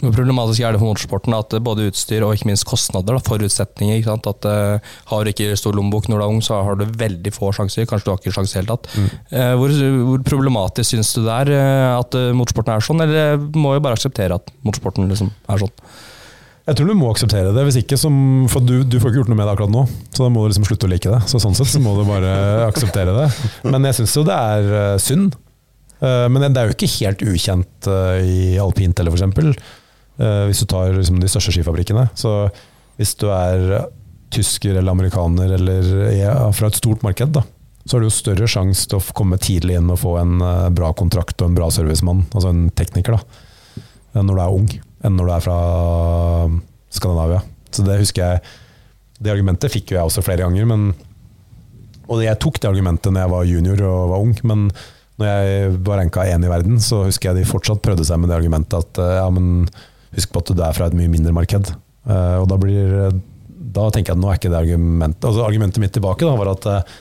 Hvor 0.02 0.14
problematisk 0.16 0.64
er 0.64 0.74
det 0.74 0.80
for 0.80 0.88
motorsporten 0.88 1.36
at 1.36 1.54
både 1.64 1.90
utstyr 1.90 2.24
og 2.24 2.34
ikke 2.36 2.48
minst 2.48 2.66
kostnader, 2.68 3.18
da, 3.18 3.24
forutsetninger 3.28 4.00
ikke 4.00 4.08
sant? 4.08 4.30
at 4.30 4.48
uh, 4.48 4.94
Har 5.12 5.24
du 5.24 5.32
ikke 5.32 5.50
stor 5.60 5.76
lommebok 5.76 6.08
når 6.08 6.22
du 6.22 6.24
er 6.24 6.32
ung, 6.32 6.40
så 6.44 6.62
har 6.64 6.80
du 6.80 6.86
veldig 6.88 7.34
få 7.36 7.52
sjanser. 7.56 7.88
Kanskje 7.90 8.08
du 8.08 8.14
har 8.14 8.22
ikke 8.22 8.36
sjanse 8.36 8.56
i 8.56 8.56
det 8.56 8.62
hele 8.62 8.72
tatt. 8.72 8.88
Eh, 9.36 9.52
hvor, 9.60 9.74
hvor 10.08 10.24
problematisk 10.28 10.94
syns 10.94 11.12
du 11.16 11.26
det 11.26 11.36
er 11.44 11.52
uh, 11.56 12.00
at 12.00 12.18
motorsporten 12.40 12.76
er 12.76 12.88
sånn, 12.88 13.04
eller 13.04 13.44
må 13.60 13.76
jo 13.76 13.84
bare 13.84 14.00
akseptere 14.00 14.40
at 14.40 14.56
motorsporten 14.64 15.12
liksom 15.12 15.32
er 15.52 15.66
sånn? 15.66 15.76
Jeg 16.68 16.78
tror 16.78 16.92
du 16.92 16.98
må 16.98 17.10
akseptere 17.10 17.54
det, 17.56 17.62
hvis 17.66 17.80
ikke 17.82 17.98
som, 17.98 18.16
For 18.52 18.64
du, 18.64 18.82
du 18.86 19.00
får 19.02 19.12
ikke 19.12 19.24
gjort 19.24 19.32
noe 19.32 19.40
med 19.40 19.48
det 19.50 19.54
akkurat 19.56 19.74
nå, 19.74 19.86
så 20.14 20.26
da 20.26 20.34
må 20.34 20.44
du 20.44 20.52
liksom 20.52 20.68
slutte 20.70 20.88
å 20.88 20.92
like 20.92 21.14
det. 21.14 21.22
Så 21.30 21.42
Sånn 21.42 21.58
sett 21.58 21.72
så 21.72 21.82
må 21.82 21.96
du 21.98 22.04
bare 22.06 22.34
akseptere 22.70 23.16
det. 23.18 23.30
Men 23.66 23.88
jeg 23.90 24.02
syns 24.02 24.18
jo 24.20 24.26
det 24.28 24.38
er 24.38 24.74
eh, 24.82 24.98
synd. 25.02 25.38
Eh, 26.02 26.28
men 26.30 26.46
det 26.46 26.62
er 26.62 26.70
jo 26.70 26.76
ikke 26.78 26.92
helt 27.00 27.24
ukjent 27.26 27.90
eh, 27.90 28.20
i 28.22 28.42
alpint 28.62 29.02
eller 29.02 29.18
f.eks. 29.18 29.64
Hvis 30.22 30.62
du 30.62 30.68
tar 30.70 30.92
liksom, 30.94 31.18
de 31.18 31.30
største 31.32 31.56
skifabrikkene. 31.56 32.06
Så 32.20 32.36
hvis 33.00 33.16
du 33.18 33.26
er 33.34 33.88
tysker 34.32 34.76
eller 34.78 34.94
amerikaner 34.94 35.56
eller 35.58 35.88
ja, 36.14 36.36
fra 36.54 36.70
et 36.70 36.78
stort 36.78 37.02
marked, 37.02 37.34
da, 37.34 37.42
så 37.88 37.98
har 37.98 38.04
du 38.04 38.08
jo 38.12 38.14
større 38.14 38.50
sjanse 38.52 38.86
til 38.92 39.00
å 39.00 39.16
komme 39.18 39.40
tidlig 39.42 39.80
inn 39.80 39.90
og 39.90 39.98
få 40.04 40.14
en 40.22 40.36
bra 40.78 40.92
kontrakt 40.96 41.42
og 41.42 41.50
en 41.50 41.58
bra 41.58 41.72
servicemann, 41.74 42.22
altså 42.36 42.52
en 42.54 42.68
tekniker, 42.78 43.18
da, 43.18 43.42
når 44.14 44.36
du 44.36 44.42
er 44.44 44.56
ung, 44.58 44.68
enn 45.02 45.16
når 45.18 45.28
du 45.30 45.34
er 45.36 45.44
fra 45.46 45.58
Skandinavia. 46.92 47.42
Så 47.72 47.86
det 47.88 48.02
husker 48.02 48.26
jeg 48.26 48.42
Det 49.22 49.32
argumentet 49.32 49.72
fikk 49.72 49.92
jo 49.94 50.00
jeg 50.00 50.10
også 50.10 50.24
flere 50.26 50.44
ganger, 50.44 50.66
men 50.68 50.90
Og 52.10 52.24
jeg 52.26 52.40
tok 52.42 52.60
det 52.60 52.68
argumentet 52.72 53.14
når 53.14 53.22
jeg 53.24 53.32
var 53.32 53.48
junior 53.48 53.84
og 53.88 54.10
var 54.12 54.26
ung, 54.26 54.34
men 54.44 54.66
når 55.22 55.28
jeg 55.30 55.72
var 55.86 56.00
ranka 56.02 56.24
én 56.26 56.44
i 56.44 56.50
verden, 56.50 56.80
så 56.82 57.04
husker 57.06 57.30
jeg 57.30 57.44
de 57.44 57.50
fortsatt 57.50 57.82
prøvde 57.86 58.04
seg 58.08 58.18
med 58.20 58.32
det 58.32 58.40
argumentet 58.40 58.74
at 58.74 59.00
eh, 59.00 59.18
ja, 59.20 59.28
men 59.30 59.68
husk 60.18 60.32
på 60.34 60.42
at 60.42 60.50
du 60.58 60.64
er 60.66 60.74
fra 60.74 60.88
et 60.90 60.96
mye 60.98 61.12
mindre 61.14 61.32
marked. 61.36 61.70
Eh, 62.10 62.38
Og 62.42 62.48
da 62.50 62.58
blir 62.58 63.12
da 63.72 63.86
tenker 63.94 64.12
jeg 64.12 64.18
at 64.18 64.22
nå 64.24 64.32
er 64.32 64.40
ikke 64.40 64.50
det 64.52 64.58
argumentet 64.58 65.28
altså 65.30 65.46
Argumentet 65.46 65.80
mitt 65.80 65.94
tilbake 65.96 66.26
da 66.28 66.34
var 66.36 66.50
at 66.56 66.66
eh, 66.68 66.96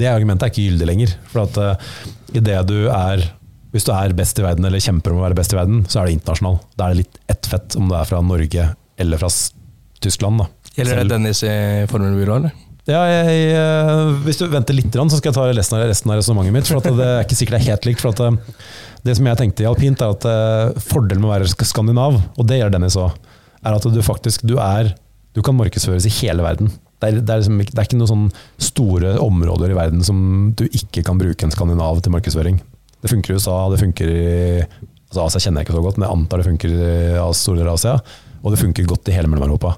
det 0.00 0.08
argumentet 0.10 0.48
er 0.48 0.54
ikke 0.54 0.64
gyldig 0.70 0.88
lenger. 0.88 1.12
For 1.30 1.44
at 1.44 1.84
idet 2.36 2.64
du 2.68 2.88
er 2.88 3.22
Hvis 3.76 3.84
du 3.84 3.92
er 3.92 4.14
best 4.16 4.38
i 4.40 4.44
verden, 4.44 4.64
eller 4.64 4.80
kjemper 4.80 5.12
om 5.12 5.20
å 5.20 5.26
være 5.26 5.36
best 5.36 5.52
i 5.52 5.58
verden, 5.58 5.82
så 5.84 6.00
er 6.00 6.08
det 6.08 6.16
internasjonal. 6.16 6.54
Da 6.80 6.86
er 6.86 6.94
det 6.94 7.02
litt 7.02 7.18
ett 7.28 7.48
fett 7.50 7.76
om 7.76 7.90
du 7.90 7.96
er 7.98 8.06
fra 8.08 8.22
Norge 8.24 8.70
eller 8.96 9.20
fra 9.20 9.28
Tyskland. 10.00 10.40
da. 10.40 10.46
Gjelder 10.78 11.02
det 11.02 11.10
Dennis 11.10 11.42
i 11.44 11.56
Formelbyrået, 11.90 12.38
eller? 12.38 12.62
Ja, 12.86 13.02
jeg, 13.10 13.50
eh, 13.50 14.00
Hvis 14.22 14.38
du 14.38 14.46
venter 14.46 14.76
litt, 14.76 14.94
så 14.94 15.18
skal 15.18 15.32
jeg 15.32 15.36
ta 15.36 15.46
resten 15.50 15.76
av, 15.76 15.88
resten 15.90 16.10
av 16.12 16.20
resonnementet 16.20 16.54
mitt. 16.54 16.68
For 16.70 16.78
at 16.78 16.86
det 16.86 17.06
er 17.06 17.24
ikke 17.24 17.38
sikkert 17.38 17.58
det 17.58 17.60
er 17.64 17.72
helt 17.74 17.88
likt. 17.88 18.00
for 18.00 18.14
at 18.14 18.20
eh, 18.20 18.38
Det 19.04 19.16
som 19.18 19.26
jeg 19.26 19.40
tenkte 19.40 19.64
i 19.64 19.68
alpint, 19.68 20.00
er 20.00 20.14
at 20.14 20.24
eh, 20.24 20.80
fordelen 20.80 21.20
med 21.20 21.28
å 21.28 21.34
være 21.34 21.66
skandinav, 21.66 22.20
og 22.38 22.46
det 22.46 22.60
gjør 22.62 22.72
Dennis 22.72 22.96
òg, 22.96 23.12
er 23.66 23.74
at 23.74 23.82
du 23.82 24.00
faktisk 24.02 24.46
du 24.46 24.56
er, 24.62 24.94
du 25.34 25.42
kan 25.42 25.56
markedsføres 25.58 26.06
i 26.06 26.14
hele 26.22 26.46
verden. 26.46 26.70
Det 27.02 27.10
er, 27.10 27.20
det, 27.20 27.28
er 27.28 27.42
liksom, 27.42 27.58
det 27.58 27.76
er 27.76 27.84
ikke 27.84 27.98
noen 27.98 28.12
sånne 28.12 28.46
store 28.62 29.18
områder 29.20 29.74
i 29.74 29.76
verden 29.76 30.00
som 30.06 30.54
du 30.56 30.64
ikke 30.70 31.02
kan 31.04 31.18
bruke 31.20 31.44
en 31.44 31.52
skandinav 31.52 32.00
til 32.00 32.14
markedsføring. 32.14 32.62
Det 33.02 33.12
funker 33.12 33.32
i 33.32 33.36
USA, 33.38 33.56
det 33.72 33.80
funker 33.82 34.12
i 34.12 34.30
altså 35.06 35.26
Asia 35.26 35.44
kjenner 35.46 35.62
jeg 35.62 35.68
ikke 35.68 35.76
så 35.76 35.84
godt, 35.84 35.98
men 35.98 36.06
jeg 36.06 36.16
antar 36.16 36.40
det 36.40 36.48
funker 36.48 36.72
i 36.72 37.20
store 37.36 37.60
deler 37.60 37.72
av 37.72 37.78
Asia. 37.78 37.98
Og 38.42 38.52
det 38.52 38.60
funker 38.60 38.88
godt 38.88 39.08
i 39.10 39.14
hele 39.14 39.30
Mellom-Europa. 39.30 39.76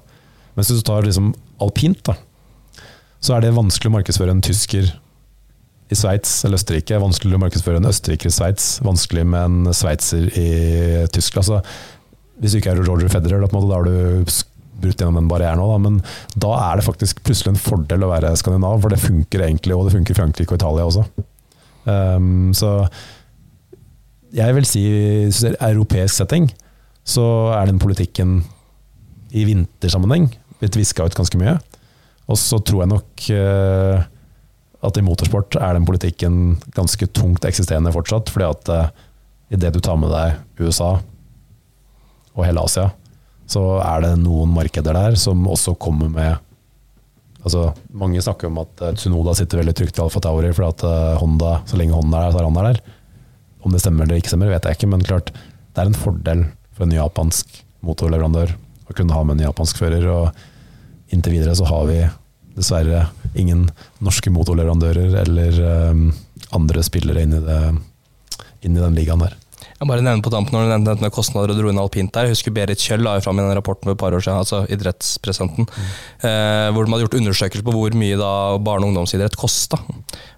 Mens 0.57 0.71
hvis 0.71 0.81
du 0.81 0.87
tar 0.89 1.05
liksom 1.05 1.31
alpint, 1.63 2.01
da, 2.07 2.15
så 3.23 3.35
er 3.35 3.43
det 3.43 3.55
vanskelig 3.55 3.91
å 3.91 3.95
markedsføre 3.97 4.33
en 4.35 4.43
tysker 4.43 4.89
i 5.89 5.97
Sveits 5.97 6.43
eller 6.45 6.59
Østerrike. 6.59 6.99
Vanskelig 7.01 7.37
å 7.37 7.41
markedsføre 7.41 7.81
en 7.81 7.89
østerriker 7.89 8.29
i 8.29 8.33
Sveits. 8.33 8.67
Vanskelig 8.85 9.25
med 9.27 9.47
en 9.47 9.73
sveitser 9.75 10.29
i 10.37 10.49
Tyskland. 11.13 11.49
Altså, 11.49 11.61
hvis 12.39 12.55
du 12.55 12.59
ikke 12.59 12.75
er 12.75 12.83
Roger 12.85 13.11
Federer, 13.11 13.41
da, 13.43 13.49
måte, 13.51 13.69
da 13.71 13.79
har 13.79 13.89
du 13.89 14.29
brutt 14.79 15.01
gjennom 15.01 15.17
den 15.19 15.31
barrieren 15.31 15.59
òg, 15.59 15.73
men 15.83 15.97
da 16.39 16.53
er 16.69 16.79
det 16.79 16.85
faktisk 16.85 17.19
plutselig 17.25 17.51
en 17.51 17.59
fordel 17.59 18.05
å 18.05 18.11
være 18.13 18.31
skandinav, 18.39 18.79
for 18.79 18.93
det 18.93 19.01
funker 19.01 19.43
egentlig, 19.43 19.75
og 19.75 19.89
det 19.89 19.95
funker 19.97 20.15
i 20.15 20.19
Frankrike 20.21 20.55
og 20.55 20.61
Italia 20.61 20.85
også. 20.87 21.03
Um, 21.85 22.51
så 22.55 22.83
jeg 24.35 24.55
vil 24.55 24.67
si, 24.67 24.83
i 24.83 25.53
europeisk 25.71 26.19
setting, 26.19 26.49
så 27.07 27.25
er 27.55 27.69
den 27.69 27.81
politikken 27.81 28.43
i 29.33 29.45
vintersammenheng 29.47 30.29
blitt 30.59 30.77
viska 30.77 31.05
ut 31.05 31.17
ganske 31.17 31.39
mye. 31.39 31.57
Og 32.29 32.37
så 32.37 32.59
tror 32.61 32.83
jeg 32.83 32.91
nok 32.91 33.27
uh, 33.33 34.05
at 34.85 34.99
i 34.99 35.03
motorsport 35.03 35.57
er 35.59 35.75
den 35.75 35.87
politikken 35.87 36.57
ganske 36.75 37.09
tungt 37.15 37.45
eksisterende 37.47 37.93
fortsatt. 37.95 38.29
fordi 38.29 38.49
at 38.49 38.73
uh, 38.73 38.91
idet 39.49 39.73
du 39.73 39.79
tar 39.81 39.97
med 39.97 40.13
deg 40.13 40.37
USA 40.61 40.99
og 42.35 42.45
hele 42.45 42.61
Asia, 42.61 42.91
så 43.49 43.79
er 43.81 44.05
det 44.05 44.19
noen 44.21 44.51
markeder 44.53 44.93
der 44.93 45.17
som 45.17 45.47
også 45.49 45.73
kommer 45.81 46.11
med 46.13 46.37
Altså, 47.39 47.69
mange 47.95 48.21
snakker 48.21 48.49
om 48.49 48.59
at 48.61 48.81
eh, 48.83 48.95
Tsunoda 48.99 49.35
sitter 49.37 49.61
veldig 49.61 49.75
trygt 49.77 49.99
i 49.99 50.03
Alfa 50.03 50.21
Tauri 50.23 50.51
fordi 50.55 50.71
at 50.73 50.85
eh, 50.89 51.19
Honda, 51.21 51.53
så 51.69 51.79
lenge 51.79 51.95
Honda 51.95 52.19
er 52.19 52.27
der, 52.27 52.35
så 52.35 52.41
er 52.41 52.49
han 52.49 52.59
der. 52.59 52.81
Om 53.63 53.75
det 53.75 53.83
stemmer 53.83 54.05
eller 54.05 54.19
ikke 54.19 54.31
stemmer, 54.33 54.51
vet 54.51 54.67
jeg 54.67 54.79
ikke, 54.79 54.89
men 54.91 55.05
klart, 55.07 55.31
det 55.31 55.83
er 55.83 55.91
en 55.91 55.99
fordel 55.99 56.45
for 56.75 56.85
en 56.87 56.95
japansk 56.95 57.61
motorleverandør 57.85 58.55
å 58.89 58.95
kunne 58.97 59.15
ha 59.15 59.23
med 59.23 59.37
en 59.37 59.49
japansk 59.49 59.79
fører. 59.79 60.07
og 60.11 61.13
Inntil 61.13 61.37
videre 61.37 61.55
så 61.57 61.67
har 61.69 61.87
vi 61.89 61.99
dessverre 62.57 63.05
ingen 63.39 63.67
norske 64.03 64.31
motorleverandører 64.33 65.15
eller 65.21 65.59
um, 65.91 66.09
andre 66.55 66.83
spillere 66.83 67.23
inn 67.23 67.35
i, 67.37 67.41
det, 67.45 67.59
inn 68.65 68.75
i 68.75 68.81
den 68.81 68.97
ligaen 68.97 69.23
der. 69.23 69.35
Jeg 69.79 69.87
bare 69.87 70.03
nevner 70.03 70.23
på 70.25 70.31
tampen 70.33 70.51
når 70.51 70.65
du 70.65 70.71
nevnte 70.73 70.91
dette 70.91 71.05
med 71.05 71.13
kostnader 71.15 71.53
og 71.53 71.59
dro 71.59 71.69
inn 71.71 71.77
alpint 71.79 72.11
der. 72.11 72.27
Jeg 72.27 72.35
husker 72.35 72.51
Berit 72.51 72.81
Kjøll 72.83 72.99
la 73.05 73.13
jo 73.15 73.23
fram 73.23 73.37
i 73.39 73.45
den 73.45 73.55
rapporten 73.55 73.87
for 73.87 73.95
et 73.95 74.01
par 74.01 74.15
år 74.15 74.23
siden, 74.25 74.41
altså 74.41 74.65
idrettspresenten, 74.75 75.69
eh, 76.19 76.67
hvor 76.75 76.83
de 76.83 76.91
hadde 76.91 77.05
gjort 77.05 77.15
undersøkelser 77.21 77.63
på 77.63 77.75
hvor 77.77 77.95
mye 77.95 78.17
da 78.19 78.31
barne- 78.59 78.83
og 78.83 78.91
ungdomsidrett 78.91 79.37
kosta. 79.39 79.79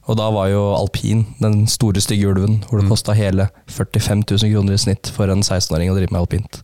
Og 0.06 0.20
da 0.20 0.28
var 0.34 0.52
jo 0.52 0.62
alpin 0.78 1.24
den 1.42 1.64
store, 1.66 2.04
stygge 2.06 2.30
ulven, 2.30 2.60
hvor 2.70 2.84
det 2.84 2.90
kosta 2.92 3.16
hele 3.18 3.48
45 3.66 4.22
000 4.30 4.54
kroner 4.54 4.78
i 4.78 4.84
snitt 4.84 5.10
for 5.16 5.34
en 5.34 5.42
16-åring 5.42 5.90
å 5.90 5.96
drive 5.98 6.14
med 6.14 6.22
alpint. 6.22 6.62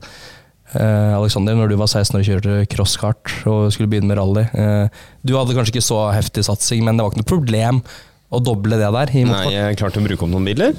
Eh, 0.75 1.15
Alexander, 1.17 1.57
når 1.57 1.71
du 1.71 1.77
var 1.79 1.89
16 1.89 2.13
år 2.13 2.21
og 2.21 2.29
kjørte 2.29 2.59
crosskart 2.75 3.33
og 3.49 3.71
skulle 3.73 3.89
begynne 3.89 4.11
med 4.11 4.19
rally 4.19 4.43
eh, 4.51 4.89
Du 5.23 5.31
hadde 5.37 5.55
kanskje 5.55 5.77
ikke 5.77 5.85
så 5.87 6.01
heftig 6.11 6.43
satsing, 6.45 6.83
men 6.85 6.99
det 6.99 7.05
var 7.05 7.13
ikke 7.15 7.23
noe 7.23 7.31
problem 7.31 7.81
å 8.29 8.41
doble 8.43 8.77
det 8.77 8.91
der? 8.91 9.15
i 9.15 9.23
Nei, 9.23 9.43
jeg 9.55 9.79
klarte 9.79 10.03
å 10.03 10.05
bruke 10.05 10.27
opp 10.27 10.33
noen 10.33 10.45
biler. 10.49 10.75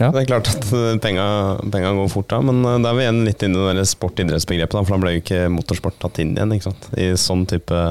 Ja. 0.00 0.08
Det 0.14 0.22
er 0.22 0.30
klart 0.30 0.48
at 0.48 0.64
eh, 0.72 0.94
penga, 1.04 1.26
penga 1.72 1.92
går 1.98 2.08
fort 2.12 2.30
da, 2.32 2.40
men 2.44 2.62
eh, 2.64 2.78
da 2.82 2.92
er 2.92 2.96
vi 3.00 3.04
igjen 3.04 3.24
litt 3.26 3.42
inne 3.46 3.66
i 3.70 3.74
det 3.76 3.84
sport-idrettsbegrepet, 3.90 4.78
for 4.86 4.96
da 4.96 5.02
ble 5.04 5.16
jo 5.18 5.20
ikke 5.24 5.42
motorsport 5.52 5.98
tatt 6.02 6.22
inn 6.24 6.32
igjen 6.36 6.54
ikke 6.56 6.70
sant? 6.70 6.88
i 6.96 7.12
sånn 7.20 7.44
type 7.50 7.82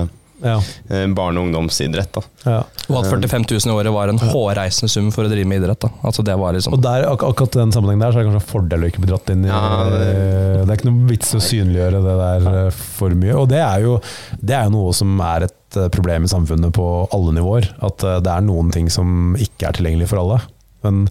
Ja, 0.41 0.56
eh, 0.89 1.06
barne- 1.14 1.38
og 1.38 1.45
ungdomsidrett. 1.52 2.12
da. 2.18 2.22
ja. 2.49 2.60
Og 2.89 2.95
at 3.04 3.12
45 3.12 3.45
000 3.52 3.70
i 3.70 3.76
året 3.78 3.93
var 3.93 4.10
en 4.10 4.18
hårreisende 4.18 4.89
sum 4.89 5.12
for 5.14 5.28
å 5.28 5.30
drive 5.30 5.45
med 5.45 5.62
idrett. 5.62 5.80
Da. 5.86 5.91
Altså 6.02 6.24
det 6.26 6.34
var 6.41 6.56
liksom 6.58 6.74
Og 6.74 6.82
der, 6.82 7.06
ak 7.12 7.22
akkurat 7.28 7.60
den 7.60 7.72
sammenhengen 7.76 8.02
der, 8.02 8.12
så 8.12 8.18
er 8.20 8.24
det 8.26 8.32
kanskje 8.32 8.41
en 8.41 8.54
fordel 8.56 8.82
å 8.82 8.89
ikke 8.89 9.04
bli 9.06 9.12
dratt 9.14 9.30
inn 9.30 9.45
i 9.45 9.52
Ja, 9.52 9.62
det, 9.93 9.99
det- 10.02 10.66
er 10.66 10.80
ikke 10.80 10.89
noe 10.89 11.10
vits 11.14 11.36
å 11.38 11.43
synliggjøre 11.45 12.02
det 12.08 12.16
der 12.24 12.72
for 12.74 13.10
mye. 13.14 13.36
Og 13.38 13.47
det 13.54 13.62
er 13.62 13.86
jo, 13.86 13.99
det 14.41 14.56
er 14.58 14.64
jo 14.66 14.74
noe 14.80 14.93
som 14.97 15.14
er 15.22 15.45
et 15.45 15.78
problem 15.93 16.26
i 16.26 16.32
samfunnet 16.34 16.74
på 16.74 16.88
alle 17.14 17.38
nivåer. 17.38 17.70
At 17.86 18.02
det 18.02 18.34
er 18.34 18.41
noen 18.41 18.74
ting 18.74 18.89
som 18.89 19.36
ikke 19.38 19.70
er 19.70 19.78
tilgjengelig 19.78 20.10
for 20.10 20.24
alle. 20.26 20.41
Men 20.82 21.06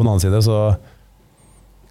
på 0.00 0.06
den 0.06 0.14
annen 0.14 0.22
side 0.24 0.40
så 0.46 0.58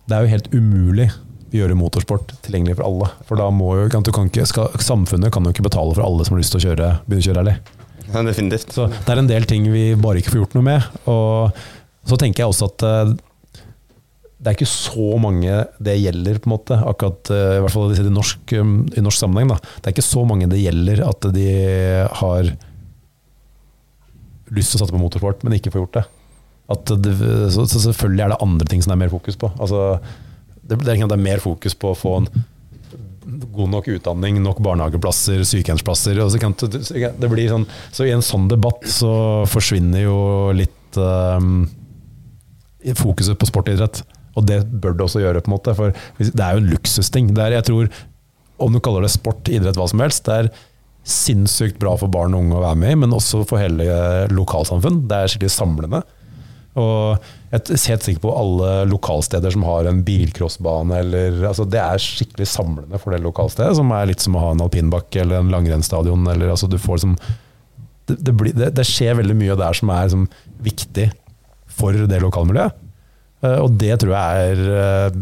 Det 0.09 0.17
er 0.17 0.25
jo 0.25 0.33
helt 0.33 0.53
umulig 0.53 1.09
å 1.13 1.57
gjøre 1.59 1.77
motorsport 1.77 2.31
tilgjengelig 2.45 2.79
for 2.79 2.87
alle. 2.87 3.09
For 3.29 3.37
da 3.37 3.49
må 3.53 3.75
jo, 3.77 3.89
kan 3.93 4.05
du 4.05 4.11
kan 4.13 4.29
ikke, 4.29 4.47
skal, 4.49 4.73
Samfunnet 4.81 5.33
kan 5.33 5.45
jo 5.45 5.53
ikke 5.53 5.65
betale 5.65 5.93
for 5.93 6.05
alle 6.05 6.25
som 6.25 6.35
har 6.35 6.41
lyst 6.41 6.53
til 6.55 6.61
å 6.61 6.65
kjøre, 6.67 6.89
begynne 7.05 7.23
å 7.23 7.27
kjøre 7.27 7.43
rally. 7.43 7.55
Ja, 8.09 8.23
definitivt. 8.25 8.73
Så 8.73 8.87
det 8.89 9.13
er 9.13 9.21
en 9.21 9.29
del 9.29 9.45
ting 9.49 9.67
vi 9.69 9.91
bare 10.01 10.21
ikke 10.21 10.33
får 10.33 10.43
gjort 10.43 10.57
noe 10.57 10.65
med. 10.65 10.85
Og 11.09 11.59
så 12.09 12.17
tenker 12.17 12.43
jeg 12.43 12.53
også 12.53 12.69
at 12.71 12.85
eh, 12.85 13.11
det 14.39 14.49
er 14.49 14.55
ikke 14.55 14.71
så 14.71 15.07
mange 15.21 15.55
det 15.83 15.97
gjelder, 15.99 16.39
på 16.39 16.49
en 16.49 16.55
måte. 16.55 16.77
Akkurat, 16.89 17.29
eh, 17.35 17.57
I 17.57 17.63
hvert 17.65 17.75
fall 17.75 17.93
i 17.93 18.13
norsk, 18.13 18.55
um, 18.61 18.77
i 18.95 19.03
norsk 19.05 19.25
sammenheng. 19.25 19.53
Da. 19.53 19.59
Det 19.77 19.89
er 19.89 19.97
ikke 19.97 20.09
så 20.09 20.25
mange 20.25 20.49
det 20.49 20.61
gjelder 20.61 21.03
at 21.05 21.29
de 21.35 21.49
har 22.21 22.53
lyst 24.55 24.73
til 24.73 24.79
å 24.79 24.81
satse 24.81 24.95
på 24.95 25.01
motorsport, 25.01 25.43
men 25.45 25.57
ikke 25.57 25.73
får 25.73 25.83
gjort 25.83 25.99
det. 25.99 26.05
Det 26.69 27.13
så, 27.53 27.65
så 27.65 27.79
selvfølgelig 27.87 28.23
er 28.23 28.33
det 28.33 28.43
andre 28.45 28.65
ting 28.69 28.83
som 28.83 28.91
det 28.91 28.97
er 28.99 29.03
mer 29.03 29.13
fokus 29.13 29.37
på. 29.41 29.49
Altså, 29.57 29.99
det, 30.61 30.77
det, 30.83 30.93
er, 30.93 31.07
det 31.07 31.15
er 31.15 31.23
mer 31.23 31.41
fokus 31.41 31.73
på 31.73 31.93
å 31.93 31.97
få 31.97 32.15
en 32.19 32.29
god 33.53 33.71
nok 33.73 33.89
utdanning, 33.93 34.39
nok 34.43 34.61
barnehageplasser, 34.65 35.41
sykehjemsplasser. 35.47 36.19
Og 36.23 36.31
sånn, 36.33 37.67
så 37.93 38.05
i 38.07 38.13
en 38.13 38.25
sånn 38.25 38.47
debatt 38.51 38.85
så 38.89 39.11
forsvinner 39.49 40.05
jo 40.05 40.19
litt 40.55 40.99
um, 41.01 41.67
fokuset 42.97 43.37
på 43.39 43.49
sportidrett. 43.49 44.03
Og 44.37 44.45
det 44.47 44.61
bør 44.69 44.95
det 44.95 45.05
også 45.07 45.23
gjøre, 45.23 45.43
på 45.43 45.51
en 45.51 45.57
måte. 45.57 45.75
For 45.77 45.93
det 46.21 46.45
er 46.45 46.55
jo 46.55 46.63
en 46.63 46.71
luksusting. 46.71 47.33
Det 47.35 47.45
er, 47.45 47.57
jeg 47.59 47.69
tror, 47.69 47.91
om 48.61 48.75
du 48.75 48.81
kaller 48.83 49.05
det 49.05 49.13
sport, 49.13 49.49
idrett, 49.51 49.77
hva 49.79 49.87
som 49.89 50.03
helst, 50.03 50.25
det 50.27 50.37
er 50.37 50.51
sinnssykt 51.09 51.79
bra 51.81 51.95
for 51.97 52.11
barn 52.11 52.35
og 52.35 52.43
unge 52.43 52.57
å 52.59 52.63
være 52.63 52.79
med 52.79 52.93
i, 52.93 53.01
men 53.03 53.15
også 53.15 53.43
for 53.49 53.61
hele 53.61 54.27
lokalsamfunn. 54.33 55.03
Det 55.09 55.17
er 55.17 55.31
skikkelig 55.31 55.53
samlende. 55.55 56.03
Og 56.79 57.29
jeg 57.49 57.59
er 57.59 57.85
helt 57.91 58.05
sikker 58.05 58.23
på 58.23 58.33
alle 58.37 58.71
lokalsteder 58.91 59.53
som 59.55 59.65
har 59.67 59.89
en 59.89 60.03
bilcrossbane 60.05 60.99
eller 61.01 61.39
altså 61.49 61.65
Det 61.65 61.79
er 61.81 62.03
skikkelig 62.03 62.45
samlende 62.51 62.99
for 63.01 63.15
det 63.15 63.23
lokalstedet, 63.25 63.77
som 63.79 63.91
er 63.95 64.09
litt 64.11 64.23
som 64.23 64.37
å 64.37 64.43
ha 64.43 64.51
en 64.53 64.63
alpinbakke 64.65 65.23
eller 65.23 65.41
en 65.41 65.51
langrennsstadion. 65.53 66.27
Eller, 66.29 66.51
altså 66.53 66.69
liksom, 66.71 67.17
det, 68.09 68.19
det, 68.19 68.35
blir, 68.37 68.55
det, 68.57 68.71
det 68.77 68.85
skjer 68.87 69.17
veldig 69.19 69.37
mye 69.39 69.57
der 69.59 69.79
som 69.81 69.91
er 69.93 70.07
liksom, 70.07 70.27
viktig 70.65 71.09
for 71.79 71.95
det 72.11 72.21
lokalmiljøet. 72.23 72.85
Eh, 73.43 73.59
Og 73.63 73.77
det 73.81 73.99
tror 74.01 74.15
jeg 74.15 74.51
er 74.51 74.65
eh, 74.79 75.21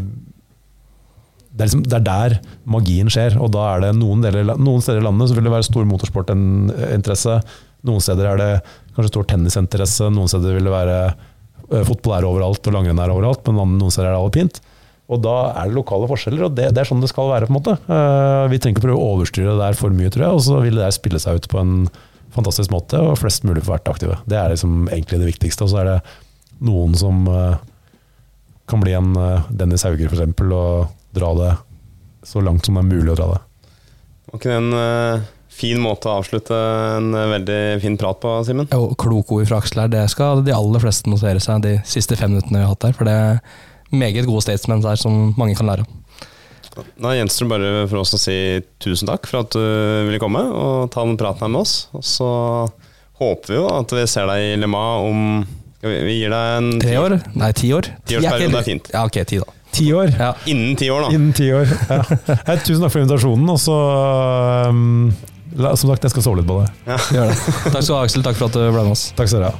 det 1.58 1.64
er, 1.64 1.70
liksom, 1.70 1.86
det 1.90 1.96
er 1.96 2.04
der 2.06 2.36
magien 2.70 3.08
skjer. 3.10 3.34
Og 3.42 3.50
da 3.54 3.64
er 3.72 3.86
det 3.86 3.94
noen, 3.98 4.22
deler, 4.22 4.52
noen 4.62 4.84
steder 4.84 5.00
i 5.02 5.06
landet 5.08 5.30
så 5.30 5.38
vil 5.38 5.48
det 5.48 5.54
være 5.56 5.66
stor 5.66 5.88
motorsportinteresse. 5.90 7.40
Noen 7.88 8.04
steder 8.04 8.28
er 8.30 8.38
det 8.38 8.52
kanskje 8.94 9.10
stor 9.10 9.26
tennisinteresse. 9.32 10.10
Noen 10.14 10.30
steder 10.30 10.54
vil 10.54 10.68
det 10.68 10.74
være 10.76 11.00
fotball 11.68 12.18
er 12.18 12.26
overalt 12.28 12.66
og 12.70 12.74
langrenn 12.74 13.00
er 13.02 13.12
overalt, 13.12 13.46
men 13.48 13.76
noen 13.78 13.92
steder 13.92 14.10
er 14.10 14.16
det 14.16 14.24
alpint. 14.24 14.60
Og 15.08 15.22
da 15.24 15.34
er 15.56 15.70
det 15.70 15.76
lokale 15.78 16.08
forskjeller, 16.10 16.44
og 16.48 16.56
det, 16.56 16.66
det 16.76 16.82
er 16.82 16.88
sånn 16.90 17.00
det 17.00 17.08
skal 17.08 17.30
være. 17.30 17.48
på 17.48 17.54
en 17.54 17.56
måte. 17.56 17.74
Eh, 17.88 18.44
Vi 18.52 18.58
trenger 18.60 18.76
ikke 18.76 18.86
prøve 18.90 19.00
å 19.00 19.14
overstyre 19.14 19.54
det 19.54 19.62
der 19.62 19.78
for 19.78 19.94
mye, 19.96 20.10
tror 20.12 20.26
jeg, 20.26 20.36
og 20.36 20.44
så 20.44 20.58
vil 20.64 20.76
det 20.76 20.84
der 20.84 20.96
spille 20.96 21.20
seg 21.22 21.40
ut 21.40 21.48
på 21.48 21.60
en 21.62 21.74
fantastisk 22.34 22.72
måte, 22.74 23.00
og 23.00 23.16
flest 23.16 23.46
mulig 23.48 23.64
får 23.64 23.78
vært 23.78 23.88
aktive. 23.94 24.18
Det 24.28 24.36
er 24.36 24.52
liksom 24.52 24.84
egentlig 24.92 25.22
det 25.22 25.30
viktigste. 25.30 25.64
Og 25.64 25.72
så 25.72 25.80
er 25.80 25.88
det 25.88 25.96
noen 26.68 26.92
som 27.00 27.24
eh, 27.32 27.56
kan 28.68 28.84
bli 28.84 28.92
en 28.98 29.14
eh, 29.16 29.48
Dennis 29.48 29.86
Hauger, 29.88 30.12
f.eks., 30.12 30.44
og 30.44 30.92
dra 31.16 31.32
det 31.40 31.52
så 32.28 32.42
langt 32.44 32.68
som 32.68 32.76
det 32.76 32.84
er 32.84 32.90
mulig 32.92 33.14
å 33.14 33.16
dra 33.16 33.30
det. 33.32 33.40
Var 34.28 34.42
ikke 34.42 34.52
den 34.52 34.68
en 34.74 34.80
eh, 34.82 35.26
fin 35.58 35.80
måte 35.82 36.08
å 36.08 36.18
avslutte 36.20 36.56
en 36.98 37.12
veldig 37.34 37.60
fin 37.82 37.98
prat 38.00 38.20
på, 38.22 38.34
Simen? 38.46 38.68
Jo, 38.72 38.92
kloke 38.98 39.38
ord 39.38 39.48
fra 39.50 39.60
Aksel 39.62 39.84
her, 39.84 39.92
det 39.92 40.04
skal 40.12 40.44
de 40.46 40.54
aller 40.54 40.82
fleste 40.82 41.10
notere 41.10 41.42
seg 41.42 41.64
de 41.66 41.76
siste 41.88 42.18
fem 42.18 42.32
minuttene 42.34 42.60
vi 42.60 42.66
har 42.66 42.74
hatt 42.74 42.88
her. 42.88 42.96
For 42.96 43.08
det 43.08 43.16
er 43.18 43.40
meget 43.90 44.28
gode 44.28 44.44
statesmen 44.46 44.84
der 44.84 45.00
som 45.00 45.32
mange 45.38 45.58
kan 45.58 45.70
lære 45.70 45.86
av. 45.86 45.94
Da 46.98 47.10
gjenstår 47.16 47.48
det 47.48 47.50
bare 47.50 47.86
for 47.90 48.04
oss 48.04 48.14
å 48.14 48.20
si 48.22 48.36
tusen 48.78 49.08
takk 49.10 49.26
for 49.26 49.42
at 49.42 49.54
du 49.54 49.62
ville 50.06 50.20
komme 50.22 50.44
og 50.46 50.90
ta 50.94 51.02
den 51.02 51.18
praten 51.18 51.46
her 51.46 51.54
med 51.54 51.64
oss. 51.64 51.88
Og 51.96 52.04
så 52.06 52.28
håper 53.18 53.50
vi 53.50 53.58
jo 53.58 53.70
at 53.72 53.94
vi 53.98 54.04
ser 54.10 54.28
deg 54.30 54.52
i 54.52 54.58
Le 54.62 54.68
Mans 54.70 55.08
om 55.08 55.24
skal 55.78 55.92
vi, 55.92 55.98
vi 56.08 56.14
gir 56.18 56.32
deg 56.34 56.52
en 56.56 56.70
Tre 56.82 56.94
år? 56.98 57.12
Nei, 57.38 57.52
ti 57.54 57.68
år. 57.70 57.86
Tiårsperiode 58.10 58.58
er 58.58 58.66
fint. 58.66 58.88
Ja, 58.90 59.04
ok, 59.06 59.20
ti 59.30 59.36
da. 59.38 59.46
Ti 59.76 59.84
år. 59.94 60.10
Ja. 60.10 60.32
Innen 60.50 60.74
ti 60.80 60.88
år, 60.90 61.04
da. 61.04 61.10
Innen 61.14 61.34
ti 61.36 61.50
år. 61.54 61.70
Ja. 61.70 62.56
Tusen 62.66 62.82
takk 62.82 62.94
for 62.94 63.02
invitasjonen. 63.04 63.52
Og 63.52 63.60
så 63.62 63.76
um, 64.72 65.12
La, 65.58 65.72
som 65.74 65.90
sagt, 65.90 66.04
jeg 66.06 66.12
skal 66.14 66.22
sove 66.22 66.38
litt 66.38 66.46
på 66.46 66.60
det. 66.62 66.68
Gjør 67.14 67.32
det. 67.32 67.38
Takk 67.72 67.82
skal 67.82 67.88
du 67.88 67.96
ha, 67.96 68.02
Aksel. 68.06 68.22
Takk 68.26 68.38
for 68.38 68.46
at 68.46 68.54
du 68.54 68.60
ble 68.62 68.84
med 68.84 68.94
oss. 68.94 69.08
Takk 69.18 69.30
skal 69.30 69.42
dere 69.42 69.50
ha. 69.50 69.58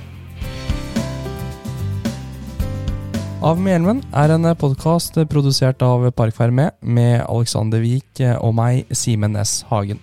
Av 3.49 3.59
med 3.62 3.70
hjelmen 3.70 4.03
er 4.18 4.34
en 4.34 4.46
podkast 4.59 5.14
produsert 5.30 5.82
av 5.86 6.11
Park 6.11 6.34
med 6.82 7.22
Alexander 7.22 7.78
Wiik 7.82 8.22
og 8.42 8.55
meg, 8.59 8.86
Simen 8.90 9.36
S. 9.38 9.64
Hagen. 9.70 10.01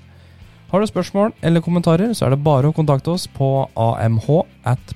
Har 0.71 0.79
du 0.81 0.87
spørsmål 0.87 1.31
eller 1.41 1.61
kommentarer, 1.63 2.13
så 2.13 2.25
er 2.25 2.35
det 2.35 2.43
bare 2.43 2.67
å 2.67 2.75
kontakte 2.75 3.11
oss 3.11 3.27
på 3.27 3.67
amh 3.75 4.29
at. 4.63 4.95